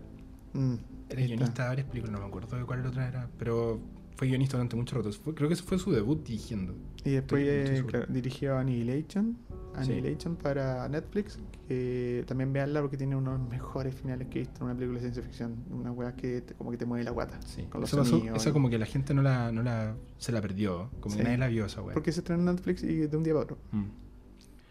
[0.54, 0.76] Mm,
[1.10, 3.30] Era guionista de varias películas, no me acuerdo de cuál otra era.
[3.38, 3.80] Pero
[4.16, 5.12] fue guionista durante mucho rato.
[5.12, 6.74] Fue- creo que ese fue su debut dirigiendo.
[7.06, 9.38] Y después eh, claro, dirigió Annihilation,
[9.84, 9.92] Sí.
[9.92, 14.42] Annihilation para Netflix, que también veanla porque tiene uno de los mejores finales que he
[14.42, 15.56] visto en una película de ciencia ficción.
[15.70, 17.40] Una weá que te- como que te mueve la guata.
[17.70, 20.42] Con los Eso pasó- y- como que la gente no la, no la se la
[20.42, 20.90] perdió.
[21.00, 21.20] Como Sí.
[21.20, 21.94] que nadie la vio esa weá.
[21.94, 23.58] Porque se estrenó en Netflix y de un día para otro.
[23.72, 23.84] Mm.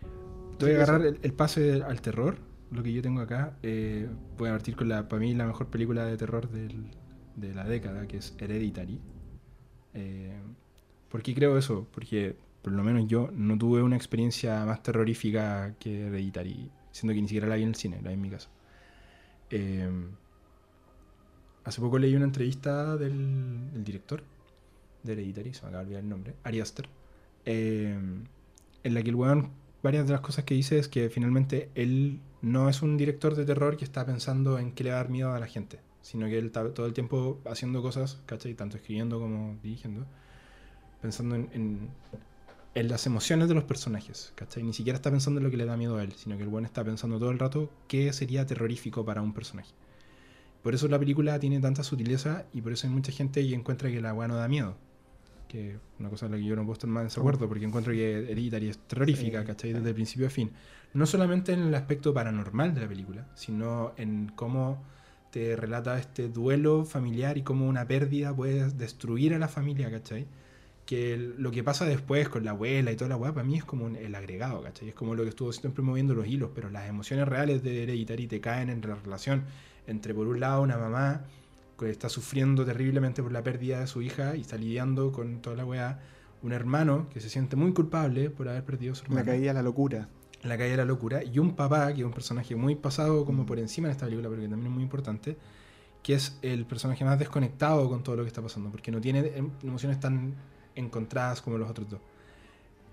[0.02, 0.82] Sí, Voy a eso.
[0.92, 2.36] agarrar el, el pase al terror,
[2.70, 3.56] lo que yo tengo acá.
[3.62, 4.08] eh,
[4.38, 6.90] voy a partir con la, para mí, la mejor película de terror del-
[7.36, 9.00] de la década, que es Hereditary.
[9.94, 10.32] Eh,
[11.10, 11.86] ¿Por qué creo eso?
[11.92, 12.36] Porque
[12.66, 17.28] por lo menos yo no tuve una experiencia más terrorífica que Hereditary, siendo que ni
[17.28, 18.48] siquiera la vi en el cine, la vi en mi casa.
[19.50, 19.88] Eh,
[21.62, 24.24] hace poco leí una entrevista del, director
[25.04, 26.88] de Hereditary, se me acaba de olvidar el nombre, Ari Aster,
[27.44, 27.96] eh,
[28.82, 32.18] en la que el weón, varias de las cosas que dice es que finalmente él
[32.42, 35.08] no es un director de terror que está pensando en qué le va a dar
[35.08, 38.54] miedo a la gente, sino que él está todo el tiempo haciendo cosas, ¿cachai?
[38.54, 40.04] Tanto escribiendo como dirigiendo,
[41.00, 41.90] pensando en, en,
[42.76, 44.62] en las emociones de los personajes, ¿cachai?
[44.62, 46.50] Ni siquiera está pensando en lo que le da miedo a él, sino que el
[46.50, 49.72] weón está pensando todo el rato qué sería terrorífico para un personaje.
[50.62, 53.90] Por eso la película tiene tanta sutileza y por eso hay mucha gente que encuentra
[53.90, 54.76] que la weá no da miedo.
[55.48, 57.94] Que una cosa en la que yo no puedo estar más en desacuerdo, porque encuentro
[57.94, 59.72] que Hereditary es terrorífica, Sí, ¿cachai?
[59.72, 60.50] Desde el principio a fin.
[60.92, 64.84] No solamente en el aspecto paranormal de la película, sino en cómo
[65.30, 70.26] te relata este duelo familiar y cómo una pérdida puede destruir a la familia, ¿cachai?
[70.86, 73.64] Que lo que pasa después con la abuela y toda la weá, para mí es
[73.64, 74.88] como un- el agregado, ¿cachai?
[74.90, 78.28] Es como lo que estuvo siempre moviendo los hilos, pero las emociones reales de Hereditary
[78.28, 79.42] te caen en la relación
[79.88, 81.24] entre, por un lado, una mamá
[81.78, 85.56] que está sufriendo terriblemente por la pérdida de su hija y está lidiando con toda
[85.56, 85.98] la weá,
[86.42, 89.50] un hermano que se siente muy culpable por haber perdido a su La hermana caída
[89.50, 90.08] a la locura.
[90.44, 93.44] la calle de la locura, y un papá, que es un personaje muy pasado como
[93.44, 95.36] por encima en esta película, pero que también es muy importante,
[96.04, 99.32] que es el personaje más desconectado con todo lo que está pasando, porque no tiene
[99.34, 100.34] em- emociones tan
[100.76, 102.00] encontradas como los otros dos.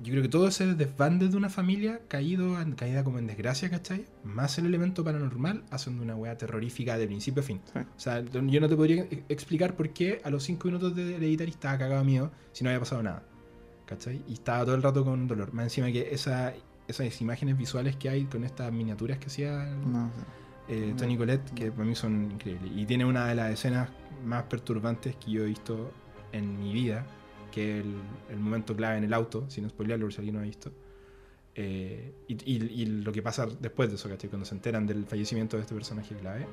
[0.01, 3.69] Yo creo que todo ese desbande de una familia caído, en- caída como en desgracia,
[3.69, 4.05] ¿cachai?
[4.23, 7.61] Más el elemento paranormal hacen de una wea terrorífica de principio a fin.
[7.71, 7.79] Sí.
[7.79, 11.51] O sea, yo no te podría explicar por qué a los 5 minutos de Hereditary
[11.51, 13.23] estaba cagado de miedo si no había pasado nada.
[13.85, 14.23] ¿Cachai?
[14.27, 15.53] Y estaba todo el rato con dolor.
[15.53, 16.53] Más encima que esa,
[16.87, 20.09] esas imágenes visuales que hay con estas miniaturas que hacía No,
[20.67, 20.95] eh, no.
[20.97, 22.71] Tony Colette, que para mí son increíbles.
[22.75, 23.89] Y tiene una de las escenas
[24.25, 25.91] más perturbantes que yo he visto
[26.31, 27.05] en mi vida,
[27.53, 27.93] que es el,
[28.31, 30.71] el momento clave en el auto, sin spoilearlo por si alguien no ha visto.
[31.55, 34.29] Eh, y, y- y lo que pasa después de eso, ¿cachai?
[34.29, 36.47] Cuando se enteran del fallecimiento de este personaje clave.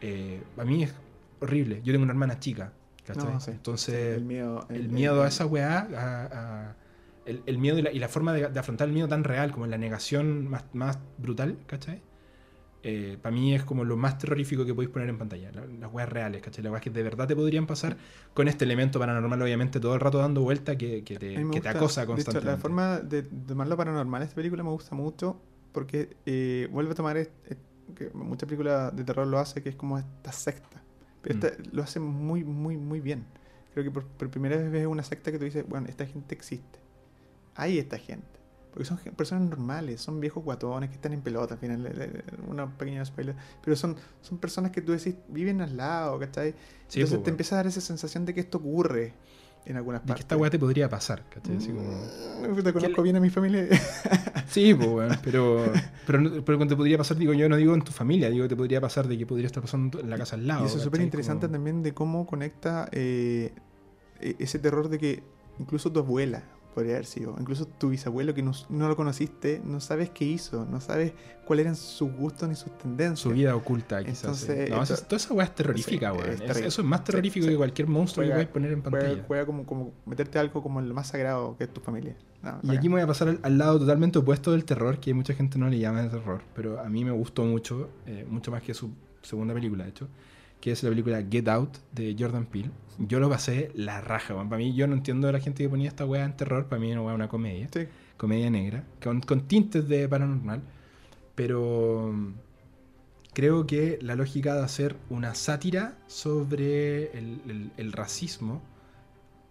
[0.00, 0.92] Eh, a mí es
[1.40, 1.80] horrible.
[1.84, 2.72] Yo tengo una hermana chica,
[3.04, 3.32] ¿cachai?
[3.34, 3.52] No, sí.
[3.52, 4.66] Entonces, el miedo.
[4.68, 6.24] el miedo a esa weá, a-
[6.70, 6.76] a-
[7.24, 9.52] el, el miedo y la, y la forma de, de afrontar el miedo tan real,
[9.52, 12.02] como la negación más, más brutal, ¿cachai?
[13.20, 15.50] Para mí es como lo más terrorífico que podéis poner en pantalla.
[15.52, 16.62] la- Las weas reales, ¿cachai?
[16.62, 17.96] Las weas que de verdad te podrían pasar
[18.34, 21.68] con este elemento paranormal, obviamente, todo el rato dando vuelta que, que te, que te
[21.68, 22.50] acosa de hecho, constantemente.
[22.50, 25.40] la forma de tomarlo paranormal en esta película me gusta mucho
[25.72, 27.56] porque eh, vuelve a tomar, est- eh,
[27.94, 30.82] que muchas películas de terror lo hace, que es como esta secta.
[31.22, 31.44] Pero Mm.
[31.44, 33.24] esta lo hace muy, muy, muy bien.
[33.72, 36.34] Creo que por, por primera vez ves una secta que tú dices, bueno, esta gente
[36.34, 36.78] existe.
[37.56, 38.26] Hay esta gente.
[38.76, 42.22] Porque son personas normales, son viejos guatones que están en pelota al final.
[42.46, 43.34] Una pequeña spoiler.
[43.64, 46.50] Pero son, son personas que tú decís, viven al lado, ¿cachai?
[46.86, 49.14] Sí, Entonces po, te empieza a dar esa sensación de que esto ocurre
[49.64, 50.24] en algunas De que partes.
[50.24, 51.56] esta weá te podría pasar, ¿cachai?
[51.56, 51.84] Así como...
[51.90, 53.66] Mm, Te conozco le- bien a mi familia.
[54.48, 55.64] Sí, pues, weón, pero,
[56.06, 58.46] pero, no- pero cuando te podría pasar, digo, yo no digo en tu familia, digo,
[58.46, 60.62] te podría pasar de que podría estar pasando en la casa al lado.
[60.64, 63.52] y eso es súper interesante Como- también de cómo conecta eh,
[64.20, 65.22] e- ese terror de que
[65.58, 66.44] incluso tu abuela
[66.76, 70.66] podría haber sido, incluso tu bisabuelo que no, no lo conociste, no sabes qué hizo,
[70.66, 71.14] no sabes
[71.46, 73.20] cuáles eran sus gustos ni sus tendencias.
[73.20, 74.24] Su vida oculta, quizás.
[74.24, 74.70] Entonces, sí.
[74.70, 77.56] No, toda esa weá es terrorífica, Sí, es Es- eso es más terrorífico Sí, que
[77.56, 79.06] cualquier monstruo que Juega- puedes poner en pantalla.
[79.08, 82.14] Juega, juega como, como meterte algo como lo más sagrado que es tu familia.
[82.42, 85.14] No, Y aquí me voy a pasar al, al lado totalmente opuesto del terror, que
[85.14, 88.50] mucha gente no le llama de terror, pero a mí me gustó mucho, eh, mucho
[88.50, 88.90] más que su
[89.22, 90.08] segunda película, de hecho,
[90.66, 92.70] que es la película Get Out de Jordan Peele.
[92.98, 94.48] Yo lo pasé la raja, weón.
[94.48, 96.80] Para mí, yo no entiendo a la gente que ponía esta weá en terror, para
[96.80, 97.86] mí no es una comedia, Sí.
[98.16, 100.62] comedia negra, con, con tintes de paranormal,
[101.36, 102.32] pero mm,
[103.32, 108.60] creo que la lógica de hacer una sátira sobre el, el- el racismo,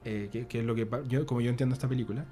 [0.04, 2.26] eh, que, que es lo que yo, como yo entiendo esta película,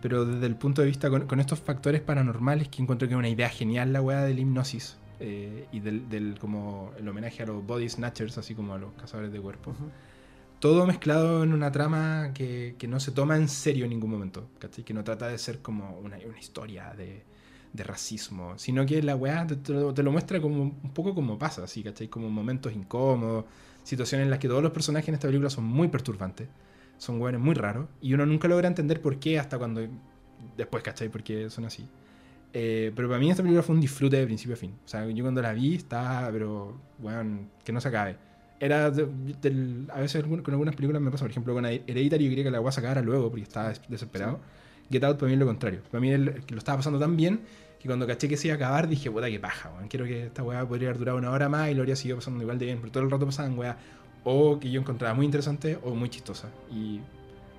[0.00, 3.18] pero desde el punto de vista con, con estos factores paranormales que encuentro que es
[3.18, 7.42] una idea genial la weá de la hipnosis eh, y del, del- como el homenaje
[7.42, 9.76] a los body snatchers, así como a los cazadores de cuerpos.
[9.76, 9.90] Ujú.
[10.60, 14.48] Todo mezclado en una trama que, que no se toma en serio en ningún momento,
[14.58, 14.84] ¿cachai?
[14.84, 17.22] Que no trata de ser como una, una historia de,
[17.72, 21.62] de racismo, sino que la weá te, te lo muestra como un poco como pasa,
[21.62, 22.08] así, ¿cachai?
[22.08, 23.44] Como momentos incómodos,
[23.84, 26.48] situaciones en las que todos los personajes en esta película son muy perturbantes,
[26.96, 29.86] son weones muy raros, y uno nunca logra entender por qué hasta cuando...
[30.56, 31.08] Después, ¿cachai?
[31.08, 31.88] Porque son así.
[32.52, 34.74] Eh, pero para mí esta película fue un disfrute de principio a fin.
[34.84, 38.16] O sea, yo cuando la vi estaba, pero, weón, que no se acabe.
[38.60, 39.06] Era de-
[39.40, 42.50] del- a veces con algunas películas me pasa, por ejemplo, con Hereditary yo quería que
[42.50, 44.40] la voy a sacar luego porque estaba des- desesperado.
[44.90, 45.82] Get Out para mí es lo contrario.
[45.90, 47.40] Para mí el- lo estaba pasando tan bien
[47.78, 49.86] que cuando caché que se iba a acabar dije, puta, qué paja, weón.
[49.88, 52.42] Quiero que esta weá podría haber durado una hora más y lo habría seguido pasando
[52.42, 52.78] igual de bien.
[52.80, 53.76] Pero todo el rato pasaban weá
[54.24, 56.48] o que yo encontraba muy interesante o muy chistosa.
[56.72, 57.00] Y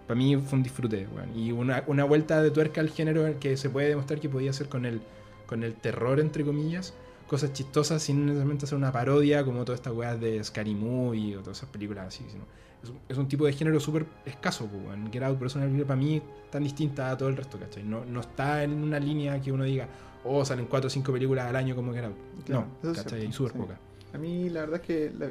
[0.09, 1.37] para mí fue un disfrute, weón.
[1.37, 4.67] Y una, una vuelta de tuerca al género que se puede demostrar que podía hacer
[4.67, 5.01] con el,
[5.45, 6.95] con el terror, entre comillas.
[7.27, 11.41] Cosas chistosas sin necesariamente hacer una parodia como todas estas weas de Scary Movie o
[11.41, 12.25] todas esas películas así.
[12.27, 12.43] sino-
[12.81, 15.11] es, un, es un tipo de género súper escaso, pues, weón.
[15.13, 17.59] Get Out, por eso es una película para mí tan distinta a todo el resto,
[17.59, 17.83] ¿cachai?
[17.83, 19.87] No, no está en una línea que uno diga,
[20.25, 22.15] oh, salen 4 o 5 películas al año como Get Out.
[22.45, 23.31] Claro, no, ¿cachai?
[23.31, 23.57] Súper sí.
[23.59, 23.77] poca.
[24.11, 25.29] A mí la verdad es que la-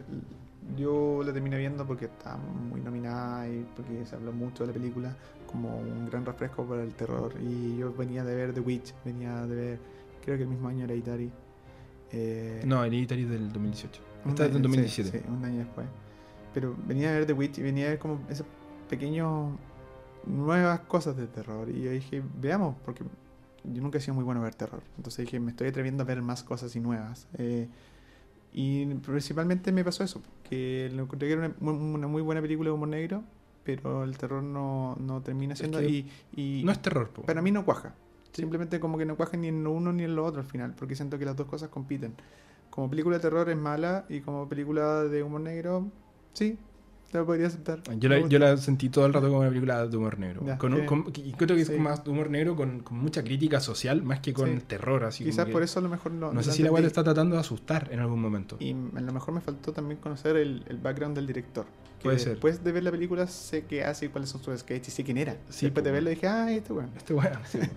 [0.77, 4.73] yo la terminé viendo porque está muy nominada y porque se habló mucho de la
[4.73, 5.17] película
[5.51, 7.33] como un gran refresco para el terror.
[7.41, 9.79] Y yo venía de ver The Witch, venía de ver,
[10.25, 11.31] creo que el mismo año Hereditary.
[12.13, 14.03] Eh, No, Hereditary es del 2018.
[14.25, 15.11] un Esta es del año- 2017.
[15.19, 15.87] Sí, sí, un año después.
[16.55, 18.47] Pero venía a ver The Witch y venía a ver como esos
[18.89, 19.53] pequeños
[20.27, 21.69] nuevas cosas de terror.
[21.71, 23.05] Y yo dije, veamos, porque
[23.65, 24.83] yo nunca he sido muy bueno a ver terror.
[24.97, 27.27] Entonces dije, me estoy atreviendo a ver más cosas y nuevas.
[27.39, 27.69] Eh,
[28.53, 32.69] y principalmente me pasó eso, que lo encontré que era una, una muy buena película
[32.71, 33.23] de humor negro,
[33.65, 35.79] pero el terror no, no termina Es siendo...
[35.79, 37.23] que y, y No es terror, po.
[37.23, 37.95] para mí no cuaja.
[38.33, 40.75] Simplemente como que no cuaja ni en lo uno ni en lo otro al final,
[40.75, 42.15] porque siento que las dos cosas compiten.
[42.71, 45.91] Como película de terror es mala y como película de humor negro,
[46.33, 46.59] sí,
[47.13, 47.81] lo podría aceptar.
[47.99, 50.43] Yo la, yo la sentí todo el rato como una película de humor negro.
[50.45, 51.77] Ya, con, con- creo que es sí.
[51.79, 54.65] más de humor negro con, con mucha crítica social, más que con Sí.
[54.67, 55.05] terror.
[55.05, 56.33] Así Quizás por eso a lo mejor no.
[56.33, 56.87] No sé la si la entendí.
[56.89, 58.57] está tratando de asustar en algún momento.
[58.61, 61.65] Y a lo mejor me faltó también conocer el, el background del director.
[61.99, 62.33] Que Puede ser.
[62.33, 65.03] Después de ver la película sé qué hace y cuáles son sus sketches y sé
[65.05, 65.33] quién era.
[65.49, 66.91] Sí, después de pues, verlo dije, ah, este weón.
[66.97, 67.33] Este weón.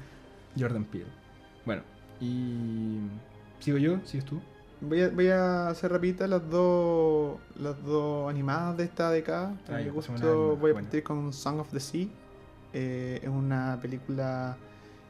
[0.59, 1.05] Jordan Peele.
[1.65, 1.83] Bueno,
[2.19, 2.97] y.
[3.59, 3.99] ¿Sigo yo?
[4.05, 4.41] ¿Sigues tú?
[4.81, 9.61] Voy a, voy a hacer rapidita las dos las dos animadas de esta década.
[9.67, 12.07] Ah, gusto pasemos a la animada, voy a partir con Song of the Sea.
[12.73, 14.57] Eh, es una película,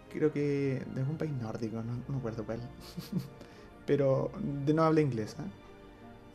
[0.09, 2.59] creo que de un país nórdico, no, no me acuerdo cuál.
[3.85, 5.43] Pero de no habla inglesa.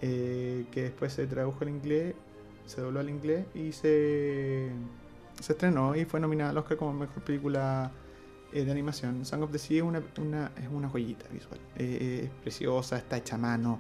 [0.01, 2.15] eh, que después se tradujo al inglés,
[2.67, 4.71] se dobló al inglés y se,
[5.41, 7.93] se estrenó y fue nominada al Oscar como mejor película
[8.61, 9.25] eh, de animación.
[9.25, 11.59] Song of the Sea es una, una- es una joyita visual.
[11.77, 13.79] Eh, eh, es preciosa, está hecha a mano,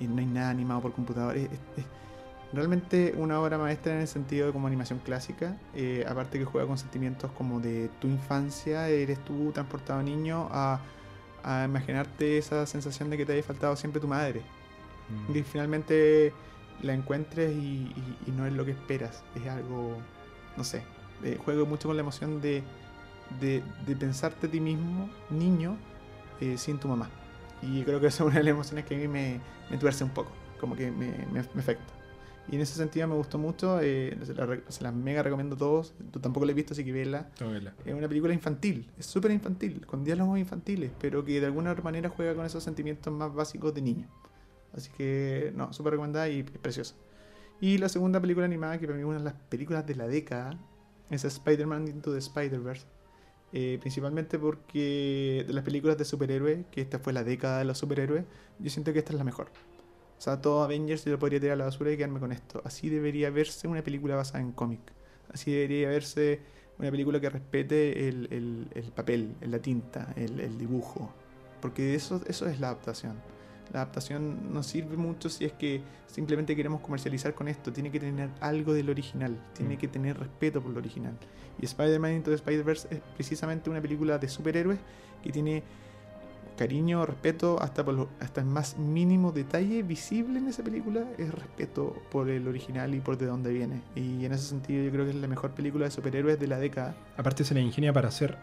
[0.00, 1.36] y no hay nada animado por computador.
[1.36, 1.48] Es,
[2.52, 5.56] realmente una obra maestra en el sentido de como animación clásica.
[6.08, 10.80] aparte que juega con sentimientos como de tu infancia, eres tú transportado niño a,
[11.42, 14.42] a imaginarte esa sensación de que te haya faltado siempre tu madre.
[15.28, 15.36] Mm.
[15.36, 16.32] Y finalmente
[16.82, 19.22] la encuentres y, y- y no es lo que esperas.
[19.34, 19.96] Es algo,
[20.56, 20.82] no sé,
[21.24, 22.62] eh, juego mucho con la emoción de,
[23.40, 25.76] de, de pensarte a ti mismo, niño,
[26.40, 27.10] eh, sin tu mamá.
[27.62, 29.40] Y creo que esa es una de las emociones que a mí me,
[29.70, 30.30] me tuerce un poco,
[30.60, 31.96] como que me, me, me afecta.
[32.48, 35.58] Y en ese sentido me gustó mucho, eh, se, la, se las mega recomiendo a
[35.58, 35.94] todos.
[36.12, 37.28] Tú tampoco la has visto, así que vela.
[37.84, 42.08] Es una película infantil, es súper infantil, con diálogos infantiles, pero que de alguna manera
[42.08, 44.08] juega con esos sentimientos más básicos de niño.
[44.72, 46.94] Así que, no, súper recomendada y es preciosa.
[47.60, 50.06] Y la segunda película animada, que para mí es una de las películas de la
[50.06, 50.56] década,
[51.10, 52.86] es Spider-Man Into the Spider-Verse.
[53.52, 57.78] Eh, principalmente porque de las películas de superhéroes, que esta fue la década de los
[57.78, 58.24] superhéroes,
[58.58, 59.48] yo siento que esta es la mejor.
[60.18, 62.60] O sea, todo Avengers yo lo podría tirar a la basura y quedarme con esto.
[62.64, 64.80] Así debería verse una película basada en cómic.
[65.32, 66.40] Así debería verse
[66.78, 71.12] una película que respete el, el- el papel, la tinta, el, el dibujo.
[71.60, 73.14] Porque eso, eso es la adaptación.
[73.72, 77.72] La adaptación no sirve mucho si es que simplemente queremos comercializar con esto.
[77.72, 79.36] Tiene que tener algo del original.
[79.54, 79.78] Tiene Mm.
[79.78, 81.14] que tener respeto por lo original.
[81.60, 84.78] Y Spider-Man Into the Spider-Verse es precisamente una película de superhéroes
[85.22, 85.62] que tiene
[86.56, 91.30] cariño, respeto, hasta, por lo- hasta el más mínimo detalle visible en esa película es
[91.34, 93.82] respeto por el original y por de dónde viene.
[93.94, 96.58] Y en ese sentido yo creo que es la mejor película de superhéroes de la
[96.58, 96.94] década.
[97.18, 98.38] Aparte se la ingenia para hacer,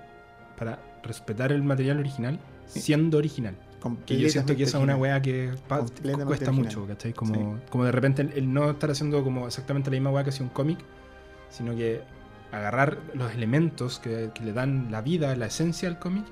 [0.60, 3.56] para respetar el material original, siendo original.
[4.06, 5.52] Que yo siento que esa es una weá que
[6.26, 7.14] cuesta mucho, ¿cachai?
[7.14, 10.30] Como, como de repente el, el no estar haciendo como exactamente la misma weá que
[10.30, 10.80] hacía un cómic,
[11.50, 12.02] sino que
[12.52, 16.26] agarrar los elementos que, que le dan la vida, la esencia al cómic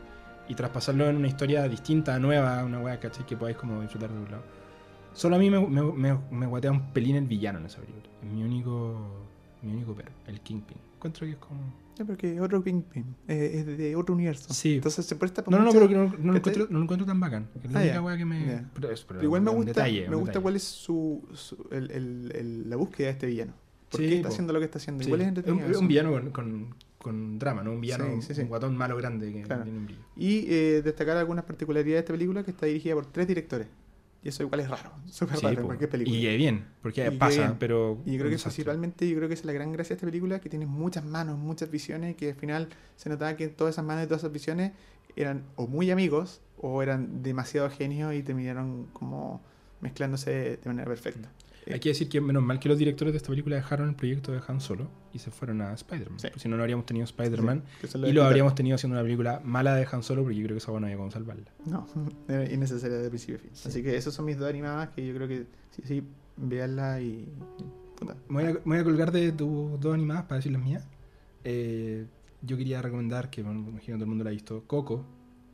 [0.48, 3.26] y traspasarlo en una historia distinta, nueva, una weá, ¿cachai?
[3.26, 4.44] Que podáis como disfrutar de un lado.
[5.14, 8.06] Solo a mí me, me, me, me guatea un pelín el villano en esa película.
[8.22, 9.28] Es mi único,
[9.62, 10.78] mi único pero, el Kingpin.
[11.02, 11.74] Encuentro que es como...
[11.98, 14.54] Ya, porque otro Kingpin, eh, es de otro universo.
[14.54, 14.76] Sí.
[14.76, 16.84] Entonces se presta para No, no, no, pero que no, no lo encuentro, no lo
[16.84, 17.50] encuentro tan bacán.
[17.64, 18.46] Es la Ah, única weá que me...
[18.46, 18.70] Ya.
[18.76, 21.68] Pero, es- pero igual me un gusta, detalle, me un gusta cuál es su, su-
[21.72, 23.54] el, el- el- la búsqueda de este villano.
[23.90, 24.34] ¿Por Sí, qué está po.
[24.34, 25.04] haciendo lo que está haciendo?
[25.04, 25.10] Sí.
[25.10, 25.66] Igual es un, entretenido.
[25.68, 25.88] un eso.
[25.88, 27.72] villano con, con, con drama, ¿no?
[27.74, 28.42] Un villano, Sí, sí, sí.
[28.42, 29.64] un guatón malo grande que Claro.
[29.64, 30.02] tiene un brillo.
[30.16, 33.68] Y eh, destacar algunas particularidades de esta película que está dirigida por tres directores.
[34.24, 35.62] Y eso igual es raro, súper Sí, raro po.
[35.62, 36.16] en cualquier película.
[36.18, 37.56] Y bien, porque Y pasa, bien.
[37.60, 38.02] pero.
[38.06, 38.50] Y yo creo que desastre.
[38.64, 41.04] principalmente, yo creo que esa es la gran gracia de esta película, que tiene muchas
[41.06, 44.22] manos, muchas visiones, y que al final se notaba que todas esas manos y todas
[44.22, 44.74] esas visiones
[45.16, 49.42] eran o muy amigos o eran demasiado genios y terminaron como
[49.82, 51.30] mezclándose de manera perfecta.
[51.68, 54.32] Hay que decir que menos mal que los directores de esta película dejaron el proyecto
[54.32, 56.20] de Han Solo y se fueron a Spider-Man.
[56.20, 56.28] Sí.
[56.36, 57.64] Si no, no habríamos tenido Spider-Man
[58.08, 60.60] y lo habríamos tenido haciendo una película mala de Han Solo porque yo creo que
[60.60, 61.52] esa buena no había cómo salvarla.
[61.66, 61.88] No,
[62.52, 63.52] innecesaria de principio a fin.
[63.54, 63.70] Sí.
[63.70, 66.04] Así que esos son mis dos animadas que yo creo que sí, sí,
[66.38, 67.28] veanla y.
[68.28, 70.88] Me voy, a, me voy a colgar de tus dos animadas para decir las mías.
[71.44, 72.06] Eh,
[72.42, 75.06] yo quería recomendar, que bueno, me imagino que todo el mundo la ha visto, Coco.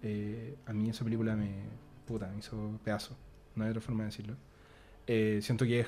[0.01, 1.51] Eh, a mí esa película me,
[2.05, 3.17] puta, me hizo pedazo.
[3.55, 4.35] No hay otra forma de decirlo.
[5.07, 5.87] Eh, siento que es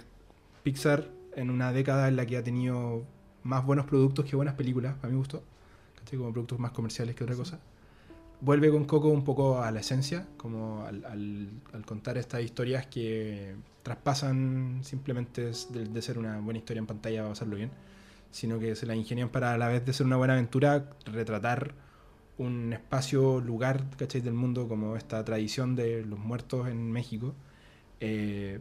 [0.64, 3.04] Pixar en una década en la que ha tenido
[3.44, 5.44] más buenos productos que buenas películas, a mi gusto.
[6.10, 7.60] Como productos más comerciales que otra cosa.
[8.42, 12.88] Vuelve con Coco un poco a la esencia, como al, al- al contar estas historias
[12.88, 17.70] que traspasan simplemente de, de ser una buena historia en pantalla a bien,
[18.32, 21.76] sino que se la ingenian para a la vez de ser una buena aventura, retratar
[22.40, 24.22] un espacio, lugar, ¿cachai?
[24.22, 27.36] del mundo como esta tradición de los muertos en México,
[28.00, 28.60] eh,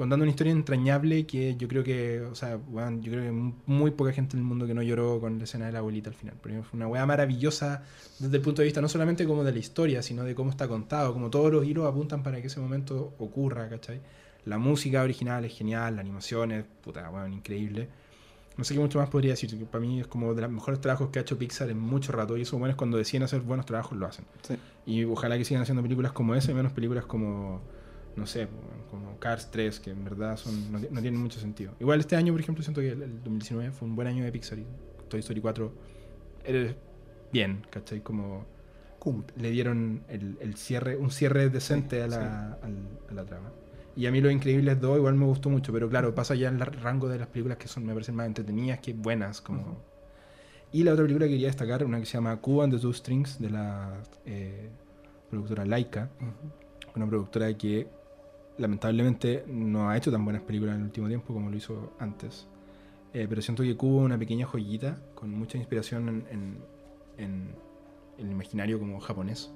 [0.00, 3.90] contando una historia entrañable que yo creo que, o sea, weón, yo creo que muy
[3.90, 6.16] poca gente en el mundo que no lloró con la escena de la abuelita al
[6.16, 6.36] final.
[6.42, 7.82] Pero fue una weá maravillosa
[8.18, 10.68] desde el punto de vista no solamente como de la historia, sino de cómo está
[10.68, 14.00] contado, como todos los hilos apuntan para que ese momento ocurra, ¿cachai?
[14.46, 17.90] La música original es genial, la animación es, puta, weón, increíble.
[18.56, 20.80] No sé qué mucho más podría decir, que para mí es como de los mejores
[20.80, 23.42] trabajos que ha hecho Pixar en mucho rato, y eso bueno es cuando deciden hacer
[23.42, 24.24] buenos trabajos lo hacen.
[24.48, 24.56] Sí.
[24.86, 27.60] Y ojalá que sigan haciendo películas como esa y menos películas como,
[28.16, 28.48] no sé,
[28.90, 31.72] como Cars 3, que en verdad son, no, ti- no tienen mucho sentido.
[31.80, 34.32] Igual este año, por ejemplo, siento que el, el 2019 fue un buen año de
[34.32, 34.66] Pixar y
[35.08, 35.72] Toy Story 4
[36.44, 36.74] era
[37.32, 38.00] bien, ¿cachai?
[38.02, 38.44] Como
[38.98, 39.34] Cumple.
[39.40, 43.50] le dieron el, el cierre, un cierre decente Sí, a, la, al- a la trama.
[43.96, 46.54] Y a mí Los Increíbles 2 igual me gustó mucho, pero claro, pasa ya en
[46.56, 49.40] el rango de las películas que son, me parecen más entretenidas que buenas.
[49.40, 49.60] Como...
[49.62, 49.76] Ujú.
[50.72, 52.92] Y la otra película que quería destacar, una que se llama Cuba and the Two
[52.92, 54.68] Strings, de la eh,
[55.28, 56.08] productora Laika,
[56.94, 57.88] una productora que
[58.60, 62.46] lamentablemente no ha hecho tan buenas películas en el último tiempo como lo hizo antes.
[63.12, 66.58] Eh, pero siento que Cuba una pequeña joyita con mucha inspiración en, en-
[67.18, 67.54] en
[68.18, 69.50] el imaginario como japonés,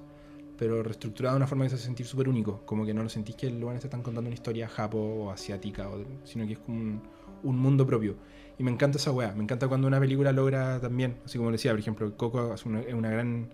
[0.59, 3.09] pero reestructurado de una forma que se hace sentir súper único, como que no lo
[3.09, 6.59] sentís que los te están contando una historia japo o asiática, o sino que es
[6.61, 7.03] como un,
[7.43, 8.17] un mundo propio.
[8.59, 11.73] Y me encanta esa weá, me encanta cuando una película logra también, así como decía,
[11.73, 13.49] por ejemplo, Coco es una, es una gran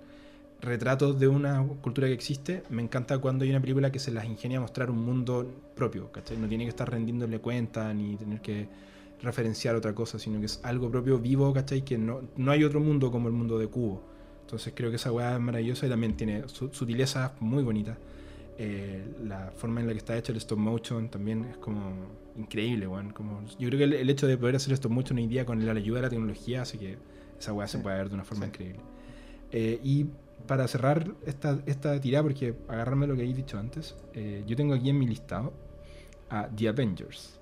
[0.60, 2.62] retrato de una cultura que existe.
[2.70, 6.10] Me encanta cuando hay una película que se las ingenia a mostrar un mundo propio,
[6.12, 6.36] ¿cachai?
[6.36, 8.68] No tiene que estar rendiéndole cuenta ni tener que
[9.22, 11.82] referenciar otra cosa, sino que es algo propio, vivo, ¿cachai?
[11.82, 14.02] Que no, no hay otro mundo como el mundo de Cubo.
[14.42, 17.96] Entonces creo que esa weá es maravillosa y también tiene su- sutilezas muy bonitas.
[18.58, 21.80] Eh, la forma en la que está hecho el stop motion también es como
[22.36, 23.10] increíble, weón.
[23.12, 25.64] Como, yo creo que el, el hecho de poder hacer stop motion hoy día con
[25.64, 26.98] la ayuda de la tecnología hace que
[27.38, 28.50] esa weá se pueda ver de una forma Sí.
[28.50, 28.80] increíble.
[29.52, 30.06] Eh, y
[30.46, 34.74] para cerrar esta, esta tirada, porque agarrarme lo que habéis dicho antes, eh, yo tengo
[34.74, 35.52] aquí en mi listado
[36.28, 37.38] a The Avengers.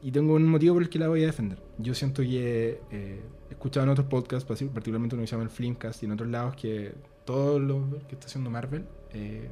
[0.00, 1.60] Y tengo un motivo por el que la voy a defender.
[1.78, 3.20] Yo siento que eh,
[3.50, 6.12] he escuchado en otros podcasts, partic- particularmente uno que se llama el Flimcast y en
[6.12, 6.94] otros lados, que
[7.24, 9.50] todo lo que está haciendo Marvel eh,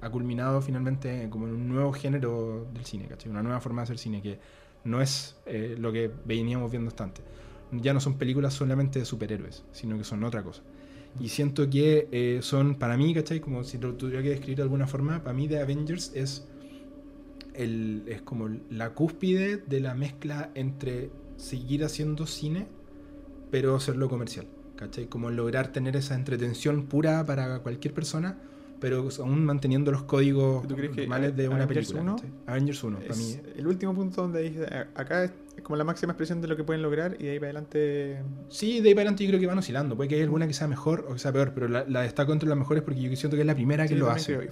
[0.00, 3.08] ha culminado finalmente como en un nuevo género del cine.
[3.26, 4.38] Una nueva forma de hacer cine que
[4.84, 7.24] no es eh, lo que veníamos viendo hasta antes.
[7.72, 10.62] Ya no son películas solamente de superhéroes, sino que son otra cosa.
[11.20, 13.40] Y siento que eh, son, para mí, ¿cachai?
[13.40, 16.46] Como si lo tuviera que describir de alguna forma, para mí The Avengers es,
[17.54, 22.66] el, es como la cúspide de la mezcla entre seguir haciendo cine,
[23.50, 25.06] pero hacerlo comercial, ¿cachai?
[25.06, 28.38] Como lograr tener esa entretención pura para cualquier persona,
[28.80, 32.12] pero aún manteniendo los códigos ¿Tú crees que normales de una Avengers película.
[32.12, 32.16] 1?
[32.16, 32.30] ¿cachai?
[32.46, 33.36] Avengers 1, para mí.
[33.56, 35.32] El último punto donde dice, "A- acá
[35.68, 38.22] como la máxima expresión de lo que pueden lograr y de ahí para adelante...
[38.48, 39.96] Sí, de ahí para adelante yo creo que van oscilando.
[39.96, 42.32] Puede que haya alguna que sea mejor o que sea peor, pero la, la destaco
[42.32, 44.32] entre las mejores porque yo siento que es la primera que Sí, lo hace.
[44.32, 44.50] creo, y Fue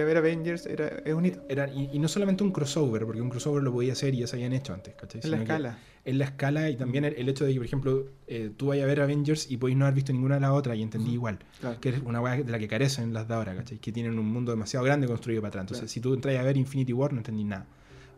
[0.00, 1.40] a ver Avengers era, es un hito.
[1.48, 4.26] Era- y, y no solamente un crossover, porque un crossover lo podía hacer y ya
[4.26, 5.22] se habían hecho antes, ¿cachai?
[5.24, 5.78] En la Sino escala.
[6.04, 8.84] En la escala y también el, el hecho de que, por ejemplo, eh, tú vayas
[8.84, 11.38] a ver Avengers y podéis no haber visto ninguna de las otras y entendí igual.
[11.60, 11.80] Claro.
[11.80, 13.78] Que es una weá de la que carecen las de ahora, ¿cachai?
[13.78, 15.62] Que tienen un mundo demasiado grande construido para atrás.
[15.62, 15.92] Entonces, Claro.
[15.94, 17.66] si tú entras a ver Infinity War, no entendí nada.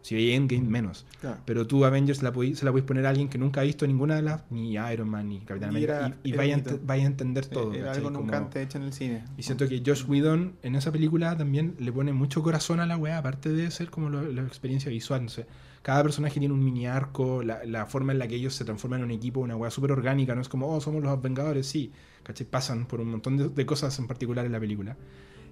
[0.06, 1.04] Si veis Endgame, menos.
[1.20, 1.38] Claro.
[1.44, 3.84] Pero tú Avengers la podí- se la podéis poner a alguien que nunca ha visto
[3.88, 6.76] ninguna de las, ni Iron Man, ni Capitán América, y, y vaya, a bonito.
[6.76, 7.74] ent- vaya a entender todo.
[7.74, 9.24] era algo nunca antes hecho en el cine.
[9.36, 12.96] y siento que Josh Whedon en esa película también le pone mucho corazón a la
[12.96, 15.24] weá, aparte de ser como lo- la experiencia visual.
[15.24, 15.44] No sé,
[15.82, 19.00] cada personaje tiene un mini arco, la, la forma en la que ellos se transforman
[19.00, 21.90] en un equipo, una weá súper orgánica, no es como, oh, somos los Vengadores, sí,
[22.22, 22.46] ¿cachai?
[22.46, 24.96] Pasan por un montón de, de cosas en particular en la película.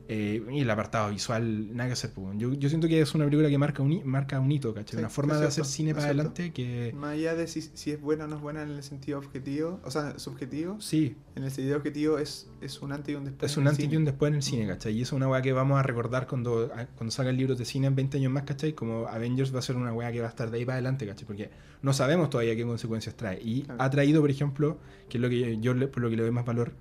[0.06, 2.10] Eh, y el apartado visual, nada que hacer.
[2.36, 4.97] Yo, yo siento que es una película que marca un, marca un hito, ¿cachai?
[4.97, 6.20] Sí, una forma es de cierto, hacer cine para cierto.
[6.20, 6.93] adelante que...
[6.94, 9.81] Más allá de si, si es buena o no es buena en el sentido objetivo,
[9.82, 13.51] o sea, subjetivo, Sí, en el sentido objetivo es, es un antes y un después.
[13.51, 14.93] Es un antes y un después en el cine, ¿cachai?
[14.93, 17.94] Y es una weá que vamos a recordar cuando, cuando salgan libros de cine en
[17.94, 18.74] 20 años más, ¿cachai?
[18.74, 21.06] Como Avengers va a ser una weá que va a estar de ahí para adelante,
[21.06, 21.26] ¿cachai?
[21.26, 21.51] Porque
[21.81, 23.40] no sabemos todavía qué consecuencias trae.
[23.43, 23.82] Y Claro.
[23.82, 24.78] ha traído, por ejemplo,
[25.09, 26.72] que es lo que yo, yo por lo que le doy más valor,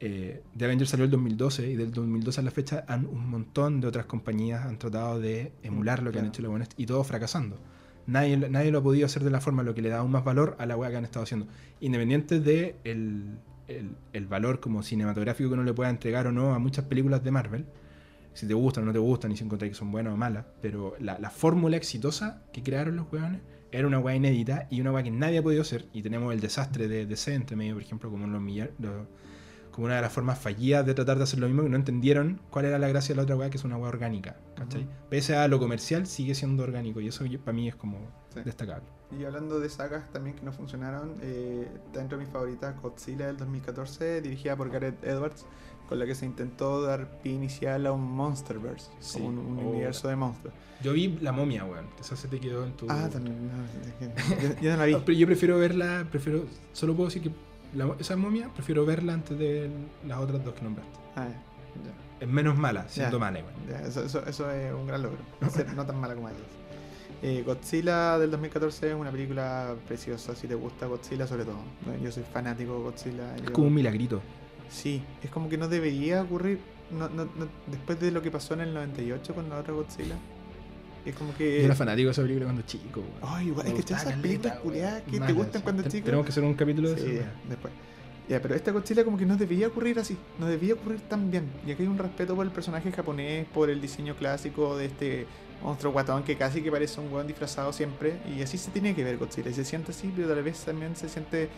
[0.00, 3.80] eh, de Avengers salió el 2012 y del 2012 a la fecha han, un montón
[3.80, 7.02] de otras compañías han tratado de emular lo que han hecho los buenos y todo
[7.04, 7.58] fracasando.
[8.06, 10.22] Nadie, nadie lo ha podido hacer de la forma lo que le da aún más
[10.24, 11.46] valor a la weá que han estado haciendo.
[11.80, 16.54] Independiente de el, el, el valor como cinematográfico que uno le pueda entregar o no
[16.54, 17.64] a muchas películas de Marvel,
[18.32, 20.44] si te gustan o no te gustan y si encontráis que son buenas o malas,
[20.60, 23.40] pero la, la fórmula exitosa que crearon los weones
[23.72, 25.86] era una weá inédita y una weá que nadie ha podido hacer.
[25.92, 29.06] Y tenemos el desastre de DC entre medio, por ejemplo, como, los millar- los-
[29.76, 32.40] como una de las formas fallidas de tratar de hacer lo mismo, que no entendieron
[32.50, 34.36] cuál era la gracia de la otra weá, que es una weá orgánica.
[34.56, 34.88] ¿cachai?
[35.10, 37.98] Pese a lo comercial, sigue siendo orgánico y eso para mí es como
[38.34, 38.40] Sí.
[38.44, 38.84] destacable.
[39.18, 43.36] Y hablando de sagas también que no funcionaron, eh, dentro de mis favoritas Godzilla del
[43.36, 45.44] 2014, dirigida por Gareth Edwards,
[45.88, 49.18] con la que se intentó dar pie inicial a un Monsterverse, Sí.
[49.18, 49.70] como un, un Oh.
[49.70, 50.54] universo de monstruos.
[50.82, 52.86] Yo vi La momia, weón, que esa se te quedó en tu...
[52.90, 54.94] Ah, también, no, yo, yo no la vi.
[55.06, 57.30] Pero yo prefiero verla, prefiero, solo puedo decir que
[57.74, 59.70] la- esa momia prefiero verla antes de
[60.06, 60.98] las otras dos que nombraste.
[61.16, 61.92] Ah, ya.
[62.24, 63.20] Es menos mala, siendo Ya.
[63.24, 63.54] mala igual.
[63.68, 65.18] Ya, eso, eso- eso es un gran logro.
[65.50, 66.40] Ser no tan mala como ellos.
[67.22, 70.34] Eh, Godzilla del 2014 es una película preciosa.
[70.34, 71.56] Si te gusta Godzilla, sobre todo.
[72.02, 73.36] Yo soy fanático de Godzilla.
[73.36, 74.20] Es yo- como un milagrito.
[74.68, 76.60] Sí, es como que no debería ocurrir.
[76.90, 80.14] No, no, no- después de lo que pasó en el 98 con la otra Godzilla.
[81.06, 81.60] Es como que.
[81.60, 83.02] Yo era fanático de esa película cuando chico.
[83.22, 85.62] Ay, igual, Me es que esas películas culiadas que te gustan sí.
[85.62, 86.04] cuando Ten- chico.
[86.04, 87.24] Tenemos que hacer un capítulo de Sí, eso.
[87.48, 87.72] después.
[88.28, 91.44] Ya, pero esta Godzilla como que no debía ocurrir así, no debía ocurrir tan bien.
[91.64, 95.26] Y aquí hay un respeto por el personaje japonés, por el diseño clásico de este
[95.62, 98.14] monstruo guatón que casi que parece un weón disfrazado siempre.
[98.36, 99.48] Y así se tiene que ver Godzilla.
[99.50, 101.48] Y se siente así, pero tal vez también se siente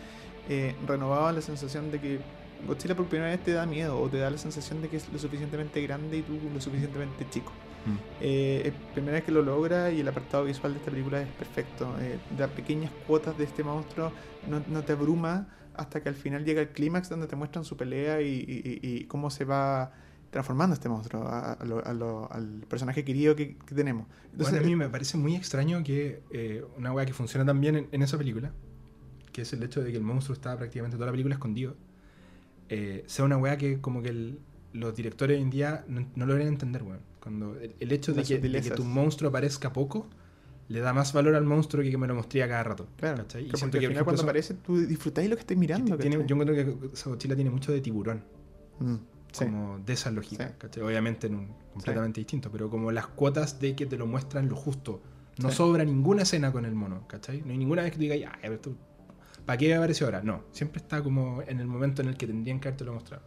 [0.47, 2.19] eh, renovado la sensación de que
[2.67, 5.11] Godzilla por primera vez te da miedo o te da la sensación de que es
[5.11, 7.51] lo suficientemente grande y tú lo suficientemente chico.
[7.85, 7.97] Mm.
[8.21, 11.27] Eh, es primera vez que lo logra y el apartado visual de esta película es
[11.29, 11.95] perfecto.
[12.01, 14.11] Eh, da pequeñas cuotas de este monstruo,
[14.49, 17.77] no, no te abruma hasta que al final llega el clímax donde te muestran su
[17.77, 19.93] pelea y, y- y- y cómo se va
[20.29, 24.05] transformando este monstruo a- a lo- a lo- al personaje querido que, que tenemos.
[24.31, 27.59] Entonces, bueno, a mí me parece muy extraño que eh, una weá que funciona tan
[27.61, 28.51] bien en, en esa película,
[29.31, 31.75] que es el hecho de que el monstruo está prácticamente toda la película escondido,
[33.07, 34.39] sea una weá que como que el-
[34.73, 36.99] los directores hoy en día no, no logran entender, weón.
[37.19, 38.75] Cuando el, el hecho de que, de que sutilezas.
[38.75, 40.07] tu monstruo aparezca poco,
[40.69, 42.87] le da más valor al monstruo que que me lo mostré a cada rato.
[42.97, 43.23] claro.
[43.23, 45.59] Y porque siento al que, final por cuando aparece tú disfrutáis lo que estés eso-
[45.59, 45.97] mirando.
[45.97, 48.23] que tiene- yo encuentro que esa mochila tiene mucho de tiburón.
[48.79, 48.95] Mm.
[49.31, 49.45] Sí.
[49.45, 50.55] como de esa lógica.
[50.83, 54.55] Obviamente en un completamente distinto, pero como las cuotas de que te lo muestran lo
[54.55, 55.01] justo.
[55.37, 57.41] No sobra ninguna escena con el mono, ¿cachai?
[57.43, 58.73] No hay ninguna vez que tú digas, esto,
[59.45, 60.23] ¿para qué apareció ahora?
[60.23, 63.21] No, siempre está como en el momento en el que tendrían que haberte mostrado.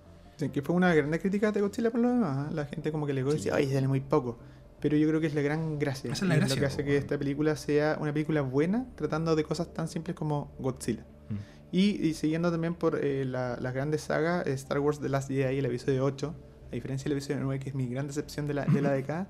[0.51, 2.51] Que fue una gran crítica de Godzilla por lo demás.
[2.51, 2.55] ¿eh?
[2.55, 3.31] La gente como que le Sí.
[3.31, 4.39] decía, ay, sale muy poco.
[4.81, 6.10] Pero yo creo que es la gran gracia.
[6.12, 9.36] Esa es la gracia, Lo que hace que esta película sea una película buena, tratando
[9.36, 11.05] de cosas tan simples como Godzilla.
[11.28, 11.35] Mm.
[11.70, 15.28] Y, y siguiendo también por eh, la- las grandes sagas, eh, Star Wars The Last
[15.28, 16.35] Jedi, el episodio 8,
[16.70, 19.28] a diferencia del episodio 9, que es mi gran decepción de la, de la década,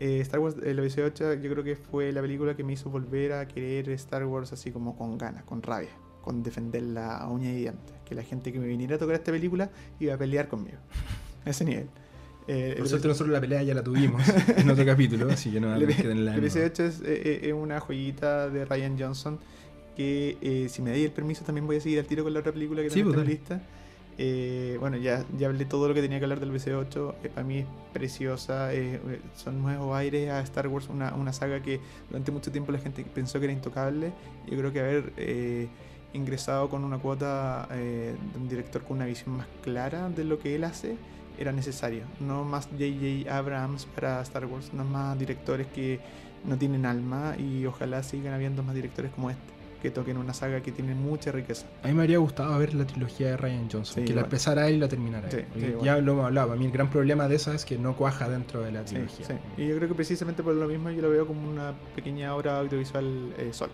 [0.00, 2.88] eh, Star Wars, el episodio 8, yo creo que fue la película que me hizo
[2.90, 5.90] volver a querer Star Wars así como con ganas, con rabia,
[6.26, 7.94] con defenderla a uña y dientes.
[8.04, 9.70] Que la gente que me viniera a tocar esta película
[10.00, 10.76] iba a pelear conmigo.
[11.46, 11.88] A ese nivel.
[12.48, 14.22] Eh, Por suerte nosotros la pelea ya la tuvimos
[14.56, 16.38] en otro capítulo, así que no que tenerla de el nuevo.
[16.38, 19.38] episodio 8 es, eh, eh, es una joyita de Ryan Johnson
[19.96, 22.40] que eh, si me dais el permiso también voy a seguir al tiro con la
[22.40, 23.60] otra película que Sí, también pues, en lista.
[24.18, 27.16] Eh, bueno, ya, ya hablé todo lo que tenía que hablar del episodio 8.
[27.24, 28.72] eh, para mí es preciosa.
[28.72, 29.00] eh,
[29.34, 33.04] son nuevos aires a Star Wars, una, una saga que durante mucho tiempo la gente
[33.14, 34.12] pensó que era intocable.
[34.50, 35.12] Yo creo que haber
[36.12, 40.38] ingresado con una cuota eh, de un director con una visión más clara de lo
[40.38, 40.96] que él hace
[41.38, 42.02] era necesario.
[42.20, 43.36] No más J.J.
[43.36, 46.00] Abrams para Star Wars, no más directores que
[46.44, 49.42] no tienen alma y ojalá sigan habiendo más directores como este,
[49.82, 51.66] que toquen una saga que tiene mucha riqueza.
[51.82, 54.24] A mí me habría gustado ver la trilogía de Ryan Johnson, Sí, que la igual.
[54.24, 55.44] empezara él y la terminara él.
[55.54, 57.96] Sí, ya lo hemos hablado, para mí el gran problema de esa es que no
[57.96, 59.26] cuaja dentro de la trilogía.
[59.58, 62.58] Y yo creo que precisamente por lo mismo yo lo veo como una pequeña obra
[62.60, 63.70] audiovisual eh, sol.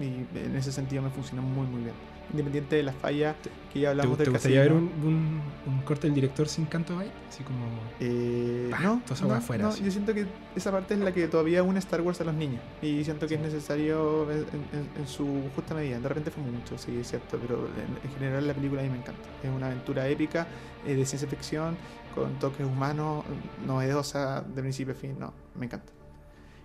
[0.00, 1.94] Y en ese sentido me funciona muy muy bien.
[2.30, 3.36] Independiente de la falla
[3.70, 6.64] que ya ¿Te, hablamos te del gustaría ver un, un- un corte del director sin
[6.64, 7.12] canto ahí?
[7.28, 7.58] Así como...
[8.00, 9.84] Eh, Bah, no, no, hueá afuera, no, así.
[9.84, 12.62] yo siento que esa parte es la que todavía une Star Wars a los niños
[12.80, 16.00] y siento que es necesario en, en- en su justa medida.
[16.00, 18.90] De repente fue mucho, sí, es cierto, pero en, en general la película a mí
[18.90, 19.28] me encanta.
[19.42, 20.46] Es una aventura épica
[20.86, 21.76] eh, de ciencia ficción
[22.14, 23.22] con toques humanos,
[23.66, 25.92] novedosa de principio a fin, no, me encanta.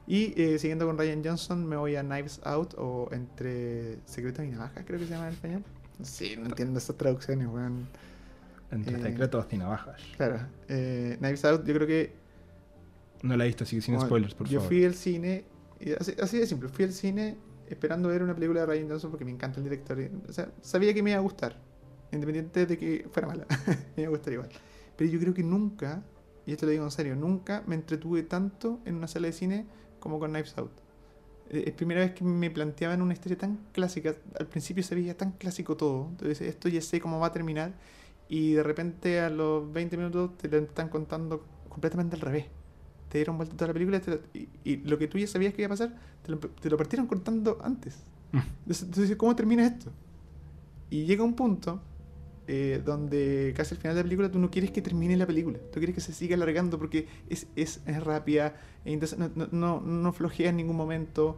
[0.10, 4.48] Y eh, siguiendo con Ryan Johnson me voy a Knives Out o Entre Secretos y
[4.50, 5.64] Navajas, creo que se llama en español.
[6.02, 7.88] Sí, no entiendo esas traducciones, weón.
[8.72, 10.02] Entre Eh, secretos y navajas.
[10.18, 12.14] Claro, eh, Knives Out yo creo que
[13.22, 14.68] No la he visto, así que sin Bueno, spoilers, por yo favor.
[14.70, 15.46] fui al cine,
[15.80, 17.38] y así, así de simple, fui al cine
[17.68, 20.00] esperando ver una película de Ryan Johnson porque me encanta el director.
[20.28, 21.56] O sea, sabía que me iba a gustar,
[22.12, 23.46] independiente de que fuera mala,
[23.96, 24.50] me iba a gustar igual.
[24.98, 26.02] Pero yo creo que nunca,
[26.48, 29.66] y esto lo digo en serio, nunca me entretuve tanto en una sala de cine
[30.00, 30.72] como con Knives Out.
[31.50, 34.16] Eh, Es primera vez que me planteaban una historia tan clásica.
[34.40, 36.08] Al principio se veía tan clásico todo.
[36.12, 37.74] Entonces, esto ya sé cómo va a terminar.
[38.30, 42.46] Y de repente, a los 20 minutos, te lo están contando completamente al revés
[43.10, 45.62] te dieron vuelta toda la película lo- y, y lo que tú ya sabías que
[45.64, 47.98] iba a pasar, te lo, te lo partieron contando antes.
[48.32, 48.38] Mm.
[48.62, 49.92] Entonces, dices, ¿cómo termina esto?
[50.90, 51.82] Y llega un punto
[52.52, 55.60] eh, donde casi al final de la película tú no quieres que termine la película,
[55.72, 58.56] tú quieres que se siga alargando porque es, es, es rápida,
[58.86, 61.38] e entonces no, no, no, flojea en ningún momento.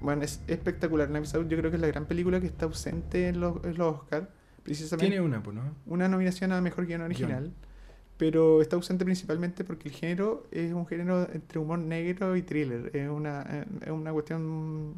[0.00, 1.06] Bueno, es espectacular.
[1.06, 3.78] Knives Out yo creo que es la gran película que está ausente en los, en
[3.78, 4.26] los Oscars.
[4.64, 5.62] Precisamente Tiene una, pues, ¿no?
[5.86, 7.52] una nominación a mejor guion original,
[8.16, 12.90] pero está ausente principalmente porque el género es un género entre humor negro y thriller.
[12.92, 14.96] Es una, es una cuestión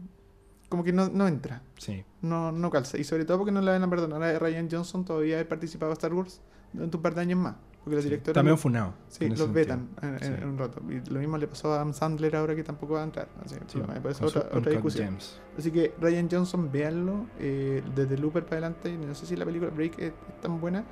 [0.73, 2.03] como que no, no entra, Sí.
[2.23, 2.97] no, no calza.
[2.97, 5.93] Y sobre todo porque no la van a perdonar a Ryan Johnson todavía haber participado
[5.93, 6.41] en Star Wars
[6.73, 7.57] durante un par de años más.
[7.85, 8.09] Porque los sí.
[8.09, 8.95] directores También lo- funado.
[9.09, 10.45] sí, los vetan en, Sí.
[10.45, 10.81] un rato.
[10.89, 13.29] Y lo mismo le pasó a Adam Sandler ahora que tampoco va a entrar.
[13.45, 15.07] Así, que, Sí, pues, con su otra, otra Uncut discusión.
[15.09, 15.41] Gems.
[15.59, 17.27] Así que Ryan Johnson, véanlo.
[17.39, 18.97] eh, desde Looper para adelante.
[18.97, 20.85] No sé si la película Break es, es tan buena.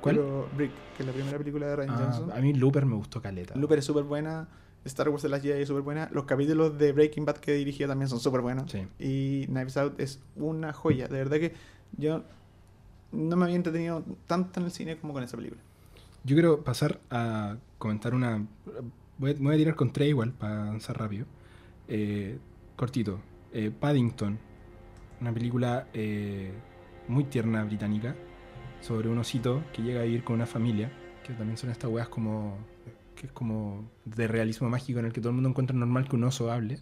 [0.00, 0.16] ¿Cuál?
[0.16, 2.32] Pero Brick, que es la primera película de Ryan Ah, Johnson.
[2.32, 3.54] a mí Looper me gustó caleta.
[3.56, 4.48] Looper es súper buena.
[4.88, 6.08] Star Wars de las Jedi es súper buena.
[6.12, 8.70] Los capítulos de Breaking Bad que dirigió también son súper buenos.
[8.70, 8.86] Sí.
[8.98, 11.08] Y Knives Out es una joya.
[11.08, 11.54] De verdad que
[11.96, 12.24] yo
[13.12, 15.60] no me había entretenido tanto en el cine como con esa película.
[16.24, 18.46] Yo quiero pasar a comentar una.
[19.18, 21.26] Voy a, voy a tirar con tres igual para avanzar rápido.
[21.88, 22.38] Eh,
[22.76, 23.20] cortito.
[23.52, 24.38] Eh, Paddington.
[25.20, 26.52] Una película eh,
[27.08, 28.14] muy tierna británica
[28.80, 30.92] sobre un osito que llega a vivir con una familia.
[31.26, 32.58] Que también son estas weas como.
[33.18, 36.16] Que es como de realismo mágico en el que todo el mundo encuentra normal que
[36.16, 36.78] un oso hable.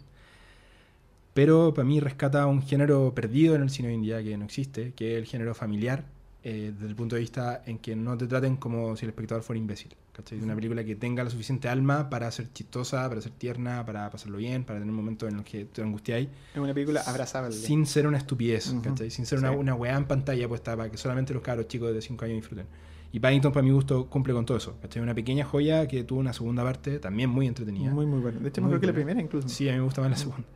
[1.33, 4.45] Pero para mí rescata un género perdido en el cine hoy en día que no
[4.45, 6.05] existe, que es el género familiar,
[6.43, 9.43] eh, desde el punto de vista en que no te traten como si el espectador
[9.43, 9.95] fuera imbécil.
[10.13, 10.39] ¿cachai?
[10.41, 14.37] Una película que tenga la suficiente alma para ser chistosa, para ser tierna, para pasarlo
[14.39, 17.51] bien, para tener momentos en los que te angustiáis, Es una película abrazable.
[17.55, 18.63] sin ser una estupidez,
[19.09, 19.55] sin ser una, Sí.
[19.57, 22.65] una weá en pantalla puesta para que solamente los cabros chicos de 5 años disfruten.
[23.11, 24.77] Y Paddington, para mi gusto, cumple con todo eso.
[24.81, 25.01] ¿cachai?
[25.01, 27.91] Una pequeña joya que tuvo una segunda parte también muy entretenida.
[27.91, 28.39] Muy, muy buena.
[28.39, 29.47] De hecho, Muy mejor que la primera incluso.
[29.49, 30.47] Sí, a mí me gusta más la segunda.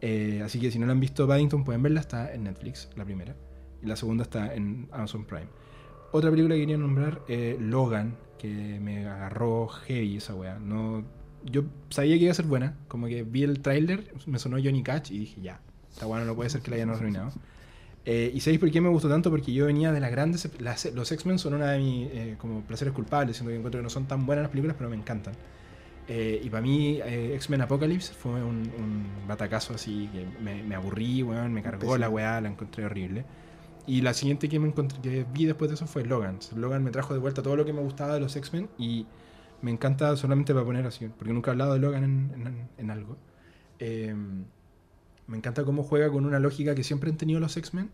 [0.00, 2.00] Eh, así que si no la han visto Paddington, pueden verla.
[2.00, 3.34] Está en Netflix, la primera.
[3.82, 5.48] Y la segunda está en Amazon Prime.
[6.12, 10.58] otra película que quería nombrar, eh, Logan, que me agarró heavy esa weá.
[10.58, 11.04] No,
[11.44, 14.82] yo sabía que iba a ser buena, como que vi el tráiler, me sonó Johnny
[14.82, 15.60] Cash y dije, ya,
[15.90, 17.32] esta weá no puede ser que la hayan arruinado.
[18.06, 19.30] Eh, ¿Y sabéis por qué me gustó tanto?
[19.30, 20.48] Porque yo venía de las grandes...
[20.60, 23.82] las- los X-Men son una de mis eh, como placeres culpables, siendo que encuentro que
[23.84, 25.34] no son tan buenas las películas, pero me encantan.
[26.08, 30.74] Eh, y para mí, eh, X-Men Apocalypse fue un, un batacazo así que me, me
[30.76, 31.98] aburrí, weón, me cargó Pésimo.
[31.98, 33.24] la weá, la encontré horrible.
[33.86, 36.38] Y la siguiente que, me encontré, que vi después de eso fue Logan.
[36.56, 39.06] Logan me trajo de vuelta todo lo que me gustaba de los X-Men y
[39.62, 42.90] me encanta solamente para poner así, porque nunca he hablado de Logan en, en- en
[42.90, 43.18] algo.
[45.26, 47.90] Me encanta cómo juega con una lógica que siempre han tenido los X-Men,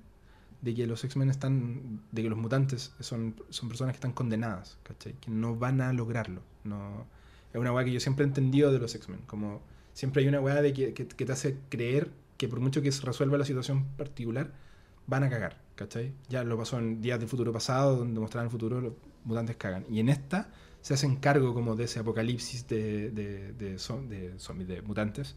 [0.61, 4.79] de que los X-Men están, de que los mutantes son, son personas que están condenadas,
[4.83, 5.15] ¿cachai?
[5.15, 6.43] Que no van a lograrlo.
[6.65, 7.07] No,
[7.53, 9.61] es una weá que yo siempre he entendido de los X-Men, como
[9.93, 13.39] siempre hay una weá de que, te hace creer que por mucho que se resuelva
[13.39, 14.53] la situación particular,
[15.07, 16.13] van a cagar, ¿cachai?
[16.29, 18.93] Ya lo pasó en Días del Futuro Pasado, donde mostraban el futuro, los
[19.25, 19.85] mutantes cagan.
[19.91, 20.49] Y en esta
[20.81, 25.37] se hacen cargo como de ese apocalipsis de, de, de, de zombies, de mutantes.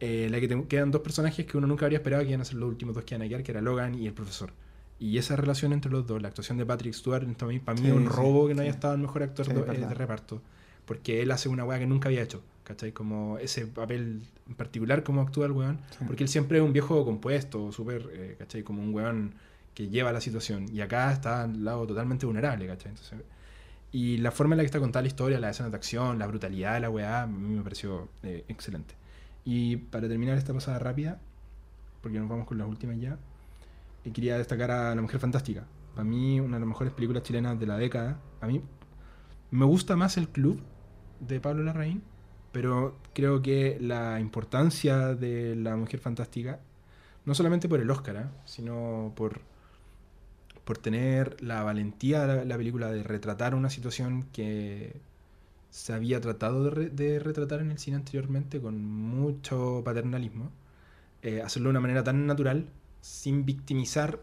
[0.00, 2.44] Eh, la que te- quedan dos personajes que uno nunca habría esperado que iban a
[2.44, 4.50] ser los últimos dos que iban a quedar, que era Logan y el profesor.
[4.98, 7.86] Y esa relación entre los dos, la actuación de Patrick Stewart, para mí, mí Sí,
[7.86, 8.68] es un sí, robo que no sí.
[8.68, 9.88] haya estado el mejor actor Sí, de, es verdad.
[9.88, 10.42] de reparto.
[10.86, 12.92] Porque él hace una weá que nunca había hecho, ¿cachai?
[12.92, 15.80] Como ese papel en particular, como actúa el weón.
[15.98, 16.04] Sí.
[16.06, 18.62] Porque él siempre es un viejo compuesto, súper, eh, ¿cachai?
[18.62, 19.34] Como un weón
[19.74, 20.66] que lleva la situación.
[20.72, 22.90] Y acá está al lado totalmente vulnerable, ¿cachai?
[22.92, 23.18] Entonces,
[23.92, 26.26] y la forma en la que está contada la historia, la escena de acción, la
[26.26, 28.94] brutalidad de la weá, a mí me pareció eh, excelente.
[29.46, 31.20] Y para terminar esta pasada rápida,
[32.02, 33.16] porque nos vamos con las últimas ya,
[34.04, 35.64] eh, quería destacar a La Mujer Fantástica.
[35.94, 38.20] Para mí, una de las mejores películas chilenas de la década.
[38.40, 38.60] A mí
[39.52, 40.60] me gusta más El Club
[41.20, 42.02] de Pablo Larraín,
[42.50, 46.58] pero creo que la importancia de La Mujer Fantástica,
[47.24, 48.26] no solamente por el Oscar, ¿eh?
[48.46, 49.42] sino por,
[50.64, 55.00] por tener la valentía de la, la película de retratar una situación que
[55.76, 60.50] se había tratado de, re- de retratar en el cine anteriormente con mucho paternalismo,
[61.20, 62.64] eh, hacerlo de una manera tan natural,
[63.02, 64.20] sin victimizar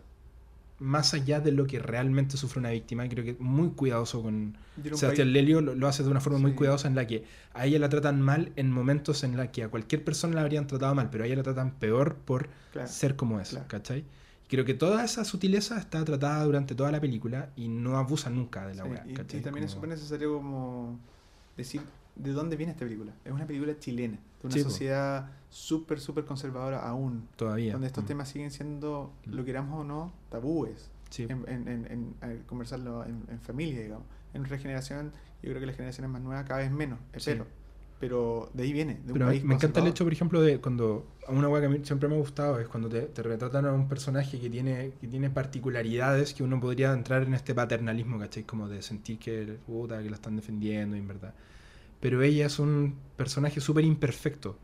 [0.79, 3.07] más allá de lo que realmente sufre una víctima.
[3.07, 4.57] Creo que muy cuidadoso con,
[4.93, 7.23] Sebastián país- Lelio lo, lo hace de una forma muy cuidadosa en la que
[7.53, 10.65] a ella la tratan mal en momentos en la que a cualquier persona la habrían
[10.65, 12.87] tratado mal, pero a ella la tratan peor por Claro.
[12.87, 13.65] ser como es, claro.
[13.67, 14.05] ¿cachai?
[14.49, 18.65] Creo que toda esa sutileza está tratada durante toda la película y no abusa nunca
[18.65, 18.89] de la Sí,
[19.37, 20.99] y, también es súper necesario como
[21.57, 21.81] decir
[22.15, 23.11] de dónde viene esta película.
[23.25, 27.73] Es una película chilena, de una Sí, sociedad súper, súper conservadora aún, Todavía.
[27.73, 28.07] donde estos Mm.
[28.07, 30.89] temas siguen siendo, lo queramos o no, tabúes.
[31.09, 31.23] Sí.
[31.23, 34.05] En, en- en- en- a conversarlo en, familia, digamos.
[34.33, 35.11] En nuestra generación,
[35.43, 37.45] yo creo que las generaciones más nuevas cada vez menos, espero.
[38.03, 40.59] Pero de ahí viene, de un Pero país me encanta el hecho, por ejemplo, de
[40.59, 43.23] cuando a una weá que a mí siempre me ha gustado es cuando te, te
[43.23, 47.55] retratan a un personaje que tiene, que tiene particularidades que uno podría entrar en este
[47.55, 48.43] paternalismo, ¿cachai?
[48.43, 51.33] Como de sentir que, puta, que la están defendiendo, en verdad.
[52.01, 54.57] Pero ella es un personaje súper imperfecto.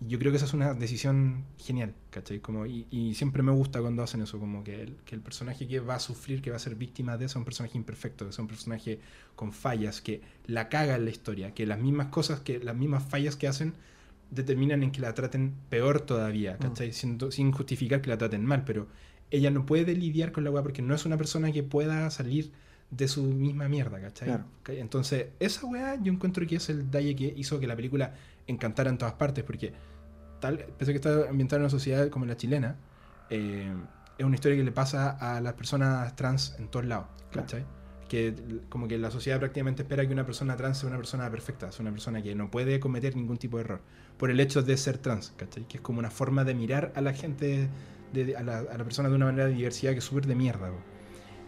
[0.00, 2.40] Y yo creo que esa es una decisión genial, ¿cachai?
[2.40, 5.66] Como, y, y siempre me gusta cuando hacen eso, como que el, que el personaje
[5.66, 8.26] que va a sufrir, que va a ser víctima de eso, es un personaje imperfecto,
[8.26, 9.00] que es un personaje
[9.34, 13.04] con fallas, que la caga en la historia, que las mismas cosas, que las mismas
[13.04, 13.72] fallas que hacen
[14.30, 16.92] determinan en que la traten peor todavía, ¿cachai?
[16.92, 18.88] Sin, sin justificar que la traten mal, pero
[19.30, 22.52] ella no puede lidiar con la weá porque no es una persona que pueda salir
[22.90, 24.28] de su misma mierda, ¿cachai?
[24.28, 24.44] Claro.
[24.62, 24.80] ¿Cachai?
[24.80, 28.14] Entonces, esa weá yo encuentro que es el detalle que hizo que la película
[28.46, 29.72] encantara en todas partes, porque
[30.40, 32.76] tal, pese a que está ambientada en una sociedad como la chilena,
[33.30, 33.72] eh,
[34.18, 37.46] es una historia que le pasa a las personas trans en todos lados, Claro.
[37.46, 37.64] ¿cachai?
[38.08, 38.34] Que
[38.68, 41.82] como que la sociedad prácticamente espera que una persona trans sea una persona perfecta, sea
[41.82, 43.80] una persona que no puede cometer ningún tipo de error,
[44.16, 45.66] por el hecho de ser trans, ¿cachai?
[45.66, 47.68] Que es como una forma de mirar a la gente,
[48.12, 50.36] de- a, la, a la persona de una manera de diversidad que es súper de
[50.36, 50.76] mierda, po.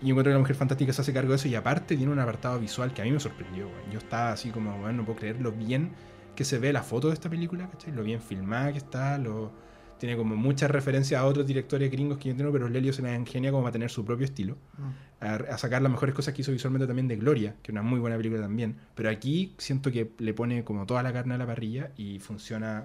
[0.00, 2.18] Y encuentro que la mujer fantástica se hace cargo de eso y aparte tiene un
[2.20, 3.90] apartado visual que a mí me sorprendió, weón.
[3.90, 5.90] Yo estaba así como, bueno, no puedo creer lo bien
[6.36, 7.92] que se ve la foto de esta película, ¿cachai?
[7.92, 9.50] Lo bien filmada que está, lo...
[9.98, 13.12] tiene como muchas referencias a otros directores gringos que yo tengo, pero Lelio se la
[13.12, 15.24] ingenia como a tener su propio estilo, Mm.
[15.24, 17.82] a, a sacar las mejores cosas que hizo visualmente también de Gloria, que es una
[17.82, 18.76] muy buena película también.
[18.94, 22.84] Pero aquí siento que le pone como toda la carne a la parrilla y funciona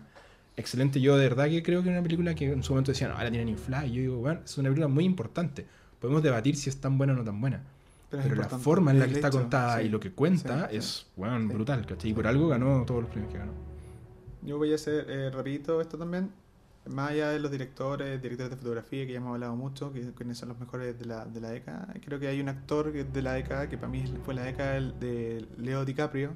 [0.57, 0.99] excelente.
[0.99, 3.17] Yo de verdad que creo que es una película que en su momento decían, no,
[3.23, 3.85] la tienen inflada.
[3.85, 5.67] Y yo digo, bueno, es una película muy importante.
[6.03, 7.63] Podemos debatir si es tan buena o no tan buena.
[8.09, 9.85] Pero, Pero la forma en la que está hecho, contada sí.
[9.85, 11.53] y lo que cuenta sí, es, bueno, Sí.
[11.53, 12.11] brutal, ¿cachai?
[12.11, 13.53] Y por algo ganó todos los premios que ganó.
[14.41, 16.29] Yo voy a hacer eh, rapidito esto también.
[16.85, 20.37] Más allá de los directores, directores de fotografía, que ya hemos hablado mucho, que quienes
[20.37, 23.31] son los mejores de la, de la década, creo que hay un actor de la
[23.33, 26.35] década que para mí fue la década de Leo DiCaprio.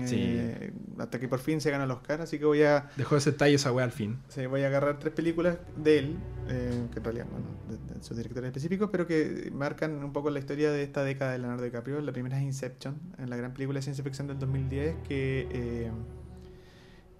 [0.00, 3.20] Eh, hasta que por fin se gana el Oscar, así que voy a, Dejó de
[3.22, 4.18] ser talla esa weá al fin.
[4.28, 6.16] sí, voy a agarrar tres películas de él,
[6.48, 7.46] eh, que en realidad, bueno,
[7.94, 11.38] de, sus directores específicos, pero que marcan un poco la historia de esta década de
[11.38, 12.00] Leonardo DiCaprio.
[12.00, 15.90] La primera es Inception, en la gran película de ciencia ficción del 2010, que, eh,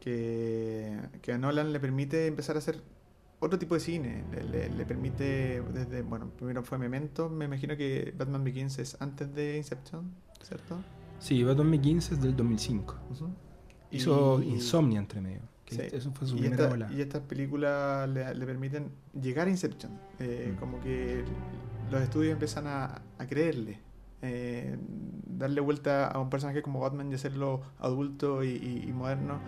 [0.01, 2.82] que, que a Nolan le permite empezar a hacer
[3.40, 4.24] otro tipo de cine.
[4.32, 8.97] Le, le- le permite, desde, bueno, primero fue Memento, me imagino que Batman Begins es
[9.01, 10.11] antes de Inception,
[10.43, 10.78] ¿cierto?
[11.19, 12.97] Sí, Batman Begins es del 2005.
[13.11, 13.28] Ujú.
[13.90, 15.40] Hizo Y- Insomnia entre medio.
[15.65, 15.82] que Sí.
[15.97, 16.93] Eso fue su y, primera esta- bola.
[16.93, 18.90] y estas películas le, le permiten
[19.20, 19.93] llegar a Inception.
[20.19, 20.59] Eh, Mm.
[20.59, 21.24] Como que
[21.90, 23.81] los estudios empiezan a, a creerle.
[24.20, 24.77] eh,
[25.28, 29.39] darle vuelta a un personaje como Batman y hacerlo adulto y, y- y moderno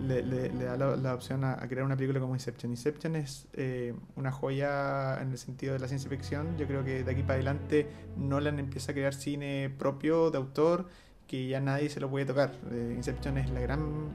[0.00, 2.72] le, le- le da la, la opción a, a crear una película como Inception.
[2.72, 6.56] Inception es eh, una joya en el sentido de la ciencia ficción.
[6.58, 7.86] Yo creo que de aquí para adelante
[8.16, 10.88] Nolan empieza a crear cine propio de autor
[11.28, 12.52] que ya nadie se lo puede tocar.
[12.72, 14.08] Eh, Inception es la gran,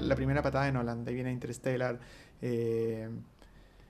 [0.00, 1.04] la primera patada de Nolan.
[1.04, 1.98] De ahí viene Interstellar,
[2.42, 3.08] eh,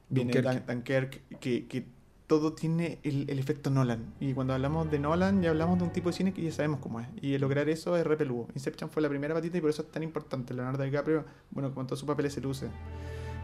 [0.08, 0.60] viene Dunkerque.
[0.60, 1.84] Dun- Dunkirk, que, que
[2.26, 4.12] todo tiene el, el efecto Nolan.
[4.20, 6.78] Y cuando hablamos de Nolan, ya hablamos de un tipo de cine que ya sabemos
[6.80, 7.08] cómo es.
[7.20, 8.48] Y lograr eso es re peludo.
[8.54, 10.54] Inception fue la primera patita y por eso es tan importante.
[10.54, 12.68] Leonardo DiCaprio, bueno, con todos sus papeles se luce.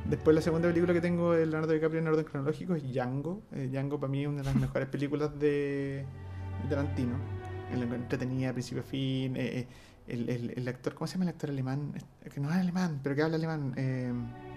[0.09, 3.40] Después la segunda película que tengo de Leonardo DiCaprio en orden cronológico es Django.
[3.52, 6.05] Eh, Django para mí es una de las mejores películas de,
[6.62, 7.16] de Tarantino.
[7.73, 9.36] En la entretenida, principio a fin.
[9.36, 9.66] eh, eh,
[10.07, 11.93] el, el- el actor, ¿cómo se llama el actor alemán?
[12.32, 13.73] Que no es alemán, pero que habla alemán.
[13.77, 14.12] Eh,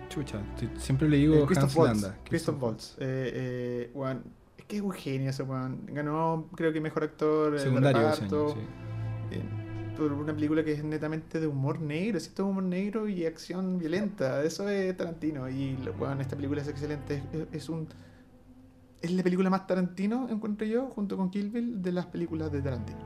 [0.09, 0.41] Chucha,
[0.77, 2.01] siempre le digo eh, Hans Christoph Waltz.
[2.01, 2.17] Landa.
[2.25, 2.91] Christoph Waltz.
[2.99, 4.23] Eh, eh, weón,
[4.57, 5.81] es que es un genio ese weón.
[5.87, 8.55] Ganó, creo que mejor actor de Secundario ese reparto.
[9.29, 9.39] sí.
[9.97, 12.45] por una película que es netamente de humor negro, ¿cierto?
[12.45, 14.43] Humor negro y acción violenta.
[14.43, 15.49] Eso es Tarantino.
[15.49, 17.23] Y lo- weón, esta película es excelente.
[17.51, 17.87] Es un.
[19.01, 22.61] Es la película más Tarantino, encuentro yo, junto con Kill Bill, de las películas de
[22.61, 22.99] Tarantino.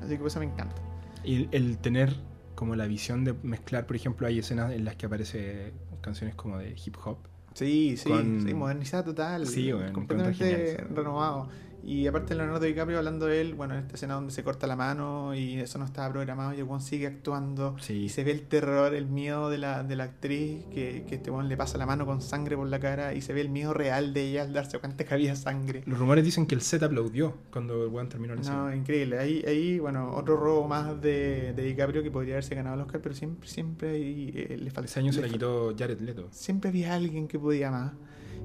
[0.00, 0.76] Así que por eso me encanta.
[1.22, 2.14] Y el tener
[2.54, 6.58] como la visión de mezclar, por ejemplo, hay escenas en las que aparece canciones como
[6.58, 7.18] de hip hop.
[7.54, 9.46] Sí, sí, Con- sí, modernizada total.
[9.46, 11.48] Sí, bueno, completamente genial renovado.
[11.86, 14.74] Y aparte Leonardo DiCaprio hablando de él, bueno, en esta escena donde se corta la
[14.76, 18.04] mano y eso no estaba programado y el weón sigue actuando Sí.
[18.04, 21.30] y se ve el terror, el miedo de la, de la actriz, que, que este
[21.30, 23.74] weón le pasa la mano con sangre por la cara y se ve el miedo
[23.74, 25.82] real de ella al darse cuenta que había sangre.
[25.86, 28.76] Los rumores dicen que el set aplaudió cuando el weón terminó la No, escena.
[28.76, 29.18] increíble.
[29.18, 33.00] Ahí, ahí, bueno, otro robo más de, de DiCaprio que podría haberse ganado el Oscar,
[33.02, 34.88] pero siempre, siempre eh, le falta.
[34.90, 36.28] Ese año se la quitó Jared Leto.
[36.30, 37.92] siempre había alguien que podía más.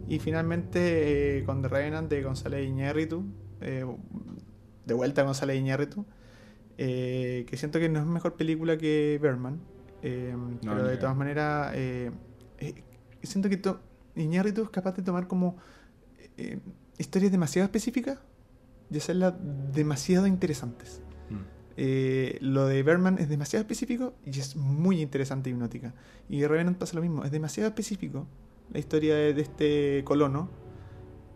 [0.10, 3.23] Y finalmente eh, con The Revenant de González Iñárritu,
[3.61, 3.86] eh,
[4.86, 6.06] de vuelta a González Iñárritu,
[6.77, 9.60] eh, que siento que no es mejor película que Berman,
[10.02, 11.76] pero de todas maneras
[13.22, 13.61] siento que
[14.15, 15.57] Iñárritu es capaz de tomar como
[16.98, 18.19] historias demasiado específicas
[18.90, 19.36] y hacerlas
[19.73, 21.02] demasiado interesantes.
[21.30, 21.60] Mm.
[21.77, 25.94] Eh, lo de Berman es demasiado específico y es muy interesante hipnótica.
[26.27, 28.27] Y de Revenant pasa lo mismo, es demasiado específico
[28.71, 30.49] la historia de, de este colono,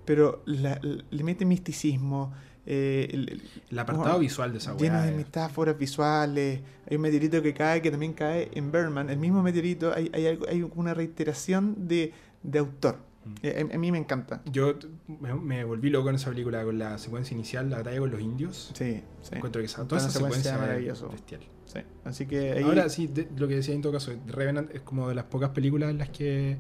[0.06, 2.34] pero la- la- le mete misticismo,
[2.66, 3.42] eh, el- el-
[3.72, 6.62] El apartado visual de esa lleno de metáforas visuales.
[6.90, 9.10] Hay un meteorito que cae, que también cae en Berman.
[9.10, 12.98] El mismo meteorito, hay, hay, algo- hay una reiteración de, de autor.
[13.26, 13.34] Mm.
[13.44, 14.42] Eh, a, a mí me encanta.
[14.52, 14.76] Yo
[15.08, 18.20] me, me volví loco en esa película con la secuencia inicial, la batalla con los
[18.22, 18.72] indios.
[18.74, 19.36] Sí, sí.
[19.36, 21.10] Encuentro que esa, Toda esa secuencia maravilloso.
[21.10, 21.42] bestial.
[21.66, 21.80] sí.
[22.06, 22.64] Así que ahí...
[22.64, 25.50] Ahora sí, de- lo que decía en todo caso, Revenant es como de las pocas
[25.52, 26.58] películas en las que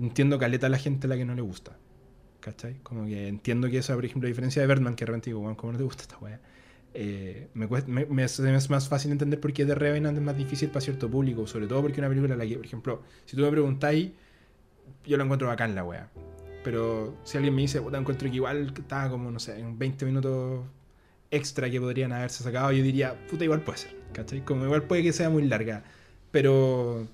[0.00, 1.76] entiendo caleta a la gente a la que no le gusta.
[2.40, 2.76] ¿Cachai?
[2.82, 5.40] Como que entiendo que esa, por ejemplo, a diferencia de Birdman, que de repente digo,
[5.40, 6.40] bueno, ¿cómo no te gusta esta weá?
[6.94, 10.36] Eh, me, cuesta- me- me- es más fácil entender por qué The Revenant es más
[10.36, 13.42] difícil para cierto público, sobre todo porque una película la que, por ejemplo, si tú
[13.42, 14.10] me preguntáis,
[15.06, 16.08] yo la encuentro bacán la weá.
[16.64, 20.04] Pero si alguien me dice, puta, encuentro que igual estaba como, no sé, en 20
[20.06, 20.64] minutos
[21.30, 24.44] extra que podrían haberse sacado, yo diría, puta, igual puede ser, ¿cachai?
[24.44, 25.84] Como igual puede que sea muy larga,
[26.30, 27.06] pero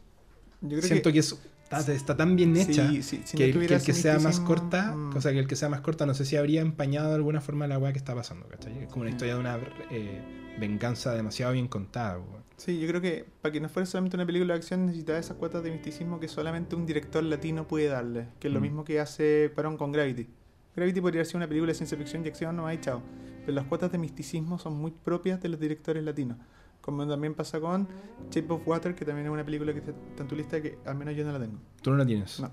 [0.62, 1.38] yo creo siento que, es-
[1.70, 4.18] está, está tan bien hecha Sí, sí, si no que, el- que el que sea
[4.18, 5.16] más corta, mm.
[5.16, 7.40] o sea, que el que sea más corta, no sé si habría empañado de alguna
[7.40, 8.78] forma la weá que está pasando, ¿cachai?
[8.84, 9.58] Es como una historia de una
[9.90, 10.20] eh,
[10.58, 12.44] venganza demasiado bien contada, weón.
[12.56, 15.36] Sí, yo creo que para que no fuera solamente una película de acción necesitaba esas
[15.36, 18.62] cuotas de misticismo que solamente un director latino puede darle, que es lo Mm.
[18.62, 20.26] mismo que hace Parón con Gravity.
[20.74, 23.02] Gravity podría ser una película de ciencia ficción y acción, no hay chao.
[23.44, 26.38] Pero las cuotas de misticismo son muy propias de los directores latinos.
[26.86, 27.88] Como también pasa con
[28.30, 30.94] Shape of Water, que también es una película que está en tu lista que al
[30.94, 31.58] menos yo no la tengo.
[31.82, 32.38] Tú no la tienes.
[32.38, 32.48] No.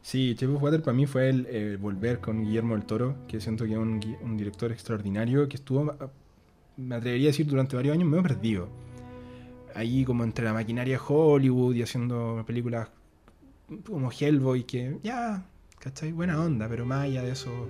[0.00, 3.40] Sí, Shape of Water para mí fue el, eh, volver con Guillermo del Toro, que
[3.40, 6.10] siento que es un, director extraordinario que estuvo, ah,
[6.76, 8.68] me atrevería a decir, durante varios años medio perdido.
[9.74, 12.88] Ahí como entre la maquinaria Hollywood y haciendo películas
[13.84, 15.44] como Hellboy, que ya,
[15.80, 16.12] ¿cachai?
[16.12, 17.68] Buena onda, pero más allá de eso,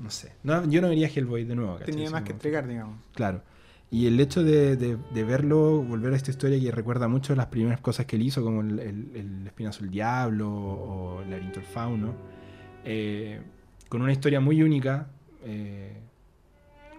[0.00, 0.32] no sé.
[0.42, 1.94] No, yo no vería Hellboy de nuevo, ¿cachai?
[1.94, 2.98] Tenía más que entregar, digamos.
[3.14, 3.42] Claro.
[3.90, 7.46] Y el hecho de, de- de verlo, volver a esta historia que recuerda mucho las
[7.46, 11.58] primeras cosas que él hizo, como el, el, el Espinazo del Diablo o el Laberinto
[11.60, 12.14] del Fauno,
[12.84, 13.40] eh,
[13.88, 15.08] con una historia muy única,
[15.44, 15.92] eh,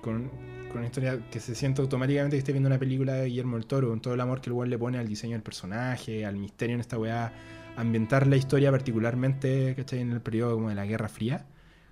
[0.01, 0.29] con,
[0.69, 3.65] con una historia que se siente automáticamente que esté viendo una película de Guillermo del
[3.67, 6.75] Toro, con todo el amor que el le pone al diseño del personaje, al misterio
[6.75, 7.33] en esta weá,
[7.75, 9.99] ambientar la historia particularmente, ¿cachai?
[9.99, 11.45] En el periodo como de la Guerra Fría.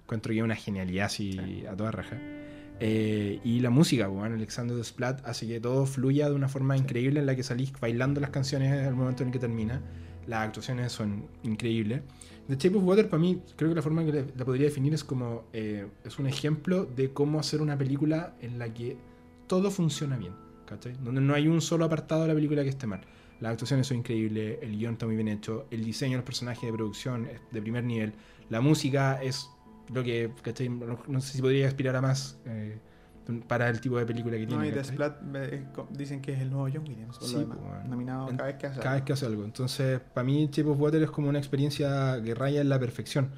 [0.03, 2.17] Encuentro que es una genialidad así a toda raja.
[2.79, 7.19] Eh, y la música, bueno, Alexander Desplat hace que todo fluya de una forma increíble
[7.19, 9.81] en la que salís bailando las canciones al momento en que termina.
[10.27, 12.01] Las actuaciones son increíbles.
[12.47, 14.93] The Shape of Water, para mí, creo que la forma en que la podría definir
[14.93, 15.45] es como.
[15.53, 18.97] eh, es un ejemplo de cómo hacer una película en la que
[19.47, 20.33] todo funciona bien,
[20.65, 20.93] ¿cachai?
[21.03, 23.01] Donde no hay un solo apartado de la película que esté mal.
[23.39, 26.63] Las actuaciones son increíbles, el guion está muy bien hecho, el diseño de los personajes
[26.63, 28.13] de producción es de primer nivel,
[28.49, 29.49] la música es
[29.93, 30.69] lo que, ¿cachai?
[30.69, 32.77] No, no sé si podría aspirar a más eh,
[33.47, 34.67] para el tipo de película que No, tiene.
[34.69, 34.79] y The
[35.35, 37.57] eh, dicen que es el nuevo John Williams, Sí, lo demás.
[37.59, 37.89] pues, bueno.
[37.89, 39.05] Nominado En- cada vez que hace cada vez algo.
[39.05, 39.43] que hace algo.
[39.45, 43.29] Entonces, para mí, Shape of Water es como una experiencia que raya en la perfección.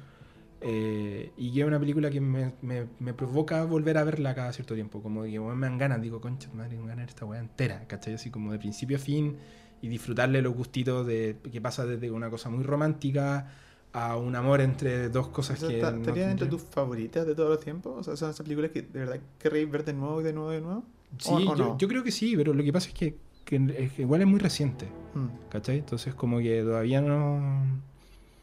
[0.64, 4.52] Eh, y que es una película que me, me- me provoca volver a verla cada
[4.52, 5.02] cierto tiempo.
[5.02, 7.86] Como que me dan ganas, digo, concha, madre, tengo ganas de ver esta weá entera,
[7.88, 8.14] ¿cachai?
[8.14, 9.36] Así como de principio a fin
[9.80, 13.48] y disfrutarle los gustitos de que pasa desde una cosa muy romántica
[13.94, 15.76] a un amor entre dos cosas O sea, que.
[15.76, 17.92] ¿está- no ¿Estaría entre tus favoritas de todos los tiempos?
[17.98, 20.52] O sea, son esas películas que de verdad querréis ver de nuevo y de nuevo
[20.52, 20.84] y de nuevo.
[21.18, 21.78] Sí, o yo, no?
[21.78, 24.26] yo creo que sí, pero lo que pasa es que, que es que igual es
[24.26, 25.26] muy reciente, Mm.
[25.50, 25.78] ¿cachai?
[25.80, 27.66] Entonces, como que todavía no.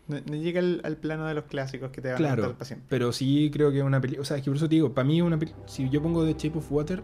[0.07, 2.53] No, no llega al, al plano de los clásicos que te van a Claro, gustar
[2.57, 2.87] para siempre.
[2.89, 4.21] pero sí creo que es una película.
[4.21, 6.33] O sea, es que por eso te digo, para mí, una si yo pongo The
[6.33, 7.03] Shape of Water,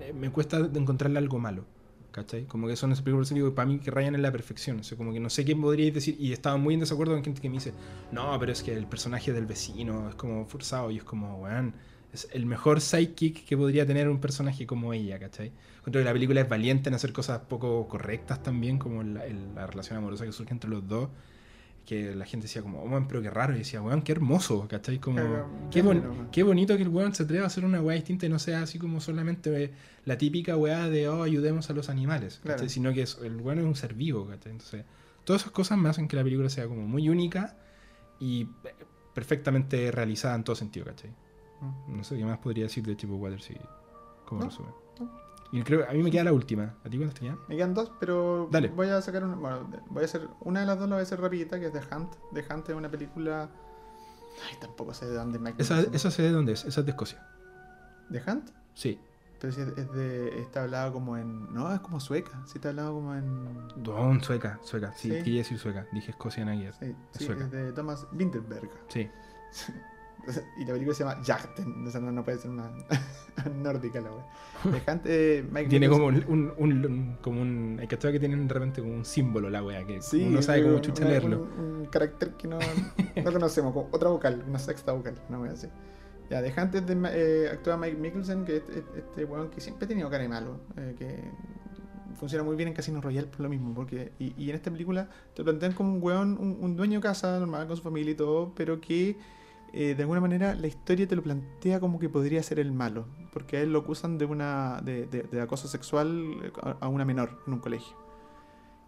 [0.00, 1.64] eh, me cuesta encontrarle algo malo.
[2.12, 2.44] ¿Cachai?
[2.46, 4.80] Como que son esas películas digo, para mí que rayan en la perfección.
[4.80, 6.16] O sea, como que no sé qué podríais decir.
[6.20, 7.74] Y estaba muy en desacuerdo con gente que me dice,
[8.10, 10.90] no, pero es que el personaje del vecino es como forzado.
[10.90, 11.74] Y es como, weón,
[12.12, 15.52] es el mejor sidekick que podría tener un personaje como ella, ¿cachai?
[15.78, 19.54] Encuentro que la película es valiente en hacer cosas poco correctas también, como la, el-
[19.54, 21.08] la relación amorosa que surge entre los dos.
[21.86, 23.54] Que la gente decía como, oh, weón, pero qué raro.
[23.54, 24.98] Y decía, weón, qué hermoso, ¿cachai?
[25.00, 27.96] Como, Claro, qué, bon- qué bonito que el weón se atreva a hacer una weá
[27.96, 29.72] distinta y no sea así como solamente eh,
[30.04, 32.38] la típica weá de, oh, ayudemos a los animales.
[32.42, 32.68] Claro.
[32.68, 34.52] Sino que es, el weón es un ser vivo, ¿cachai?
[34.52, 34.84] Entonces,
[35.24, 37.56] todas esas cosas me hacen que la película sea como muy única
[38.20, 38.74] y eh,
[39.12, 41.10] perfectamente realizada en todo sentido, ¿cachai?
[41.60, 41.96] Mm.
[41.96, 43.54] No sé qué más podría decir de Tipo Water si,
[44.24, 44.72] como No, resumen.
[45.00, 45.21] no.
[45.52, 46.74] Y creo, a mí me queda la última.
[46.84, 47.38] ¿A ti cuántas te quedan?
[47.46, 48.68] Me quedan dos, pero Dale.
[48.68, 49.36] voy a sacar una.
[49.36, 50.26] Bueno, voy a hacer.
[50.40, 52.14] Una de las dos la voy a hacer rapidita, que es The Hunt.
[52.32, 53.50] The Hunt es una película.
[54.50, 56.92] Ay, tampoco sé de dónde me Esa, esa sé de dónde es, esa es de
[56.92, 57.26] Escocia.
[58.10, 58.50] ¿The Hunt?
[58.72, 58.98] Sí.
[59.40, 60.40] Pero sí, es de.
[60.40, 61.52] Está hablado como en.
[61.52, 62.40] No, es como sueca.
[62.46, 63.68] Sí, está hablado como en.
[63.76, 64.94] Don, sueca, sueca.
[64.94, 65.16] Sí, Sí.
[65.18, 65.86] quería decir sueca.
[65.92, 66.72] Dije Escocia en ayer.
[66.78, 67.44] Sí, Es sí, sueca.
[67.44, 68.70] es de Thomas Winterberg.
[68.88, 69.10] Sí.
[70.58, 71.86] Y la película se llama Yachten.
[71.86, 72.70] O sea, no, no puede ser más
[73.56, 75.00] nórdica la wea.
[75.04, 77.78] Eh, Mike Tiene como un, un, un- como un.
[77.80, 80.62] Hay que que tienen de repente como un símbolo la wea, que Sí, uno sabe
[80.62, 81.48] cómo chucha una- leerlo.
[81.58, 85.52] Un, carácter que no, no conocemos, como otra vocal, una sexta vocal, no voy a
[85.52, 85.70] decir.
[86.30, 89.84] Ya, de antes de, eh, actúa Mike Mickelson, que es este, este weón que siempre
[89.84, 91.24] ha tenido cara de malo, eh, que
[92.14, 95.08] funciona muy bien en Casino Royale por lo mismo, porque y, y en esta película
[95.34, 98.14] te plantean como un weón, un, un dueño de casa normal con su familia y
[98.14, 99.16] todo, pero que
[99.72, 103.06] eh, de alguna manera la historia te lo plantea como que podría ser el malo,
[103.32, 107.04] porque a él lo acusan de una de, de- de acoso sexual a, a una
[107.04, 107.96] menor en un colegio.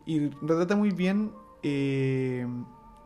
[0.07, 1.33] Y retrata muy bien,
[1.63, 2.47] eh,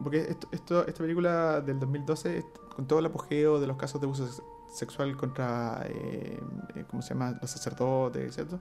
[0.03, 4.01] porque esto, esto- esta película del 2012, est- con todo el apogeo de los casos
[4.01, 4.43] de abuso sex-
[4.73, 6.41] sexual contra, eh,
[6.75, 8.59] eh, ¿cómo se llama?, los sacerdotes, ¿cierto?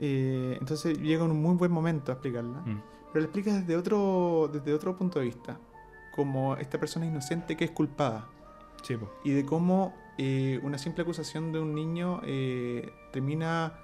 [0.00, 2.60] Eh, entonces llega un muy buen momento a explicarla.
[2.60, 2.82] Mm.
[3.12, 5.58] Pero la explica desde otro, desde otro punto de vista,
[6.14, 8.28] como esta persona inocente que es culpada
[8.82, 9.10] Sí, po.
[9.24, 13.74] y de cómo eh, una simple acusación de un niño eh, termina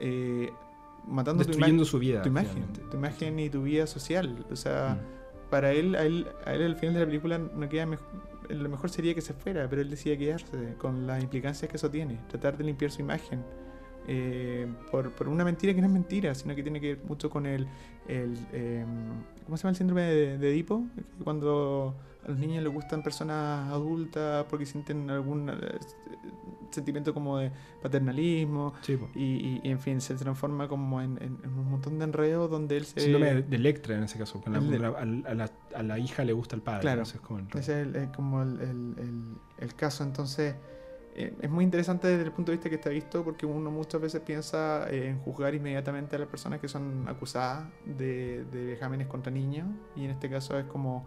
[0.00, 0.50] eh,
[1.06, 2.22] matando tu, Destruyendo ima- su vida.
[2.22, 2.80] tu imagen, finalmente.
[2.90, 4.44] tu imagen y tu vida social.
[4.50, 5.50] O sea, Mm.
[5.50, 7.86] para él, a él, a él al final de la película no queda
[8.48, 11.90] lo mejor sería que se fuera, pero él decide quedarse con las implicancias que eso
[11.90, 13.42] tiene, tratar de limpiar su imagen.
[14.10, 17.28] eh, por, por una mentira que no es mentira, sino que tiene que ver mucho
[17.28, 17.66] con el,
[18.06, 18.82] el eh,
[19.44, 20.82] ¿cómo se llama el síndrome de, de Edipo?
[21.22, 21.94] Cuando
[22.28, 25.54] a los niños les gustan personas adultas porque sienten algún eh,
[26.70, 27.50] sentimiento como de
[27.82, 31.98] paternalismo Sí, y, y- y, en fin, se transforma como en, en- en un montón
[31.98, 33.00] de enredos donde él se...
[33.00, 34.40] Síndrome de- de Electra en ese caso.
[34.46, 34.88] la- de- a, la,
[35.30, 36.82] a la- a la hija le gusta el padre.
[36.82, 37.02] Claro.
[37.02, 40.04] es como el- Ese es el- como el, el- el- el caso.
[40.04, 40.54] Entonces,
[41.14, 44.00] eh, es muy interesante desde el punto de vista que está visto, porque uno muchas
[44.00, 49.06] veces piensa eh, en juzgar inmediatamente a las personas que son acusadas de, de vejámenes
[49.08, 51.06] contra niños, y en este caso es como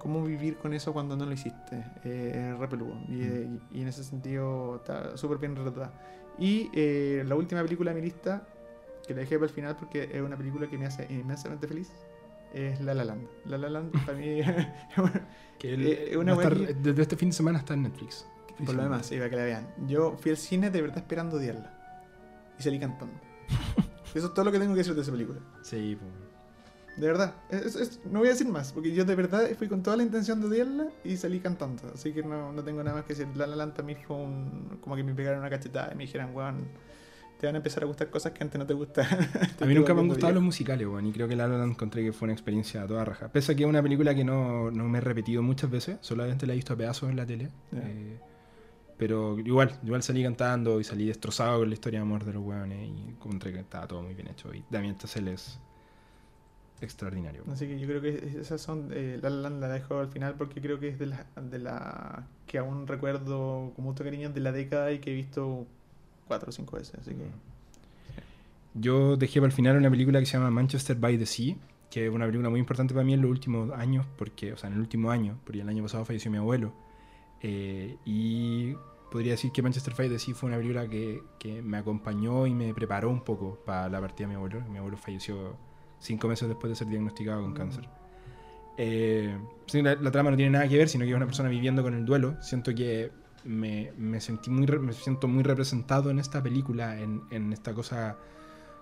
[0.00, 1.84] cómo vivir con eso cuando no lo hiciste.
[2.04, 2.94] Eh, es re peludo.
[3.08, 5.92] Y, eh, y- y en ese sentido está súper bien retratada.
[6.38, 8.42] Y eh, la última película de mi lista,
[9.06, 11.90] que la dejé para el final porque es una película que me hace inmensamente feliz,
[12.52, 13.28] es La La Land.
[13.44, 14.40] La La Land para mí
[15.58, 18.26] Que Eh, el- una va a estar- desde este fin de semana está en Netflix.
[18.64, 19.68] Por lo demás, sí, para que la vean.
[19.86, 21.72] Yo fui al cine de verdad esperando odiarla.
[22.58, 23.14] Y salí cantando.
[24.14, 25.38] Eso es todo lo que tengo que decir de esa película.
[25.62, 26.06] Sí, po.
[26.96, 27.34] De verdad.
[27.50, 30.02] Es- es- no voy a decir más, porque yo de verdad fui con toda la
[30.02, 31.82] intención de odiarla y salí cantando.
[31.94, 33.28] Así que no, no tengo nada más que decir.
[33.36, 34.78] La La Land mí fue un...
[34.80, 36.68] Como que me pegaron una cachetada y me dijeran, weón,
[37.38, 39.18] te van a empezar a gustar cosas que antes no te gustaban.
[39.60, 41.72] A mí nunca me han gustado los musicales, weón, y creo que La La Land
[41.72, 43.28] encontré que fue una experiencia a toda raja.
[43.32, 46.46] Pese a que es una película que no, no me he repetido muchas veces, solamente
[46.46, 47.48] la he visto a pedazos en la tele.
[47.72, 48.18] Eh,
[48.98, 52.42] pero igual, igual salí cantando y salí destrozado con la historia de amor de los
[52.42, 54.52] weones y encontré que estaba todo muy bien hecho.
[54.52, 55.58] Y Damien Chazelle es
[56.80, 57.44] extraordinario.
[57.50, 58.88] Así que yo creo que esas son.
[58.92, 62.26] eh, la La la dejo al final porque creo que es de la, de la
[62.46, 65.66] que aún recuerdo con mucho cariño de la década y que he visto
[66.26, 66.94] cuatro o cinco veces.
[67.00, 67.26] Así que.
[68.74, 71.56] Yo dejé para el final una película que se llama Manchester by the Sea,
[71.90, 74.68] que es una película muy importante para mí en los últimos años, porque, o sea,
[74.68, 76.72] en el último año, porque el año pasado falleció mi abuelo.
[77.42, 78.74] Eh, y
[79.10, 82.54] podría decir que Manchester by the Sea fue una película que, que me acompañó y
[82.54, 84.60] me preparó un poco para la partida de mi abuelo.
[84.70, 85.56] Mi abuelo falleció
[86.00, 87.88] cinco meses después de ser diagnosticado con cáncer.
[88.76, 89.38] Eh,
[89.74, 91.94] la, la trama no tiene nada que ver, sino que es una persona viviendo con
[91.94, 92.36] el duelo.
[92.42, 93.12] Siento que
[93.44, 98.18] me, me sentí muy me siento muy representado en esta película, en, en esta cosa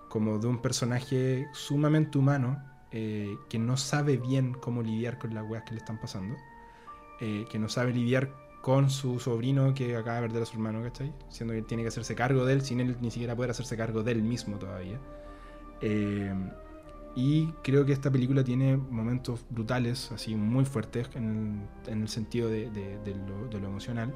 [0.09, 5.47] como de un personaje sumamente humano eh, que no sabe bien cómo lidiar con las
[5.47, 6.35] weas que le están pasando,
[7.21, 10.81] eh, que no sabe lidiar con su sobrino que acaba de perder a su hermano,
[10.81, 11.13] ¿cachai?
[11.29, 13.77] Siendo que él tiene que hacerse cargo de él sin él ni siquiera poder hacerse
[13.77, 14.99] cargo de él mismo todavía.
[15.81, 16.33] Eh,
[17.15, 22.07] y creo que esta película tiene momentos brutales, así muy fuertes en el, en el
[22.07, 24.13] sentido de, de- de lo, de lo emocional.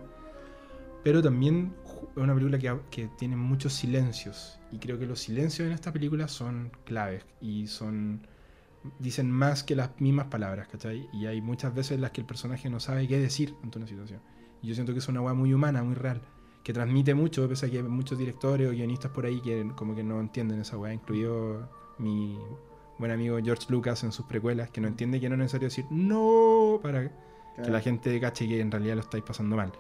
[1.04, 4.60] Pero también es una película que, que tiene muchos silencios.
[4.72, 7.26] Y creo que los silencios en esta película son claves.
[7.42, 8.26] Y son.
[9.00, 11.10] dicen más que las mismas palabras, ¿cachai?
[11.12, 13.88] Y hay muchas veces en las que el personaje no sabe qué decir ante una
[13.88, 14.22] situación.
[14.62, 16.22] Y yo siento que es una weá muy humana, muy real.
[16.64, 19.96] Que transmite mucho, pese a que hay muchos directores o guionistas por ahí que como
[19.96, 22.38] que no entienden esa weá, incluido mi
[22.98, 25.86] buen amigo George Lucas en sus precuelas, que no entiende que no es necesario decir
[25.90, 27.12] no para
[27.56, 29.72] que la gente cache que en realidad lo estáis pasando mal.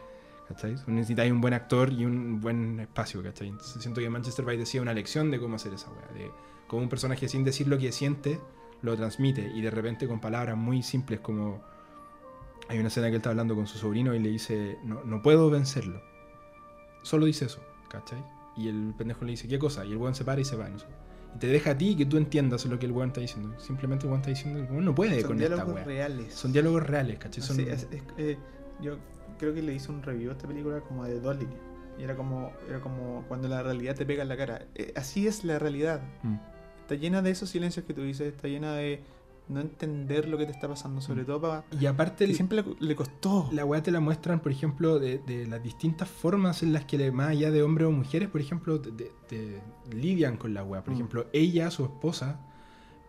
[0.48, 0.76] ¿Cachai?
[0.88, 3.48] Necesitáis un buen actor y un buen espacio, ¿cachai?
[3.48, 6.08] Entonces siento que Manchester by es una lección de cómo hacer esa weá.
[6.14, 6.32] De
[6.68, 8.40] cómo un personaje sin decir lo que siente,
[8.82, 11.62] lo transmite y de repente con palabras muy simples como...
[12.70, 15.22] Hay una escena que él está hablando con su sobrino y le dice, no, no
[15.22, 16.02] puedo vencerlo.
[17.02, 18.24] Solo dice eso, ¿cachai?
[18.56, 19.86] Y el pendejo le dice, ¿qué cosa?
[19.86, 20.70] Y el weón se para y se va.
[20.70, 20.86] no sé.
[21.36, 23.54] Y te deja a ti que tú entiendas lo que el weón está diciendo.
[23.60, 25.84] Simplemente el weón está diciendo, el weón no puede Son con esta diálogos weá.
[25.84, 26.34] reales.
[26.34, 27.44] Son diálogos reales, ¿cachai?
[27.44, 27.56] Son...
[27.56, 28.38] Sí, es- es- eh,
[28.82, 28.98] yo
[29.40, 31.60] creo que le hice un review a esta película como de dos líneas.
[32.00, 34.66] Y era como, era como cuando la realidad te pega en la cara.
[34.76, 36.02] Eh, así es la realidad.
[36.24, 36.36] Mm.
[36.82, 39.02] Está llena de esos silencios que tú dices, está llena de
[39.50, 41.26] no entender lo que te está pasando, sobre Mm.
[41.26, 41.66] todo para...
[41.80, 43.50] Y aparte, Que el- siempre le, le costó.
[43.52, 46.98] la weá te la muestran, por ejemplo, de, de las distintas formas en las que,
[46.98, 49.12] le- más allá de hombres o mujeres, por ejemplo, de-
[49.92, 50.84] lidian con la weá.
[50.84, 50.96] Por Mm.
[50.98, 52.40] ejemplo, ella, su esposa,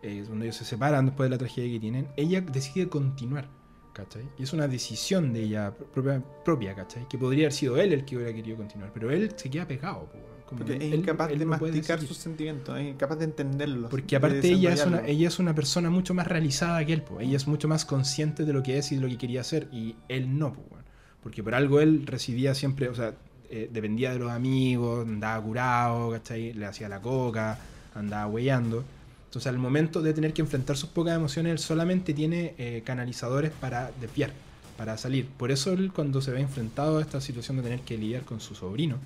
[0.03, 3.47] eh, cuando ellos se separan después de la tragedia que tienen, ella decide continuar,
[3.93, 4.27] ¿cachai?
[4.37, 7.07] Y es una decisión de ella propia, propia ¿cachai?
[7.07, 10.09] Que podría haber sido él el que hubiera querido continuar, pero él se queda pegado,
[10.13, 10.34] weón.
[10.45, 13.25] Como Porque que es él- incapaz él de puede masticar sus sentimientos, es incapaz de
[13.25, 13.89] entenderlos.
[13.89, 17.01] Porque de aparte ella es, una, ella es una persona mucho más realizada que él,
[17.01, 17.19] po.
[17.19, 19.67] ella es mucho más consciente de lo que es y de lo que quería hacer,
[19.71, 20.83] y él no, po, weón.
[21.23, 23.15] porque por algo él residía siempre, o sea,
[23.49, 26.53] eh, dependía de los amigos, andaba curado, ¿cachai?
[26.53, 27.57] le hacía la coca,
[27.95, 28.83] andaba huellando.
[29.25, 33.51] Entonces al momento de tener que enfrentar sus pocas emociones, él solamente tiene eh, canalizadores
[33.51, 34.31] para desviar,
[34.77, 35.27] para salir.
[35.27, 38.39] Por eso él cuando se ve enfrentado a esta situación de tener que lidiar con
[38.39, 38.97] su sobrino,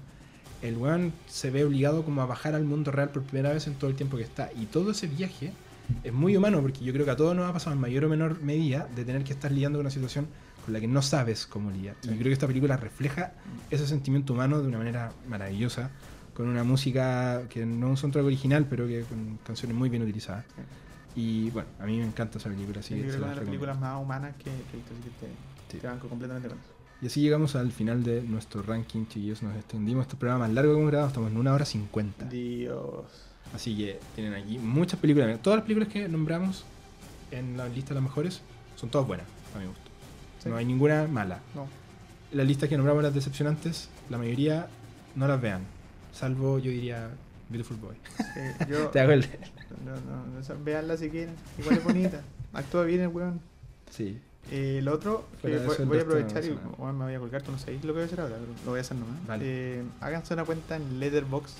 [0.61, 3.75] el weón se ve obligado como a bajar al mundo real por primera vez en
[3.75, 4.49] todo el tiempo que está.
[4.59, 5.53] Y todo ese viaje
[6.03, 8.09] es muy humano porque yo creo que a todos nos ha pasado en mayor o
[8.09, 10.27] menor medida de tener que estar lidiando con una situación
[10.65, 11.95] con la que no sabes cómo lidiar.
[12.03, 12.13] Y Sí.
[12.13, 13.31] creo que esta película refleja
[13.69, 15.89] ese sentimiento humano de una manera maravillosa,
[16.33, 20.03] con una música que no es un soundtrack original, pero que con canciones muy bien
[20.03, 20.45] utilizadas.
[21.15, 24.01] Y bueno, a mí me encanta esa película, se es una de las películas más
[24.01, 25.31] humanas que, que he visto, así que te,
[25.71, 25.77] Sí.
[25.79, 26.67] te banco completamente con eso.
[27.01, 29.41] Y así llegamos al final de nuestro ranking, chiquillos.
[29.41, 30.03] Nos extendimos.
[30.03, 32.25] Este programa más largo que hemos grabado, estamos en una hora cincuenta.
[32.25, 33.05] Dios.
[33.53, 35.41] Así que tienen aquí muchas películas.
[35.41, 36.65] Todas las películas que nombramos
[37.31, 38.41] en la lista de las mejores
[38.75, 39.81] son todas buenas, a mi gusto.
[40.43, 40.49] Sí.
[40.49, 41.39] No hay ninguna mala.
[41.55, 41.67] No.
[42.31, 44.67] La lista que nombramos las decepcionantes, la mayoría
[45.15, 45.63] no las vean.
[46.13, 47.09] Salvo, yo diría,
[47.49, 47.95] Beautiful Boy.
[48.35, 49.25] Eh, yo, Te hago el...
[49.85, 51.35] no, no, no, véanla si quieren.
[51.57, 52.21] Igual es bonita.
[52.53, 53.41] Actúa bien el weón.
[53.89, 54.19] Sí.
[54.51, 57.59] Eh, lo otro, de voy, a aprovechar y bueno, me voy a colgar, tú no
[57.59, 59.27] sabéis lo que voy a hacer ahora, pero lo voy a hacer nomás.
[59.27, 59.45] Vale.
[59.45, 61.55] Eh, háganse una cuenta en Letterboxd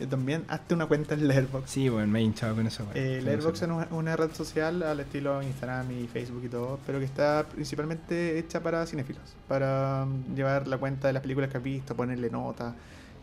[0.00, 1.68] eh, también hazte una cuenta en Letterboxd.
[1.68, 2.86] Sí, bueno, me he hinchado con eso.
[2.94, 6.98] Eh, Letterboxd es una, una red social al estilo Instagram y Facebook y todo, pero
[6.98, 11.58] que está principalmente hecha para cinéfilos, para mm, llevar la cuenta de las películas que
[11.58, 12.74] has visto, ponerle notas.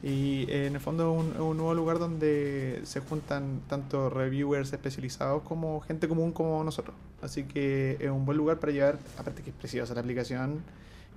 [0.03, 4.73] Y eh, en el fondo es un, un nuevo lugar donde se juntan tanto reviewers
[4.73, 6.95] especializados como gente común como nosotros.
[7.21, 10.63] Así que es un buen lugar para llevar, aparte que es preciosa la aplicación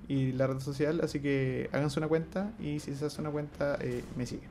[0.07, 3.77] y la red social, así que háganse una cuenta y si se hace una cuenta,
[3.81, 4.49] eh, me siguen.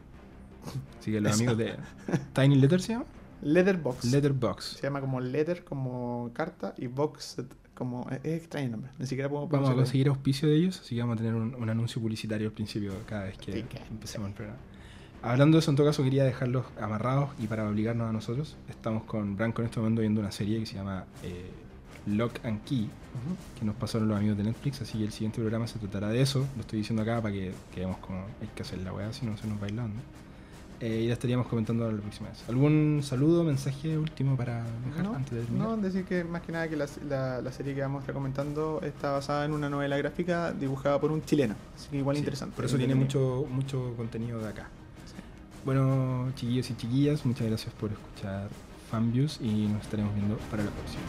[0.99, 1.39] Así que los Eso.
[1.51, 1.75] amigos de
[2.35, 3.05] Tiny Letter se llama.
[3.43, 4.05] Letterboxd.
[4.11, 4.65] Letterbox.
[4.65, 7.37] Se llama como letter, como carta, y box
[7.75, 8.09] como...
[8.11, 10.95] Es, es extraño el nombre, ni siquiera puedo Vamos a conseguir auspicio de ellos, así
[10.95, 14.29] que vamos a tener un, un anuncio publicitario al principio cada vez que Sí, empecemos
[14.29, 14.59] el programa.
[15.23, 19.05] Hablando de eso, en todo caso, quería dejarlos amarrados y para obligarnos a nosotros, estamos
[19.05, 21.51] con Branco en este momento viendo una serie que se llama eh,
[22.07, 22.91] Lock and Key,
[23.59, 26.21] que nos pasaron los amigos de Netflix, así que el siguiente programa se tratará de
[26.21, 26.47] eso.
[26.57, 29.37] Lo estoy diciendo acá para que quedemos como hay que hacer la weá, si no
[29.39, 29.99] se nos bailando.
[30.81, 32.45] Eh, y la estaríamos comentando la próxima vez.
[32.49, 35.69] ¿Algún saludo, mensaje último para dejar No, antes de terminar?
[35.69, 38.15] no, decir que más que nada que la, la- la serie que vamos a estar
[38.15, 41.55] comentando está basada en una novela gráfica dibujada por un chileno.
[41.77, 42.57] Así que igual Sí, interesante.
[42.57, 44.69] Por eso tiene mucho, mucho contenido de acá.
[45.65, 48.49] Bueno, chiquillos y chiquillas, muchas gracias por escuchar
[48.91, 51.03] Fanviews y nos estaremos viendo para la próxima.